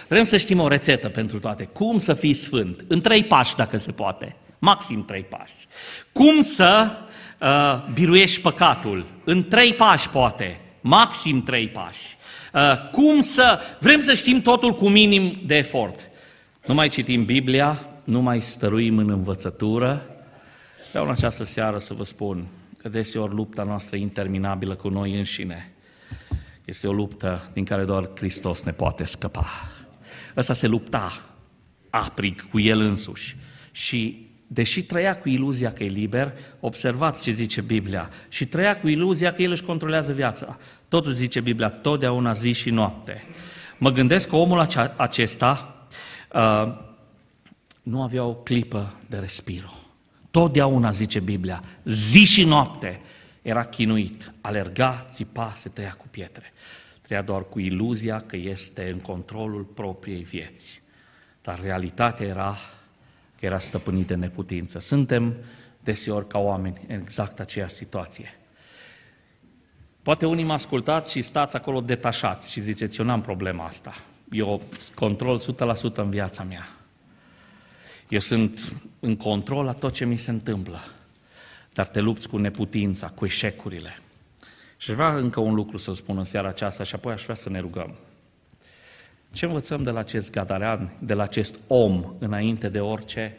Vrem 0.07 0.23
să 0.23 0.37
știm 0.37 0.59
o 0.59 0.67
rețetă 0.67 1.09
pentru 1.09 1.39
toate. 1.39 1.63
Cum 1.63 1.99
să 1.99 2.13
fii 2.13 2.33
sfânt? 2.33 2.83
În 2.87 3.01
trei 3.01 3.23
pași, 3.23 3.55
dacă 3.55 3.77
se 3.77 3.91
poate. 3.91 4.35
Maxim 4.59 5.05
trei 5.05 5.23
pași. 5.23 5.67
Cum 6.11 6.41
să 6.41 6.91
uh, 7.41 7.93
biruiești 7.93 8.41
păcatul? 8.41 9.05
În 9.23 9.47
trei 9.47 9.73
pași, 9.73 10.09
poate. 10.09 10.59
Maxim 10.81 11.43
trei 11.43 11.67
pași. 11.67 12.17
Uh, 12.53 12.89
cum 12.91 13.21
să... 13.21 13.59
Vrem 13.79 14.01
să 14.01 14.13
știm 14.13 14.41
totul 14.41 14.75
cu 14.75 14.89
minim 14.89 15.41
de 15.45 15.55
efort. 15.55 15.99
Nu 16.65 16.73
mai 16.73 16.89
citim 16.89 17.25
Biblia, 17.25 17.87
nu 18.03 18.21
mai 18.21 18.41
stăruim 18.41 18.97
în 18.97 19.09
învățătură. 19.09 20.05
Vreau 20.89 21.05
în 21.05 21.11
această 21.11 21.43
seară 21.43 21.77
să 21.77 21.93
vă 21.93 22.03
spun 22.03 22.47
că 22.77 22.89
deseori 22.89 23.33
lupta 23.33 23.63
noastră 23.63 23.95
interminabilă 23.95 24.75
cu 24.75 24.89
noi 24.89 25.17
înșine 25.17 25.73
este 26.65 26.87
o 26.87 26.93
luptă 26.93 27.49
din 27.53 27.65
care 27.65 27.83
doar 27.83 28.09
Hristos 28.15 28.63
ne 28.63 28.71
poate 28.71 29.03
scăpa. 29.03 29.45
Ăsta 30.37 30.53
se 30.53 30.67
lupta 30.67 31.23
aprig 31.89 32.49
cu 32.49 32.59
el 32.59 32.79
însuși. 32.79 33.37
Și 33.71 34.27
deși 34.47 34.83
trăia 34.83 35.17
cu 35.17 35.29
iluzia 35.29 35.73
că 35.73 35.83
e 35.83 35.87
liber, 35.87 36.33
observați 36.59 37.21
ce 37.21 37.31
zice 37.31 37.61
Biblia, 37.61 38.09
și 38.29 38.45
trăia 38.45 38.79
cu 38.79 38.87
iluzia 38.87 39.33
că 39.33 39.41
el 39.41 39.51
își 39.51 39.63
controlează 39.63 40.11
viața. 40.11 40.57
Totuși 40.93 41.15
zice 41.15 41.39
Biblia, 41.41 41.69
totdeauna 41.69 42.33
zi 42.33 42.51
și 42.51 42.69
noapte. 42.69 43.23
Mă 43.77 43.91
gândesc 43.91 44.27
că 44.27 44.35
omul 44.35 44.67
acesta 44.95 45.75
uh, 46.33 46.73
nu 47.83 48.01
avea 48.01 48.23
o 48.23 48.33
clipă 48.33 48.93
de 49.09 49.17
respiro. 49.17 49.73
Totdeauna, 50.31 50.91
zice 50.91 51.19
Biblia, 51.19 51.63
zi 51.83 52.23
și 52.23 52.43
noapte 52.43 53.01
era 53.41 53.63
chinuit, 53.63 54.33
alerga, 54.41 55.07
țipa, 55.09 55.53
se 55.57 55.69
tăia 55.69 55.95
cu 55.97 56.05
pietre. 56.11 56.53
Trăia 57.01 57.21
doar 57.21 57.43
cu 57.49 57.59
iluzia 57.59 58.23
că 58.27 58.35
este 58.35 58.89
în 58.89 58.99
controlul 58.99 59.63
propriei 59.63 60.23
vieți. 60.23 60.81
Dar 61.41 61.59
realitatea 61.61 62.25
era 62.25 62.57
că 63.39 63.45
era 63.45 63.59
stăpânit 63.59 64.07
de 64.07 64.15
neputință. 64.15 64.79
Suntem 64.79 65.35
deseori 65.79 66.27
ca 66.27 66.37
oameni 66.37 66.81
în 66.87 66.99
exact 66.99 67.39
aceeași 67.39 67.73
situație. 67.73 68.37
Poate 70.03 70.25
unii 70.25 70.43
mă 70.43 70.53
ascultați 70.53 71.11
și 71.11 71.21
stați 71.21 71.55
acolo 71.55 71.81
detașați 71.81 72.51
și 72.51 72.61
ziceți, 72.61 72.99
eu 72.99 73.05
n-am 73.05 73.21
problema 73.21 73.65
asta. 73.65 73.93
Eu 74.31 74.61
control 74.95 75.39
100% 75.39 75.95
în 75.95 76.09
viața 76.09 76.43
mea. 76.43 76.67
Eu 78.09 78.19
sunt 78.19 78.73
în 78.99 79.15
control 79.15 79.65
la 79.65 79.73
tot 79.73 79.93
ce 79.93 80.05
mi 80.05 80.17
se 80.17 80.31
întâmplă. 80.31 80.79
Dar 81.73 81.87
te 81.87 81.99
lupți 81.99 82.29
cu 82.29 82.37
neputința, 82.37 83.07
cu 83.07 83.25
eșecurile. 83.25 83.99
Și 84.77 84.93
vreau 84.93 85.17
încă 85.17 85.39
un 85.39 85.53
lucru 85.53 85.77
să 85.77 85.93
spun 85.93 86.17
în 86.17 86.23
seara 86.23 86.47
aceasta 86.47 86.83
și 86.83 86.95
apoi 86.95 87.13
aș 87.13 87.23
vrea 87.23 87.35
să 87.35 87.49
ne 87.49 87.59
rugăm. 87.59 87.95
Ce 89.31 89.45
învățăm 89.45 89.83
de 89.83 89.89
la 89.89 89.99
acest 89.99 90.31
gadarean, 90.31 90.93
de 90.99 91.13
la 91.13 91.23
acest 91.23 91.55
om, 91.67 92.13
înainte 92.19 92.69
de 92.69 92.79
orice? 92.79 93.37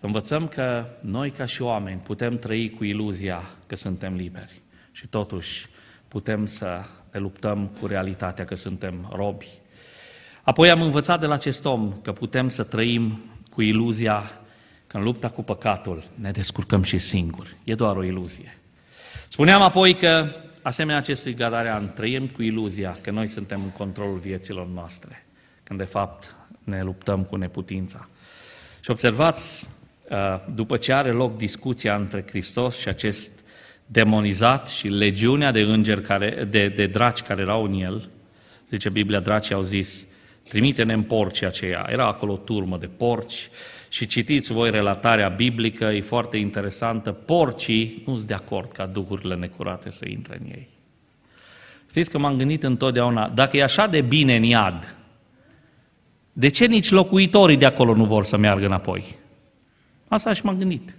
Învățăm 0.00 0.48
că 0.48 0.86
noi, 1.00 1.30
ca 1.30 1.44
și 1.44 1.62
oameni, 1.62 2.00
putem 2.00 2.38
trăi 2.38 2.70
cu 2.70 2.84
iluzia 2.84 3.42
că 3.66 3.76
suntem 3.76 4.14
liberi. 4.14 4.60
Și 4.92 5.06
totuși 5.06 5.68
putem 6.08 6.46
să 6.46 6.80
ne 7.12 7.18
luptăm 7.18 7.66
cu 7.80 7.86
realitatea 7.86 8.44
că 8.44 8.54
suntem 8.54 9.12
robi. 9.12 9.48
Apoi 10.42 10.70
am 10.70 10.82
învățat 10.82 11.20
de 11.20 11.26
la 11.26 11.34
acest 11.34 11.64
om 11.64 11.92
că 12.02 12.12
putem 12.12 12.48
să 12.48 12.62
trăim 12.62 13.24
cu 13.50 13.62
iluzia 13.62 14.32
că 14.86 14.96
în 14.96 15.02
lupta 15.02 15.28
cu 15.28 15.42
păcatul 15.42 16.04
ne 16.14 16.30
descurcăm 16.30 16.82
și 16.82 16.98
singuri. 16.98 17.56
E 17.64 17.74
doar 17.74 17.96
o 17.96 18.04
iluzie. 18.04 18.58
Spuneam 19.28 19.62
apoi 19.62 19.94
că, 19.94 20.34
asemenea 20.62 21.00
acestui 21.00 21.34
gadarean, 21.34 21.92
trăim 21.92 22.26
cu 22.28 22.42
iluzia 22.42 22.98
că 23.00 23.10
noi 23.10 23.26
suntem 23.26 23.62
în 23.62 23.70
controlul 23.70 24.18
vieților 24.18 24.66
noastre, 24.66 25.26
când 25.62 25.78
de 25.78 25.84
fapt 25.84 26.36
ne 26.64 26.82
luptăm 26.82 27.24
cu 27.24 27.36
neputința. 27.36 28.08
Și 28.80 28.90
observați, 28.90 29.68
uh, 30.10 30.16
după 30.54 30.76
ce 30.76 30.92
are 30.92 31.10
loc 31.10 31.36
discuția 31.36 31.96
între 31.96 32.24
Hristos 32.28 32.78
și 32.78 32.88
acest 32.88 33.30
demonizat 33.90 34.68
și 34.68 34.88
legiunea 34.88 35.50
de 35.50 35.60
îngeri, 35.60 36.02
care, 36.02 36.46
de, 36.50 36.68
de 36.68 36.86
draci 36.86 37.20
care 37.20 37.40
erau 37.40 37.64
în 37.64 37.80
el, 37.80 38.08
zice 38.68 38.88
Biblia, 38.88 39.20
dracii 39.20 39.54
au 39.54 39.62
zis, 39.62 40.06
trimite-ne 40.48 40.92
în 40.92 41.02
porci 41.02 41.42
aceia. 41.42 41.86
Era 41.90 42.06
acolo 42.06 42.32
o 42.32 42.36
turmă 42.36 42.76
de 42.78 42.86
porci 42.86 43.48
și 43.88 44.06
citiți 44.06 44.52
voi 44.52 44.70
relatarea 44.70 45.28
biblică, 45.28 45.84
e 45.84 46.00
foarte 46.00 46.36
interesantă. 46.36 47.12
Porcii 47.12 48.02
nu 48.06 48.14
sunt 48.14 48.26
de 48.26 48.34
acord 48.34 48.72
ca 48.72 48.86
duhurile 48.86 49.34
necurate 49.34 49.90
să 49.90 50.08
intre 50.08 50.38
în 50.40 50.50
ei. 50.50 50.68
Știți 51.88 52.10
că 52.10 52.18
m-am 52.18 52.36
gândit 52.36 52.62
întotdeauna, 52.62 53.28
dacă 53.28 53.56
e 53.56 53.62
așa 53.62 53.86
de 53.86 54.00
bine 54.00 54.36
în 54.36 54.42
iad, 54.42 54.96
de 56.32 56.48
ce 56.48 56.66
nici 56.66 56.90
locuitorii 56.90 57.56
de 57.56 57.66
acolo 57.66 57.94
nu 57.94 58.04
vor 58.04 58.24
să 58.24 58.36
meargă 58.36 58.66
înapoi? 58.66 59.16
Asta 60.08 60.32
și 60.32 60.44
m-am 60.44 60.58
gândit. 60.58 60.94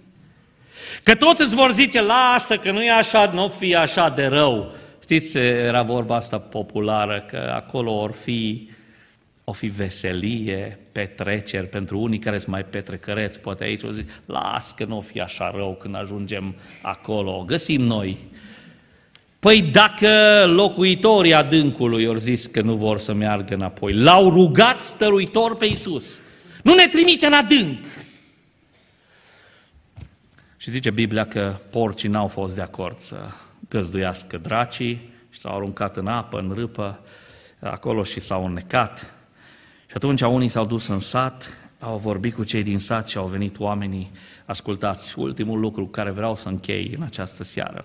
Că 1.02 1.14
toți 1.14 1.42
îți 1.42 1.54
vor 1.54 1.72
zice, 1.72 2.02
lasă, 2.02 2.56
că 2.56 2.70
nu 2.70 2.82
e 2.82 2.90
așa, 2.90 3.30
nu 3.34 3.48
fi 3.48 3.74
așa 3.74 4.08
de 4.08 4.26
rău. 4.26 4.72
Știți, 5.02 5.36
era 5.38 5.82
vorba 5.82 6.16
asta 6.16 6.38
populară, 6.38 7.24
că 7.28 7.52
acolo 7.54 7.92
or 7.92 8.12
fi, 8.12 8.68
o 9.44 9.52
fi 9.52 9.66
veselie, 9.66 10.78
petreceri, 10.92 11.66
pentru 11.66 11.98
unii 11.98 12.18
care 12.18 12.38
sunt 12.38 12.50
mai 12.50 12.64
petrecăreți, 12.64 13.40
poate 13.40 13.64
aici 13.64 13.82
o 13.82 13.90
zic, 13.90 14.08
las 14.26 14.74
că 14.76 14.84
nu 14.84 14.96
o 14.96 15.00
fi 15.00 15.20
așa 15.20 15.52
rău 15.56 15.76
când 15.80 15.96
ajungem 15.96 16.54
acolo, 16.82 17.44
găsim 17.46 17.82
noi. 17.82 18.18
Păi 19.38 19.62
dacă 19.62 20.44
locuitorii 20.46 21.34
adâncului 21.34 22.06
au 22.06 22.16
zis 22.16 22.46
că 22.46 22.60
nu 22.60 22.74
vor 22.74 22.98
să 22.98 23.12
meargă 23.12 23.54
înapoi, 23.54 23.92
l-au 23.92 24.30
rugat 24.30 24.80
stăruitor 24.80 25.56
pe 25.56 25.66
Iisus, 25.66 26.20
nu 26.62 26.74
ne 26.74 26.86
trimite 26.86 27.26
în 27.26 27.32
adânc, 27.32 27.78
și 30.62 30.70
zice 30.70 30.90
Biblia 30.90 31.26
că 31.26 31.56
porcii 31.70 32.08
n-au 32.08 32.26
fost 32.26 32.54
de 32.54 32.60
acord 32.60 32.98
să 32.98 33.16
găzduiască 33.68 34.38
dracii 34.38 35.12
și 35.30 35.40
s-au 35.40 35.54
aruncat 35.54 35.96
în 35.96 36.06
apă, 36.06 36.38
în 36.38 36.52
râpă, 36.54 37.00
acolo 37.60 38.02
și 38.02 38.20
s-au 38.20 38.44
înnecat. 38.44 38.98
Și 39.86 39.92
atunci 39.94 40.20
unii 40.20 40.48
s-au 40.48 40.66
dus 40.66 40.86
în 40.86 41.00
sat, 41.00 41.56
au 41.78 41.98
vorbit 41.98 42.34
cu 42.34 42.44
cei 42.44 42.62
din 42.62 42.78
sat 42.78 43.08
și 43.08 43.16
au 43.16 43.26
venit 43.26 43.58
oamenii. 43.58 44.10
Ascultați, 44.44 45.18
ultimul 45.18 45.60
lucru 45.60 45.86
care 45.86 46.10
vreau 46.10 46.36
să 46.36 46.48
închei 46.48 46.92
în 46.96 47.02
această 47.02 47.44
seară. 47.44 47.84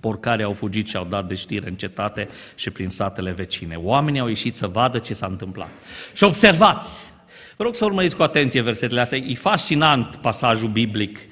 Porcarii 0.00 0.44
au 0.44 0.52
fugit 0.52 0.88
și 0.88 0.96
au 0.96 1.04
dat 1.04 1.28
de 1.28 1.34
știre 1.34 1.68
în 1.68 1.74
cetate 1.74 2.28
și 2.54 2.70
prin 2.70 2.88
satele 2.88 3.30
vecine. 3.30 3.76
Oamenii 3.76 4.20
au 4.20 4.28
ieșit 4.28 4.54
să 4.54 4.66
vadă 4.66 4.98
ce 4.98 5.14
s-a 5.14 5.26
întâmplat. 5.26 5.70
Și 6.12 6.24
observați, 6.24 7.12
vă 7.56 7.64
rog 7.64 7.74
să 7.74 7.84
urmăriți 7.84 8.16
cu 8.16 8.22
atenție 8.22 8.60
versetele 8.60 9.00
astea, 9.00 9.18
e 9.18 9.34
fascinant 9.34 10.16
pasajul 10.16 10.68
biblic 10.68 11.18
Uh, 11.18 11.30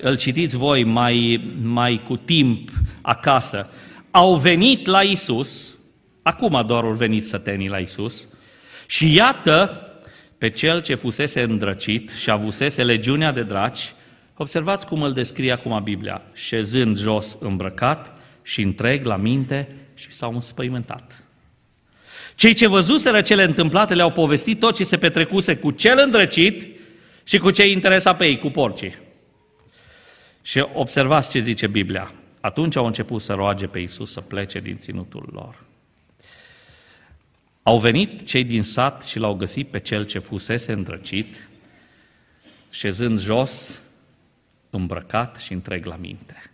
îl 0.00 0.16
citiți 0.16 0.56
voi 0.56 0.84
mai, 0.84 1.40
mai 1.62 2.02
cu 2.06 2.16
timp 2.16 2.70
acasă, 3.00 3.70
au 4.10 4.36
venit 4.36 4.86
la 4.86 5.02
Isus, 5.02 5.68
acum 6.22 6.62
doar 6.66 6.84
au 6.84 6.92
venit 6.92 7.26
sătenii 7.26 7.68
la 7.68 7.78
Isus, 7.78 8.28
și 8.86 9.14
iată 9.14 9.82
pe 10.38 10.50
cel 10.50 10.82
ce 10.82 10.94
fusese 10.94 11.42
îndrăcit 11.42 12.10
și 12.10 12.30
avusese 12.30 12.82
legiunea 12.82 13.32
de 13.32 13.42
draci, 13.42 13.92
observați 14.36 14.86
cum 14.86 15.02
îl 15.02 15.12
descrie 15.12 15.52
acum 15.52 15.80
Biblia, 15.82 16.22
șezând 16.34 16.98
jos 16.98 17.38
îmbrăcat 17.40 18.12
și 18.42 18.62
întreg 18.62 19.06
la 19.06 19.16
minte 19.16 19.68
și 19.94 20.12
s-au 20.12 20.34
înspăimântat. 20.34 21.22
Cei 22.34 22.54
ce 22.54 22.66
văzuseră 22.66 23.20
cele 23.20 23.42
întâmplate 23.44 23.94
le-au 23.94 24.10
povestit 24.10 24.60
tot 24.60 24.74
ce 24.74 24.84
se 24.84 24.96
petrecuse 24.96 25.56
cu 25.56 25.70
cel 25.70 26.00
îndrăcit 26.04 26.66
și 27.24 27.38
cu 27.38 27.50
ce 27.50 27.70
interesa 27.70 28.14
pe 28.14 28.26
ei, 28.26 28.38
cu 28.38 28.50
porcii. 28.50 28.94
Și 30.48 30.66
observați 30.72 31.30
ce 31.30 31.38
zice 31.38 31.66
Biblia. 31.66 32.12
Atunci 32.40 32.76
au 32.76 32.86
început 32.86 33.20
să 33.20 33.32
roage 33.34 33.66
pe 33.66 33.78
Iisus 33.78 34.12
să 34.12 34.20
plece 34.20 34.58
din 34.58 34.78
ținutul 34.78 35.28
lor. 35.32 35.64
Au 37.62 37.78
venit 37.78 38.26
cei 38.26 38.44
din 38.44 38.62
sat 38.62 39.02
și 39.02 39.18
l-au 39.18 39.34
găsit 39.34 39.68
pe 39.68 39.80
cel 39.80 40.04
ce 40.04 40.18
fusese 40.18 40.72
îndrăcit, 40.72 41.48
șezând 42.70 43.20
jos, 43.20 43.80
îmbrăcat 44.70 45.36
și 45.36 45.52
întreg 45.52 45.84
la 45.84 45.96
minte. 45.96 46.50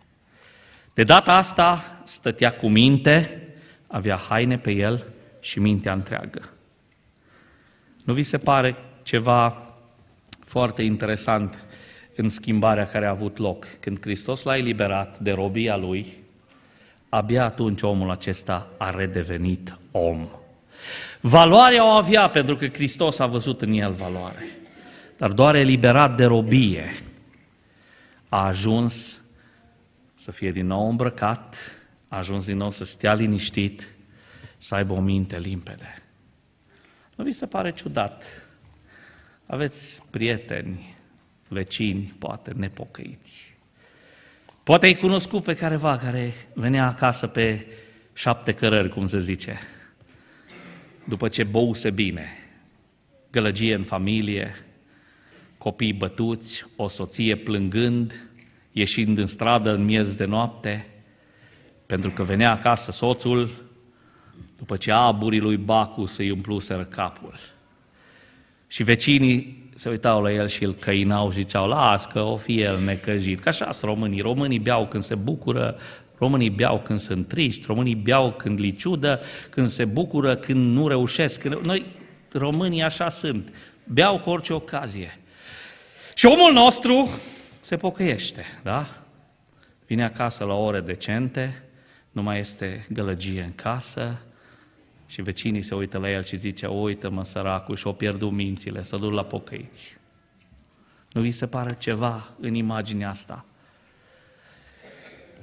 De 0.94 1.04
data 1.04 1.36
asta 1.36 2.02
stătea 2.04 2.52
cu 2.52 2.68
minte, 2.68 3.48
avea 3.86 4.16
haine 4.16 4.58
pe 4.58 4.70
el 4.70 5.06
și 5.40 5.60
mintea 5.60 5.92
întreagă. 5.92 6.50
Nu 8.04 8.12
vi 8.12 8.22
se 8.22 8.38
pare 8.38 8.76
ceva 9.02 9.72
foarte 10.44 10.82
interesant 10.82 11.63
în 12.16 12.28
schimbarea 12.28 12.86
care 12.86 13.06
a 13.06 13.10
avut 13.10 13.38
loc. 13.38 13.66
Când 13.80 14.00
Hristos 14.00 14.42
l-a 14.42 14.56
eliberat 14.56 15.18
de 15.18 15.32
robia 15.32 15.76
lui, 15.76 16.12
abia 17.08 17.44
atunci 17.44 17.82
omul 17.82 18.10
acesta 18.10 18.68
a 18.78 18.90
redevenit 18.90 19.78
om. 19.90 20.28
Valoarea 21.20 21.84
o 21.84 21.88
avea 21.88 22.28
pentru 22.28 22.56
că 22.56 22.68
Hristos 22.68 23.18
a 23.18 23.26
văzut 23.26 23.62
în 23.62 23.72
el 23.72 23.92
valoare. 23.92 24.44
Dar 25.16 25.32
doar 25.32 25.54
eliberat 25.54 26.16
de 26.16 26.24
robie 26.24 27.02
a 28.28 28.46
ajuns 28.46 29.20
să 30.14 30.30
fie 30.30 30.50
din 30.50 30.66
nou 30.66 30.88
îmbrăcat, 30.88 31.56
a 32.08 32.16
ajuns 32.16 32.44
din 32.44 32.56
nou 32.56 32.70
să 32.70 32.84
stea 32.84 33.14
liniștit, 33.14 33.88
să 34.58 34.74
aibă 34.74 34.92
o 34.92 35.00
minte 35.00 35.38
limpede. 35.38 36.02
Nu 37.14 37.24
vi 37.24 37.32
se 37.32 37.46
pare 37.46 37.72
ciudat? 37.72 38.24
Aveți 39.46 40.02
prieteni, 40.10 40.93
vecini, 41.48 42.14
poate 42.18 42.52
nepocăiți. 42.56 43.56
Poate 44.62 44.86
ai 44.86 44.94
cunoscut 44.94 45.42
pe 45.42 45.54
careva 45.54 45.98
care 45.98 46.32
venea 46.54 46.86
acasă 46.86 47.26
pe 47.26 47.66
șapte 48.12 48.52
cărări, 48.52 48.88
cum 48.88 49.06
se 49.06 49.18
zice, 49.18 49.58
după 51.04 51.28
ce 51.28 51.44
băuse 51.44 51.90
bine, 51.90 52.28
gălăgie 53.30 53.74
în 53.74 53.84
familie, 53.84 54.54
copii 55.58 55.92
bătuți, 55.92 56.66
o 56.76 56.88
soție 56.88 57.36
plângând, 57.36 58.28
ieșind 58.72 59.18
în 59.18 59.26
stradă 59.26 59.74
în 59.74 59.84
miez 59.84 60.14
de 60.14 60.24
noapte, 60.24 60.86
pentru 61.86 62.10
că 62.10 62.22
venea 62.22 62.50
acasă 62.50 62.90
soțul, 62.90 63.50
după 64.56 64.76
ce 64.76 64.92
aburii 64.92 65.40
lui 65.40 65.56
Bacu 65.56 66.06
să-i 66.06 66.30
umpluseră 66.30 66.84
capul. 66.84 67.38
Și 68.66 68.82
vecinii 68.82 69.63
se 69.74 69.88
uitau 69.88 70.22
la 70.22 70.32
el 70.32 70.48
și 70.48 70.64
îl 70.64 70.74
căinau 70.74 71.30
și 71.30 71.38
ziceau, 71.38 71.68
las 71.68 72.06
că 72.06 72.20
o 72.20 72.36
fi 72.36 72.60
el 72.60 72.78
necăjit. 72.78 73.40
Că 73.40 73.48
așa 73.48 73.72
sunt 73.72 73.90
românii. 73.90 74.20
Românii 74.20 74.58
beau 74.58 74.86
când 74.86 75.02
se 75.02 75.14
bucură, 75.14 75.76
românii 76.18 76.50
beau 76.50 76.80
când 76.80 76.98
sunt 76.98 77.28
triști, 77.28 77.64
românii 77.66 77.94
beau 77.94 78.32
când 78.32 78.58
li 78.58 78.76
ciudă, 78.76 79.20
când 79.50 79.68
se 79.68 79.84
bucură, 79.84 80.36
când 80.36 80.76
nu 80.76 80.88
reușesc. 80.88 81.40
Când... 81.40 81.54
Noi, 81.54 81.86
românii, 82.32 82.82
așa 82.82 83.08
sunt. 83.08 83.54
Beau 83.84 84.18
cu 84.18 84.30
orice 84.30 84.52
ocazie. 84.52 85.18
Și 86.14 86.26
omul 86.26 86.52
nostru 86.52 87.08
se 87.60 87.76
pocăiește, 87.76 88.44
da? 88.62 88.86
Vine 89.86 90.04
acasă 90.04 90.44
la 90.44 90.54
ore 90.54 90.80
decente, 90.80 91.62
nu 92.10 92.22
mai 92.22 92.38
este 92.38 92.86
gălăgie 92.92 93.42
în 93.42 93.54
casă 93.54 94.20
și 95.06 95.22
vecinii 95.22 95.62
se 95.62 95.74
uită 95.74 95.98
la 95.98 96.10
el 96.10 96.24
și 96.24 96.36
zice, 96.36 96.66
uită-mă 96.66 97.24
săracul 97.24 97.76
și 97.76 97.86
o 97.86 97.92
pierdut 97.92 98.32
mințile, 98.32 98.82
să 98.82 98.96
duc 98.96 99.12
la 99.12 99.24
pocăiți. 99.24 99.96
Nu 101.12 101.20
vi 101.20 101.30
se 101.30 101.46
pare 101.46 101.76
ceva 101.78 102.28
în 102.40 102.54
imaginea 102.54 103.08
asta? 103.08 103.44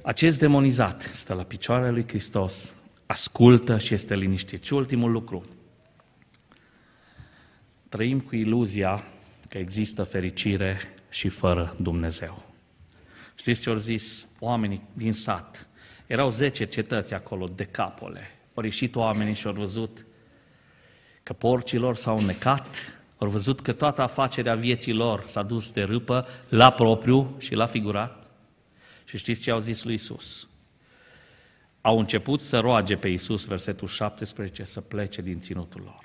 Acest 0.02 0.38
demonizat 0.38 1.02
stă 1.02 1.34
la 1.34 1.42
picioarele 1.42 1.90
lui 1.90 2.08
Hristos, 2.08 2.74
ascultă 3.06 3.78
și 3.78 3.94
este 3.94 4.14
liniștit. 4.14 4.64
Și 4.64 4.72
ultimul 4.72 5.10
lucru, 5.10 5.44
trăim 7.88 8.20
cu 8.20 8.36
iluzia 8.36 9.04
că 9.48 9.58
există 9.58 10.02
fericire 10.02 10.78
și 11.10 11.28
fără 11.28 11.76
Dumnezeu. 11.80 12.42
Știți 13.34 13.60
ce 13.60 13.70
au 13.70 13.76
zis 13.76 14.26
oamenii 14.38 14.82
din 14.92 15.12
sat? 15.12 15.68
Erau 16.06 16.30
zece 16.30 16.64
cetăți 16.64 17.14
acolo, 17.14 17.46
de 17.46 17.64
capole. 17.64 18.41
Au 18.54 18.62
ieșit 18.62 18.96
oamenii 18.96 19.34
și 19.34 19.46
au 19.46 19.52
văzut 19.52 20.04
că 21.22 21.32
porcilor 21.32 21.96
s-au 21.96 22.20
necat, 22.20 23.00
au 23.18 23.28
văzut 23.28 23.60
că 23.60 23.72
toată 23.72 24.02
afacerea 24.02 24.54
vieții 24.54 24.92
lor 24.92 25.24
s-a 25.26 25.42
dus 25.42 25.70
de 25.70 25.82
râpă 25.82 26.26
la 26.48 26.70
propriu 26.70 27.34
și 27.38 27.54
la 27.54 27.66
figurat. 27.66 28.26
Și 29.04 29.16
știți 29.16 29.40
ce 29.40 29.50
au 29.50 29.58
zis 29.58 29.84
lui 29.84 29.94
Isus? 29.94 30.48
Au 31.80 31.98
început 31.98 32.40
să 32.40 32.58
roage 32.58 32.96
pe 32.96 33.08
Isus, 33.08 33.44
versetul 33.44 33.88
17, 33.88 34.64
să 34.64 34.80
plece 34.80 35.22
din 35.22 35.40
ținutul 35.40 35.80
lor. 35.84 36.04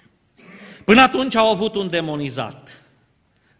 Până 0.85 1.01
atunci 1.01 1.35
au 1.35 1.51
avut 1.51 1.75
un 1.75 1.89
demonizat. 1.89 2.83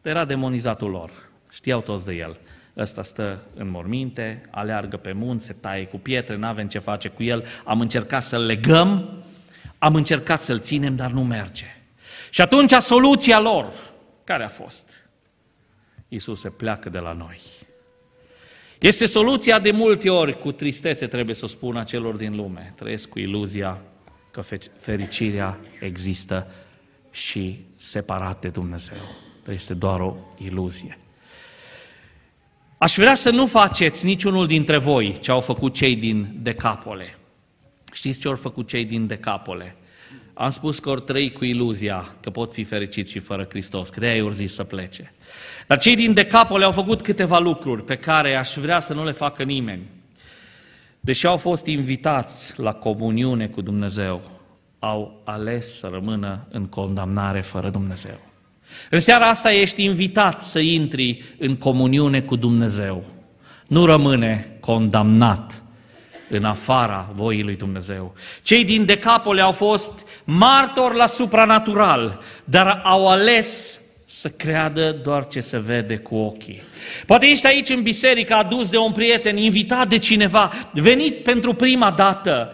Era 0.01 0.25
demonizatul 0.25 0.89
lor. 0.89 1.29
Știau 1.49 1.81
toți 1.81 2.05
de 2.05 2.13
el. 2.13 2.39
Ăsta 2.77 3.03
stă 3.03 3.43
în 3.55 3.69
morminte, 3.69 4.47
aleargă 4.49 4.97
pe 4.97 5.11
munți, 5.11 5.45
se 5.45 5.53
taie 5.53 5.85
cu 5.85 5.97
pietre, 5.97 6.35
nu 6.35 6.47
avem 6.47 6.67
ce 6.67 6.79
face 6.79 7.07
cu 7.07 7.23
el. 7.23 7.45
Am 7.63 7.81
încercat 7.81 8.23
să-l 8.23 8.45
legăm, 8.45 9.23
am 9.77 9.95
încercat 9.95 10.41
să-l 10.41 10.59
ținem, 10.59 10.95
dar 10.95 11.11
nu 11.11 11.23
merge. 11.23 11.65
Și 12.29 12.41
atunci 12.41 12.71
soluția 12.71 13.39
lor, 13.39 13.73
care 14.23 14.43
a 14.43 14.47
fost? 14.47 15.09
Iisus 16.07 16.39
se 16.39 16.49
pleacă 16.49 16.89
de 16.89 16.99
la 16.99 17.13
noi. 17.13 17.39
Este 18.79 19.05
soluția 19.05 19.59
de 19.59 19.71
multe 19.71 20.09
ori, 20.09 20.39
cu 20.39 20.51
tristețe 20.51 21.07
trebuie 21.07 21.35
să 21.35 21.47
spun 21.47 21.83
celor 21.85 22.15
din 22.15 22.35
lume. 22.35 22.73
Trăiesc 22.75 23.09
cu 23.09 23.19
iluzia 23.19 23.81
că 24.31 24.41
fericirea 24.77 25.57
există 25.79 26.47
și 27.11 27.65
separat 27.75 28.41
de 28.41 28.47
Dumnezeu. 28.47 28.97
Este 29.47 29.73
doar 29.73 29.99
o 29.99 30.15
iluzie. 30.37 30.97
Aș 32.77 32.95
vrea 32.95 33.15
să 33.15 33.29
nu 33.29 33.45
faceți 33.45 34.05
niciunul 34.05 34.47
dintre 34.47 34.77
voi 34.77 35.17
ce 35.19 35.31
au 35.31 35.41
făcut 35.41 35.73
cei 35.73 35.95
din 35.95 36.37
Decapole. 36.41 37.17
Știți 37.93 38.19
ce 38.19 38.27
au 38.27 38.35
făcut 38.35 38.67
cei 38.67 38.85
din 38.85 39.07
Decapole? 39.07 39.75
Am 40.33 40.49
spus 40.49 40.79
că 40.79 40.89
ori 40.89 41.01
trăi 41.01 41.31
cu 41.31 41.45
iluzia 41.45 42.15
că 42.21 42.29
pot 42.29 42.53
fi 42.53 42.63
fericiți 42.63 43.11
și 43.11 43.19
fără 43.19 43.45
Hristos, 43.49 43.89
că 43.89 43.99
de-aia 43.99 44.29
zis 44.31 44.53
să 44.53 44.63
plece. 44.63 45.13
Dar 45.67 45.77
cei 45.77 45.95
din 45.95 46.13
Decapole 46.13 46.65
au 46.65 46.71
făcut 46.71 47.01
câteva 47.01 47.39
lucruri 47.39 47.83
pe 47.83 47.95
care 47.95 48.35
aș 48.35 48.53
vrea 48.53 48.79
să 48.79 48.93
nu 48.93 49.03
le 49.03 49.11
facă 49.11 49.43
nimeni. 49.43 49.83
Deși 50.99 51.25
au 51.25 51.37
fost 51.37 51.65
invitați 51.65 52.59
la 52.59 52.73
comuniune 52.73 53.47
cu 53.47 53.61
Dumnezeu, 53.61 54.21
au 54.79 55.21
ales 55.23 55.77
să 55.77 55.89
rămână 55.91 56.47
în 56.49 56.65
condamnare 56.65 57.41
fără 57.41 57.69
Dumnezeu. 57.69 58.19
În 58.89 58.99
seara 58.99 59.25
asta 59.29 59.51
ești 59.53 59.83
invitat 59.83 60.43
să 60.43 60.59
intri 60.59 61.23
în 61.37 61.55
comuniune 61.55 62.21
cu 62.21 62.35
Dumnezeu. 62.35 63.03
Nu 63.67 63.85
rămâne 63.85 64.57
condamnat 64.59 65.61
în 66.29 66.45
afara 66.45 67.09
voii 67.15 67.43
lui 67.43 67.55
Dumnezeu. 67.55 68.13
Cei 68.41 68.63
din 68.63 68.85
Decapole 68.85 69.41
au 69.41 69.51
fost 69.51 69.93
martori 70.23 70.95
la 70.95 71.07
supranatural, 71.07 72.19
dar 72.43 72.81
au 72.83 73.07
ales 73.07 73.79
să 74.05 74.29
creadă 74.29 74.91
doar 75.03 75.27
ce 75.27 75.39
se 75.39 75.57
vede 75.57 75.97
cu 75.97 76.15
ochii. 76.15 76.61
Poate 77.05 77.25
ești 77.25 77.47
aici 77.47 77.69
în 77.69 77.81
biserică, 77.81 78.33
adus 78.33 78.69
de 78.69 78.77
un 78.77 78.91
prieten, 78.91 79.37
invitat 79.37 79.87
de 79.87 79.97
cineva, 79.97 80.51
venit 80.73 81.23
pentru 81.23 81.53
prima 81.53 81.91
dată 81.91 82.53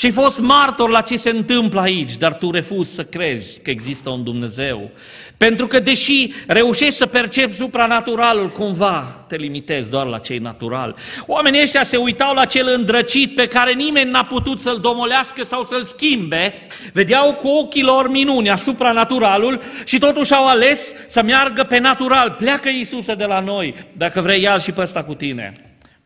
și 0.00 0.06
ai 0.06 0.12
fost 0.12 0.38
martor 0.38 0.90
la 0.90 1.00
ce 1.00 1.16
se 1.16 1.30
întâmplă 1.30 1.80
aici, 1.80 2.16
dar 2.16 2.34
tu 2.34 2.50
refuzi 2.50 2.94
să 2.94 3.04
crezi 3.04 3.60
că 3.60 3.70
există 3.70 4.10
un 4.10 4.24
Dumnezeu. 4.24 4.90
Pentru 5.36 5.66
că 5.66 5.80
deși 5.80 6.32
reușești 6.46 6.94
să 6.94 7.06
percepi 7.06 7.54
supranaturalul, 7.54 8.48
cumva 8.50 9.24
te 9.28 9.36
limitezi 9.36 9.90
doar 9.90 10.06
la 10.06 10.18
cei 10.18 10.38
natural. 10.38 10.96
Oamenii 11.26 11.62
ăștia 11.62 11.82
se 11.82 11.96
uitau 11.96 12.34
la 12.34 12.44
cel 12.44 12.74
îndrăcit 12.76 13.34
pe 13.34 13.46
care 13.46 13.72
nimeni 13.72 14.10
n-a 14.10 14.24
putut 14.24 14.60
să-l 14.60 14.78
domolească 14.78 15.44
sau 15.44 15.62
să-l 15.62 15.82
schimbe, 15.82 16.54
vedeau 16.92 17.34
cu 17.34 17.48
ochii 17.48 17.82
lor 17.82 18.10
minunea 18.10 18.56
supranaturalul 18.56 19.60
și 19.84 19.98
totuși 19.98 20.34
au 20.34 20.46
ales 20.46 20.80
să 21.08 21.22
meargă 21.22 21.62
pe 21.62 21.78
natural. 21.78 22.30
Pleacă 22.30 22.68
Iisuse 22.68 23.14
de 23.14 23.24
la 23.24 23.40
noi, 23.40 23.74
dacă 23.92 24.20
vrei 24.20 24.42
ia 24.42 24.58
și 24.58 24.72
pe 24.72 24.80
ăsta 24.80 25.04
cu 25.04 25.14
tine. 25.14 25.52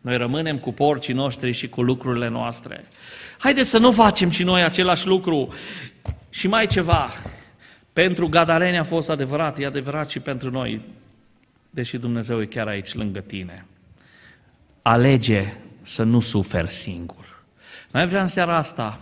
Noi 0.01 0.17
rămânem 0.17 0.59
cu 0.59 0.73
porcii 0.73 1.15
noștri 1.15 1.53
și 1.53 1.69
cu 1.69 1.83
lucrurile 1.83 2.29
noastre. 2.29 2.85
Haideți 3.45 3.71
să 3.71 3.79
nu 3.79 3.93
facem 3.93 4.31
și 4.31 4.43
noi 4.43 4.63
același 4.63 5.07
lucru. 5.07 5.55
Și 6.31 6.47
mai 6.47 6.67
ceva, 6.67 7.11
pentru 7.93 8.29
Gadareni 8.29 8.79
a 8.79 8.85
fost 8.85 9.11
adevărat, 9.11 9.59
e 9.59 9.67
adevărat 9.67 10.11
și 10.11 10.21
pentru 10.21 10.51
noi, 10.51 10.81
deși 11.71 11.99
Dumnezeu 11.99 12.41
e 12.41 12.45
chiar 12.45 12.67
aici 12.67 12.95
lângă 12.95 13.21
tine. 13.21 13.67
Alege 14.83 15.53
să 15.83 16.03
nu 16.03 16.21
suferi 16.21 16.71
singur. 16.71 17.43
Mai 17.93 18.07
vreau 18.07 18.23
în 18.23 18.29
seara 18.29 18.57
asta 18.57 19.01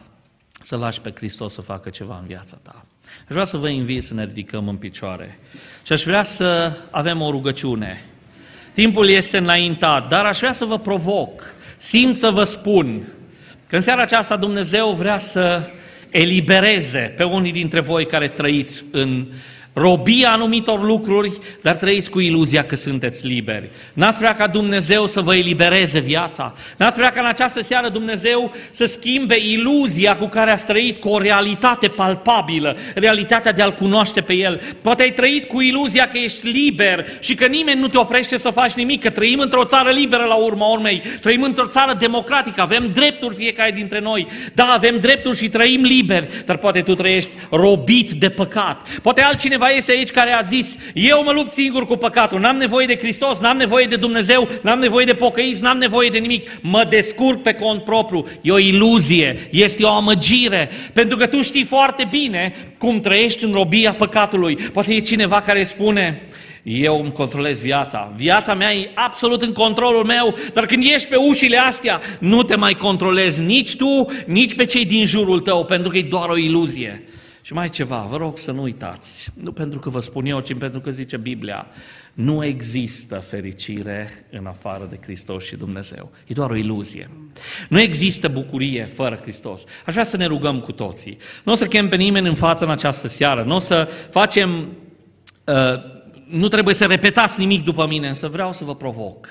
să 0.62 0.76
lași 0.76 1.00
pe 1.00 1.12
Hristos 1.14 1.52
să 1.52 1.60
facă 1.60 1.90
ceva 1.90 2.18
în 2.20 2.26
viața 2.26 2.58
ta. 2.62 2.84
Aș 3.04 3.28
vrea 3.28 3.44
să 3.44 3.56
vă 3.56 3.68
invit 3.68 4.04
să 4.04 4.14
ne 4.14 4.24
ridicăm 4.24 4.68
în 4.68 4.76
picioare 4.76 5.38
și 5.82 5.92
aș 5.92 6.02
vrea 6.02 6.24
să 6.24 6.72
avem 6.90 7.20
o 7.20 7.30
rugăciune. 7.30 8.04
Timpul 8.74 9.08
este 9.08 9.38
înaintat, 9.38 10.08
dar 10.08 10.24
aș 10.24 10.38
vrea 10.38 10.52
să 10.52 10.64
vă 10.64 10.78
provoc, 10.78 11.42
simt 11.78 12.16
să 12.16 12.30
vă 12.30 12.44
spun 12.44 13.02
că 13.72 13.78
în 13.78 13.84
seara 13.84 14.02
aceasta 14.02 14.36
Dumnezeu 14.36 14.90
vrea 14.90 15.18
să 15.18 15.70
elibereze 16.10 17.14
pe 17.16 17.22
unii 17.22 17.52
dintre 17.52 17.80
voi 17.80 18.06
care 18.06 18.28
trăiți 18.28 18.84
în 18.90 19.26
robia 19.72 20.30
anumitor 20.30 20.82
lucruri, 20.82 21.32
dar 21.62 21.74
trăiți 21.74 22.10
cu 22.10 22.20
iluzia 22.20 22.64
că 22.64 22.76
sunteți 22.76 23.26
liberi. 23.26 23.70
N-ați 23.92 24.18
vrea 24.18 24.34
ca 24.34 24.46
Dumnezeu 24.46 25.06
să 25.06 25.20
vă 25.20 25.34
elibereze 25.34 25.98
viața. 25.98 26.54
N-ați 26.76 26.96
vrea 26.96 27.10
ca 27.10 27.20
în 27.20 27.26
această 27.26 27.62
seară 27.62 27.88
Dumnezeu 27.88 28.54
să 28.70 28.84
schimbe 28.84 29.36
iluzia 29.38 30.16
cu 30.16 30.26
care 30.26 30.50
ați 30.50 30.66
trăit 30.66 31.00
cu 31.00 31.08
o 31.08 31.18
realitate 31.18 31.88
palpabilă, 31.88 32.76
realitatea 32.94 33.52
de 33.52 33.62
a-L 33.62 33.72
cunoaște 33.72 34.20
pe 34.20 34.32
El. 34.32 34.60
Poate 34.82 35.02
ai 35.02 35.12
trăit 35.12 35.48
cu 35.48 35.60
iluzia 35.60 36.08
că 36.08 36.18
ești 36.18 36.46
liber 36.46 37.06
și 37.20 37.34
că 37.34 37.46
nimeni 37.46 37.80
nu 37.80 37.88
te 37.88 37.98
oprește 37.98 38.36
să 38.36 38.50
faci 38.50 38.72
nimic, 38.72 39.02
că 39.02 39.10
trăim 39.10 39.38
într-o 39.38 39.64
țară 39.64 39.90
liberă 39.90 40.24
la 40.24 40.34
urma 40.34 40.66
urmei, 40.66 41.02
trăim 41.20 41.42
într-o 41.42 41.66
țară 41.66 41.96
democratică, 41.98 42.60
avem 42.60 42.90
drepturi 42.94 43.34
fiecare 43.34 43.70
dintre 43.70 44.00
noi. 44.00 44.26
Da, 44.54 44.64
avem 44.64 44.98
drepturi 45.00 45.36
și 45.36 45.48
trăim 45.48 45.82
liberi, 45.82 46.28
dar 46.46 46.56
poate 46.56 46.80
tu 46.80 46.94
trăiești 46.94 47.30
robit 47.50 48.10
de 48.10 48.28
păcat. 48.28 48.86
Poate 49.02 49.22
altcineva 49.22 49.61
cineva 49.62 49.76
este 49.76 49.92
aici 49.92 50.10
care 50.10 50.32
a 50.32 50.42
zis, 50.42 50.76
eu 50.94 51.22
mă 51.24 51.32
lupt 51.32 51.52
singur 51.52 51.86
cu 51.86 51.96
păcatul, 51.96 52.40
n-am 52.40 52.56
nevoie 52.56 52.86
de 52.86 52.96
Hristos, 52.96 53.38
n-am 53.38 53.56
nevoie 53.56 53.86
de 53.86 53.96
Dumnezeu, 53.96 54.48
n-am 54.62 54.78
nevoie 54.78 55.04
de 55.04 55.14
pocăiți, 55.14 55.62
n-am 55.62 55.78
nevoie 55.78 56.08
de 56.08 56.18
nimic, 56.18 56.50
mă 56.60 56.86
descurc 56.88 57.42
pe 57.42 57.52
cont 57.52 57.84
propriu. 57.84 58.26
E 58.40 58.52
o 58.52 58.58
iluzie, 58.58 59.48
este 59.50 59.82
o 59.82 59.88
amăgire, 59.88 60.70
pentru 60.92 61.16
că 61.16 61.26
tu 61.26 61.42
știi 61.42 61.64
foarte 61.64 62.08
bine 62.10 62.54
cum 62.78 63.00
trăiești 63.00 63.44
în 63.44 63.52
robia 63.52 63.92
păcatului. 63.92 64.56
Poate 64.56 64.94
e 64.94 65.00
cineva 65.00 65.40
care 65.40 65.64
spune, 65.64 66.22
eu 66.62 67.00
îmi 67.00 67.12
controlez 67.12 67.60
viața. 67.60 68.12
Viața 68.16 68.54
mea 68.54 68.74
e 68.74 68.90
absolut 68.94 69.42
în 69.42 69.52
controlul 69.52 70.04
meu, 70.04 70.34
dar 70.52 70.66
când 70.66 70.84
ești 70.84 71.08
pe 71.08 71.16
ușile 71.16 71.58
astea, 71.58 72.00
nu 72.18 72.42
te 72.42 72.56
mai 72.56 72.74
controlezi 72.74 73.40
nici 73.40 73.76
tu, 73.76 74.06
nici 74.26 74.54
pe 74.54 74.64
cei 74.64 74.84
din 74.84 75.06
jurul 75.06 75.40
tău, 75.40 75.64
pentru 75.64 75.90
că 75.90 75.96
e 75.96 76.02
doar 76.02 76.28
o 76.28 76.36
iluzie. 76.36 77.02
Și 77.42 77.52
mai 77.52 77.68
ceva, 77.68 78.06
vă 78.10 78.16
rog 78.16 78.38
să 78.38 78.52
nu 78.52 78.62
uitați, 78.62 79.30
nu 79.34 79.52
pentru 79.52 79.78
că 79.78 79.88
vă 79.88 80.00
spun 80.00 80.26
eu, 80.26 80.40
ci 80.40 80.58
pentru 80.58 80.80
că 80.80 80.90
zice 80.90 81.16
Biblia, 81.16 81.66
nu 82.12 82.44
există 82.44 83.18
fericire 83.18 84.26
în 84.30 84.46
afară 84.46 84.86
de 84.90 84.98
Hristos 85.02 85.44
și 85.44 85.56
Dumnezeu. 85.56 86.10
E 86.26 86.32
doar 86.32 86.50
o 86.50 86.56
iluzie. 86.56 87.10
Nu 87.68 87.80
există 87.80 88.28
bucurie 88.28 88.84
fără 88.84 89.18
Hristos. 89.22 89.64
Aș 89.86 89.92
vrea 89.92 90.04
să 90.04 90.16
ne 90.16 90.26
rugăm 90.26 90.60
cu 90.60 90.72
toții. 90.72 91.18
Nu 91.44 91.52
o 91.52 91.54
să 91.54 91.66
chem 91.66 91.88
pe 91.88 91.96
nimeni 91.96 92.28
în 92.28 92.34
față 92.34 92.64
în 92.64 92.70
această 92.70 93.08
seară, 93.08 93.42
nu 93.42 93.54
o 93.54 93.58
să 93.58 93.88
facem 94.10 94.68
uh, 95.44 95.90
nu 96.32 96.48
trebuie 96.48 96.74
să 96.74 96.86
repetați 96.86 97.38
nimic 97.38 97.64
după 97.64 97.86
mine, 97.86 98.08
însă 98.08 98.28
vreau 98.28 98.52
să 98.52 98.64
vă 98.64 98.74
provoc. 98.74 99.28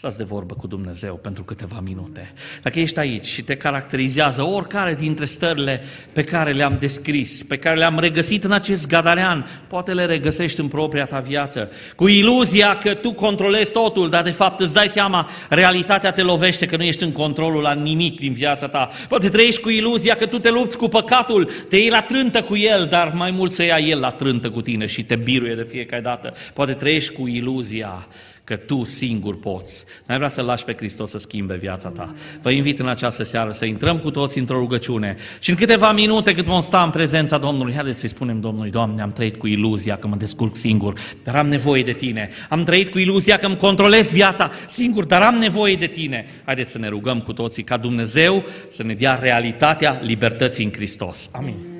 Stați 0.00 0.16
de 0.16 0.24
vorbă 0.24 0.54
cu 0.54 0.66
Dumnezeu 0.66 1.14
pentru 1.14 1.42
câteva 1.42 1.82
minute. 1.84 2.32
Dacă 2.62 2.80
ești 2.80 2.98
aici 2.98 3.26
și 3.26 3.42
te 3.42 3.56
caracterizează 3.56 4.42
oricare 4.42 4.94
dintre 4.94 5.24
stările 5.24 5.80
pe 6.12 6.24
care 6.24 6.52
le-am 6.52 6.76
descris, 6.80 7.42
pe 7.42 7.58
care 7.58 7.76
le-am 7.76 7.98
regăsit 7.98 8.44
în 8.44 8.52
acest 8.52 8.86
gadarean, 8.86 9.64
poate 9.68 9.92
le 9.92 10.04
regăsești 10.04 10.60
în 10.60 10.68
propria 10.68 11.04
ta 11.04 11.18
viață, 11.18 11.70
cu 11.96 12.06
iluzia 12.06 12.78
că 12.78 12.94
tu 12.94 13.12
controlezi 13.12 13.72
totul, 13.72 14.10
dar 14.10 14.22
de 14.22 14.30
fapt 14.30 14.60
îți 14.60 14.74
dai 14.74 14.88
seama, 14.88 15.28
realitatea 15.48 16.12
te 16.12 16.22
lovește 16.22 16.66
că 16.66 16.76
nu 16.76 16.82
ești 16.82 17.04
în 17.04 17.12
controlul 17.12 17.62
la 17.62 17.72
nimic 17.72 18.18
din 18.18 18.32
viața 18.32 18.68
ta. 18.68 18.90
Poate 19.08 19.28
trăiești 19.28 19.60
cu 19.60 19.68
iluzia 19.68 20.16
că 20.16 20.26
tu 20.26 20.38
te 20.38 20.50
lupți 20.50 20.76
cu 20.76 20.88
păcatul, 20.88 21.50
te 21.68 21.76
iei 21.76 21.90
la 21.90 22.02
trântă 22.02 22.42
cu 22.42 22.56
el, 22.56 22.86
dar 22.90 23.12
mai 23.14 23.30
mult 23.30 23.52
să 23.52 23.62
ia 23.62 23.78
el 23.78 24.00
la 24.00 24.10
trântă 24.10 24.50
cu 24.50 24.62
tine 24.62 24.86
și 24.86 25.04
te 25.04 25.16
biruie 25.16 25.54
de 25.54 25.66
fiecare 25.70 26.02
dată. 26.02 26.34
Poate 26.52 26.72
trăiești 26.72 27.12
cu 27.12 27.26
iluzia 27.26 28.06
că 28.50 28.56
tu 28.56 28.84
singur 28.84 29.38
poți. 29.38 29.84
N-ai 30.06 30.16
vrea 30.16 30.28
să 30.28 30.42
lași 30.42 30.64
pe 30.64 30.74
Hristos 30.74 31.10
să 31.10 31.18
schimbe 31.18 31.54
viața 31.56 31.88
ta. 31.88 32.14
Vă 32.42 32.50
invit 32.50 32.78
în 32.78 32.88
această 32.88 33.22
seară 33.22 33.50
să 33.50 33.64
intrăm 33.64 33.98
cu 33.98 34.10
toți 34.10 34.38
într-o 34.38 34.58
rugăciune 34.58 35.16
și 35.40 35.50
în 35.50 35.56
câteva 35.56 35.92
minute 35.92 36.34
cât 36.34 36.44
vom 36.44 36.60
sta 36.60 36.82
în 36.82 36.90
prezența 36.90 37.38
Domnului, 37.38 37.74
haideți 37.74 38.00
să-i 38.00 38.08
spunem 38.08 38.40
Domnului, 38.40 38.70
Doamne, 38.70 39.02
am 39.02 39.12
trăit 39.12 39.36
cu 39.36 39.46
iluzia 39.46 39.96
că 39.96 40.06
mă 40.06 40.16
descurc 40.16 40.56
singur, 40.56 41.00
dar 41.24 41.36
am 41.36 41.48
nevoie 41.48 41.82
de 41.82 41.92
Tine. 41.92 42.28
Am 42.48 42.64
trăit 42.64 42.90
cu 42.90 42.98
iluzia 42.98 43.38
că 43.38 43.46
îmi 43.46 43.56
controlez 43.56 44.10
viața 44.10 44.50
singur, 44.68 45.04
dar 45.04 45.22
am 45.22 45.34
nevoie 45.34 45.74
de 45.74 45.86
Tine. 45.86 46.26
Haideți 46.44 46.70
să 46.70 46.78
ne 46.78 46.88
rugăm 46.88 47.20
cu 47.20 47.32
toții 47.32 47.62
ca 47.62 47.76
Dumnezeu 47.76 48.44
să 48.68 48.82
ne 48.82 48.94
dea 48.94 49.18
realitatea 49.22 50.00
libertății 50.02 50.64
în 50.64 50.72
Hristos. 50.72 51.28
Amin. 51.32 51.79